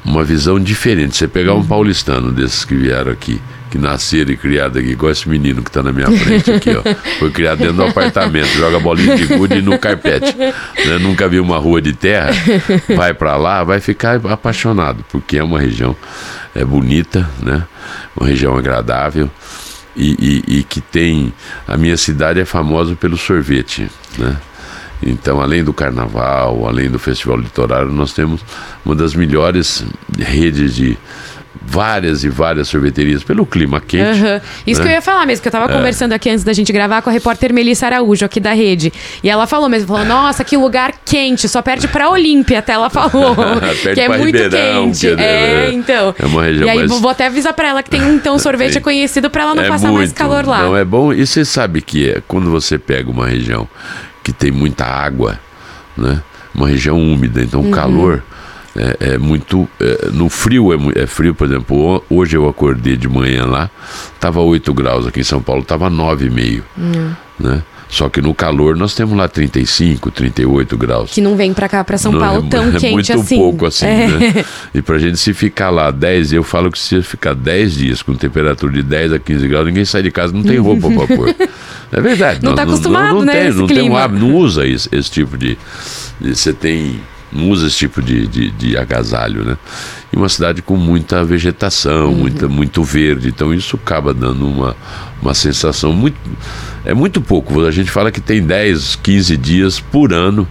uma 0.03 0.23
visão 0.23 0.59
diferente. 0.59 1.15
Você 1.15 1.27
pegar 1.27 1.53
um 1.53 1.57
uhum. 1.57 1.67
paulistano 1.67 2.31
desses 2.31 2.65
que 2.65 2.75
vieram 2.75 3.11
aqui 3.11 3.41
que 3.69 3.77
nasceram 3.77 4.31
e 4.31 4.37
criaram 4.37 4.71
aqui, 4.79 4.89
igual 4.89 5.11
esse 5.11 5.27
menino 5.29 5.61
que 5.61 5.69
está 5.69 5.83
na 5.83 5.91
minha 5.91 6.07
frente 6.11 6.51
aqui, 6.51 6.71
ó. 6.71 6.81
Foi 7.19 7.31
criado 7.31 7.59
dentro 7.59 7.75
do 7.75 7.83
apartamento, 7.83 8.47
joga 8.47 8.79
bolinha 8.79 9.15
de 9.15 9.25
gude 9.25 9.61
no 9.61 9.77
carpete. 9.77 10.35
Né? 10.35 10.97
Nunca 10.99 11.27
viu 11.27 11.43
uma 11.43 11.57
rua 11.57 11.81
de 11.81 11.93
terra, 11.93 12.31
vai 12.95 13.13
para 13.13 13.35
lá, 13.37 13.63
vai 13.63 13.79
ficar 13.79 14.19
apaixonado, 14.27 15.05
porque 15.11 15.37
é 15.37 15.43
uma 15.43 15.59
região 15.59 15.95
é 16.55 16.65
bonita, 16.65 17.29
né? 17.41 17.65
Uma 18.15 18.27
região 18.27 18.57
agradável. 18.57 19.29
E, 19.95 20.43
e, 20.47 20.59
e 20.59 20.63
que 20.63 20.81
tem. 20.81 21.33
A 21.67 21.75
minha 21.75 21.97
cidade 21.97 22.39
é 22.39 22.45
famosa 22.45 22.95
pelo 22.95 23.17
sorvete, 23.17 23.89
né? 24.17 24.37
Então, 25.01 25.39
além 25.39 25.63
do 25.63 25.73
carnaval, 25.73 26.67
além 26.67 26.89
do 26.89 26.99
festival 26.99 27.37
litorário, 27.37 27.91
nós 27.91 28.13
temos 28.13 28.41
uma 28.83 28.93
das 28.93 29.15
melhores 29.15 29.85
redes 30.17 30.75
de 30.75 30.97
várias 31.61 32.23
e 32.23 32.29
várias 32.29 32.67
sorveterias 32.67 33.23
pelo 33.23 33.45
clima 33.45 33.81
quente. 33.81 34.21
Uhum. 34.21 34.41
Isso 34.65 34.81
né? 34.81 34.87
que 34.87 34.91
eu 34.91 34.95
ia 34.95 35.01
falar 35.01 35.25
mesmo, 35.25 35.41
que 35.41 35.47
eu 35.47 35.51
estava 35.51 35.71
é. 35.71 35.75
conversando 35.75 36.13
aqui 36.13 36.29
antes 36.29 36.43
da 36.43 36.53
gente 36.53 36.71
gravar 36.71 37.01
com 37.01 37.09
a 37.09 37.13
repórter 37.13 37.53
Melissa 37.53 37.87
Araújo, 37.87 38.25
aqui 38.25 38.39
da 38.39 38.53
rede. 38.53 38.93
E 39.23 39.29
ela 39.29 39.45
falou 39.47 39.67
mesmo, 39.69 39.87
falou, 39.87 40.05
nossa, 40.05 40.43
que 40.43 40.55
lugar 40.55 40.93
quente, 41.03 41.47
só 41.49 41.61
perde 41.61 41.87
pra 41.87 42.09
Olímpia, 42.09 42.59
até 42.59 42.73
ela 42.73 42.89
falou. 42.89 43.35
que 43.93 43.99
é 43.99 44.07
muito 44.07 44.35
Ribeirão, 44.35 44.85
quente. 44.85 45.15
Que 45.15 45.21
é, 45.21 45.67
é, 45.67 45.71
então. 45.73 46.15
É 46.17 46.25
uma 46.25 46.43
região 46.43 46.67
E 46.67 46.69
aí 46.69 46.77
mais... 46.87 46.91
vou 46.99 47.11
até 47.11 47.25
avisar 47.27 47.53
pra 47.53 47.67
ela 47.67 47.83
que 47.83 47.89
tem 47.89 48.01
então 48.09 48.37
sorvete 48.39 48.77
é. 48.77 48.81
conhecido 48.81 49.29
pra 49.29 49.43
ela 49.43 49.55
não 49.55 49.63
é 49.63 49.67
passar 49.67 49.87
muito, 49.87 49.99
mais 49.99 50.13
calor 50.13 50.45
lá. 50.45 50.63
Não, 50.63 50.77
é 50.77 50.85
bom. 50.85 51.11
E 51.11 51.25
você 51.25 51.43
sabe 51.43 51.81
que 51.81 52.09
é, 52.09 52.21
quando 52.27 52.49
você 52.49 52.77
pega 52.77 53.09
uma 53.09 53.27
região 53.27 53.67
que 54.23 54.31
tem 54.31 54.51
muita 54.51 54.85
água, 54.85 55.39
né? 55.97 56.21
Uma 56.53 56.67
região 56.67 56.99
úmida, 56.99 57.41
então 57.41 57.61
uhum. 57.61 57.71
calor 57.71 58.23
é, 58.79 59.13
é 59.13 59.17
muito. 59.17 59.67
É, 59.79 60.09
no 60.11 60.29
frio 60.29 60.71
é, 60.73 61.03
é, 61.03 61.05
frio, 61.05 61.35
por 61.35 61.45
exemplo, 61.47 62.03
hoje 62.09 62.37
eu 62.37 62.47
acordei 62.47 62.95
de 62.95 63.09
manhã 63.09 63.45
lá, 63.45 63.69
estava 64.13 64.39
8 64.39 64.73
graus, 64.73 65.05
aqui 65.05 65.19
em 65.19 65.23
São 65.23 65.41
Paulo 65.41 65.61
estava 65.61 65.89
9,5. 65.89 66.63
Hum. 66.77 67.11
Né? 67.37 67.61
Só 67.89 68.07
que 68.07 68.21
no 68.21 68.35
calor 68.35 68.77
nós 68.77 68.93
temos 68.93 69.17
lá 69.17 69.27
35, 69.27 70.11
38 70.11 70.77
graus. 70.77 71.11
Que 71.11 71.21
não 71.21 71.35
vem 71.35 71.53
para 71.53 71.67
cá, 71.67 71.83
para 71.83 71.97
São 71.97 72.11
não, 72.11 72.19
Paulo, 72.19 72.45
é, 72.45 72.49
tão 72.49 72.69
é 72.69 72.71
quente 72.73 72.91
muito 72.91 73.13
assim. 73.13 73.37
pouco 73.37 73.65
assim, 73.65 73.85
é. 73.85 74.07
né? 74.07 74.45
E 74.75 74.81
pra 74.81 74.99
gente 74.99 75.17
se 75.17 75.33
ficar 75.33 75.71
lá 75.71 75.89
10, 75.89 76.33
eu 76.33 76.43
falo 76.43 76.71
que 76.71 76.77
se 76.77 77.01
ficar 77.01 77.33
10 77.33 77.73
dias 77.73 78.01
com 78.03 78.13
temperatura 78.13 78.71
de 78.71 78.83
10 78.83 79.13
a 79.13 79.19
15 79.19 79.47
graus, 79.47 79.65
ninguém 79.65 79.85
sai 79.85 80.03
de 80.03 80.11
casa, 80.11 80.31
não 80.31 80.43
tem 80.43 80.57
roupa 80.57 80.87
para 80.91 81.07
pôr. 81.17 81.35
É 81.91 81.99
verdade. 81.99 82.43
Não 82.43 82.51
está 82.51 82.61
acostumado, 82.61 83.07
não, 83.07 83.15
não, 83.15 83.25
né? 83.25 83.33
Tem, 83.33 83.53
não 83.53 83.65
clima. 83.65 83.81
tem 83.81 83.89
um 83.89 83.97
hábito, 83.97 84.23
não 84.23 84.35
usa 84.35 84.67
esse, 84.67 84.87
esse 84.91 85.09
tipo 85.09 85.35
de. 85.35 85.57
Você 86.21 86.53
tem 86.53 86.99
não 87.31 87.49
usa 87.49 87.67
esse 87.67 87.77
tipo 87.77 88.01
de, 88.01 88.27
de, 88.27 88.51
de, 88.51 88.77
agasalho, 88.77 89.43
né? 89.43 89.57
E 90.11 90.17
uma 90.17 90.29
cidade 90.29 90.61
com 90.61 90.75
muita 90.75 91.23
vegetação, 91.23 92.09
uhum. 92.09 92.15
muita, 92.15 92.47
muito 92.47 92.83
verde, 92.83 93.29
então 93.29 93.53
isso 93.53 93.79
acaba 93.81 94.13
dando 94.13 94.47
uma, 94.47 94.75
uma 95.21 95.33
sensação 95.33 95.93
muito. 95.93 96.17
É 96.83 96.93
muito 96.93 97.21
pouco. 97.21 97.65
A 97.65 97.71
gente 97.71 97.91
fala 97.91 98.11
que 98.11 98.21
tem 98.21 98.41
10, 98.41 98.95
15 99.03 99.37
dias 99.37 99.79
por 99.79 100.13
ano 100.13 100.47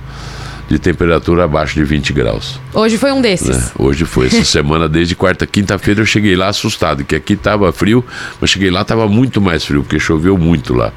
de 0.68 0.78
temperatura 0.78 1.44
abaixo 1.44 1.74
de 1.74 1.82
20 1.82 2.12
graus. 2.12 2.60
Hoje 2.74 2.98
foi 2.98 3.10
um 3.10 3.22
desses. 3.22 3.56
Né? 3.56 3.70
Hoje 3.78 4.04
foi. 4.04 4.26
Essa 4.26 4.44
semana, 4.44 4.88
desde 4.88 5.16
quarta, 5.16 5.46
quinta-feira, 5.46 6.02
eu 6.02 6.06
cheguei 6.06 6.36
lá 6.36 6.48
assustado, 6.48 7.04
que 7.04 7.16
aqui 7.16 7.32
estava 7.32 7.72
frio, 7.72 8.04
mas 8.40 8.50
cheguei 8.50 8.70
lá 8.70 8.82
estava 8.82 9.08
muito 9.08 9.40
mais 9.40 9.64
frio, 9.64 9.82
porque 9.82 9.98
choveu 9.98 10.36
muito 10.36 10.74
lá. 10.74 10.92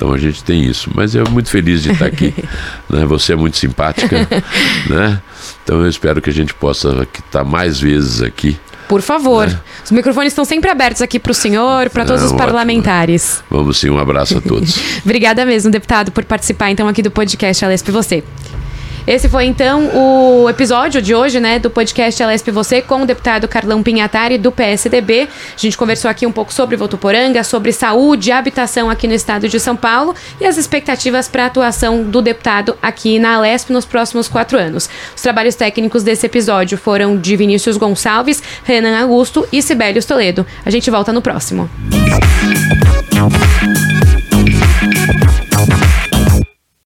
Então 0.00 0.14
a 0.14 0.18
gente 0.18 0.42
tem 0.42 0.64
isso. 0.64 0.90
Mas 0.94 1.14
eu 1.14 1.28
muito 1.28 1.50
feliz 1.50 1.82
de 1.82 1.92
estar 1.92 2.06
aqui. 2.06 2.32
né? 2.88 3.04
Você 3.04 3.34
é 3.34 3.36
muito 3.36 3.58
simpática. 3.58 4.26
né? 4.88 5.20
Então 5.62 5.82
eu 5.82 5.88
espero 5.90 6.22
que 6.22 6.30
a 6.30 6.32
gente 6.32 6.54
possa 6.54 7.06
estar 7.18 7.44
mais 7.44 7.78
vezes 7.78 8.22
aqui. 8.22 8.58
Por 8.88 9.02
favor. 9.02 9.46
Né? 9.46 9.60
Os 9.84 9.90
microfones 9.90 10.32
estão 10.32 10.46
sempre 10.46 10.70
abertos 10.70 11.02
aqui 11.02 11.18
para 11.18 11.32
o 11.32 11.34
senhor, 11.34 11.90
para 11.90 12.06
todos 12.06 12.22
Não, 12.22 12.30
os 12.30 12.34
parlamentares. 12.34 13.42
Ótimo. 13.44 13.58
Vamos 13.58 13.76
sim, 13.76 13.90
um 13.90 13.98
abraço 13.98 14.38
a 14.38 14.40
todos. 14.40 14.80
Obrigada 15.04 15.44
mesmo, 15.44 15.70
deputado, 15.70 16.10
por 16.10 16.24
participar 16.24 16.70
então 16.70 16.88
aqui 16.88 17.02
do 17.02 17.10
podcast 17.10 17.62
Alesp 17.62 17.90
Você. 17.90 18.24
Esse 19.10 19.28
foi 19.28 19.46
então 19.46 19.90
o 19.92 20.48
episódio 20.48 21.02
de 21.02 21.16
hoje, 21.16 21.40
né, 21.40 21.58
do 21.58 21.68
podcast 21.68 22.22
Alesp 22.22 22.48
Você 22.52 22.80
com 22.80 23.02
o 23.02 23.04
deputado 23.04 23.48
Carlão 23.48 23.82
Pinhatari 23.82 24.38
do 24.38 24.52
PSDB. 24.52 25.22
A 25.22 25.58
gente 25.60 25.76
conversou 25.76 26.08
aqui 26.08 26.24
um 26.24 26.30
pouco 26.30 26.54
sobre 26.54 26.76
Votuporanga, 26.76 27.42
sobre 27.42 27.72
saúde 27.72 28.28
e 28.28 28.32
habitação 28.32 28.88
aqui 28.88 29.08
no 29.08 29.14
estado 29.14 29.48
de 29.48 29.58
São 29.58 29.74
Paulo 29.74 30.14
e 30.40 30.46
as 30.46 30.56
expectativas 30.56 31.26
para 31.26 31.42
a 31.42 31.46
atuação 31.46 32.04
do 32.04 32.22
deputado 32.22 32.78
aqui 32.80 33.18
na 33.18 33.34
Alesp 33.34 33.72
nos 33.72 33.84
próximos 33.84 34.28
quatro 34.28 34.56
anos. 34.56 34.88
Os 35.16 35.22
trabalhos 35.22 35.56
técnicos 35.56 36.04
desse 36.04 36.26
episódio 36.26 36.78
foram 36.78 37.18
de 37.18 37.34
Vinícius 37.34 37.76
Gonçalves, 37.76 38.40
Renan 38.62 38.96
Augusto 38.96 39.44
e 39.50 39.60
Sibelius 39.60 40.04
Toledo. 40.04 40.46
A 40.64 40.70
gente 40.70 40.88
volta 40.88 41.12
no 41.12 41.20
próximo. 41.20 41.68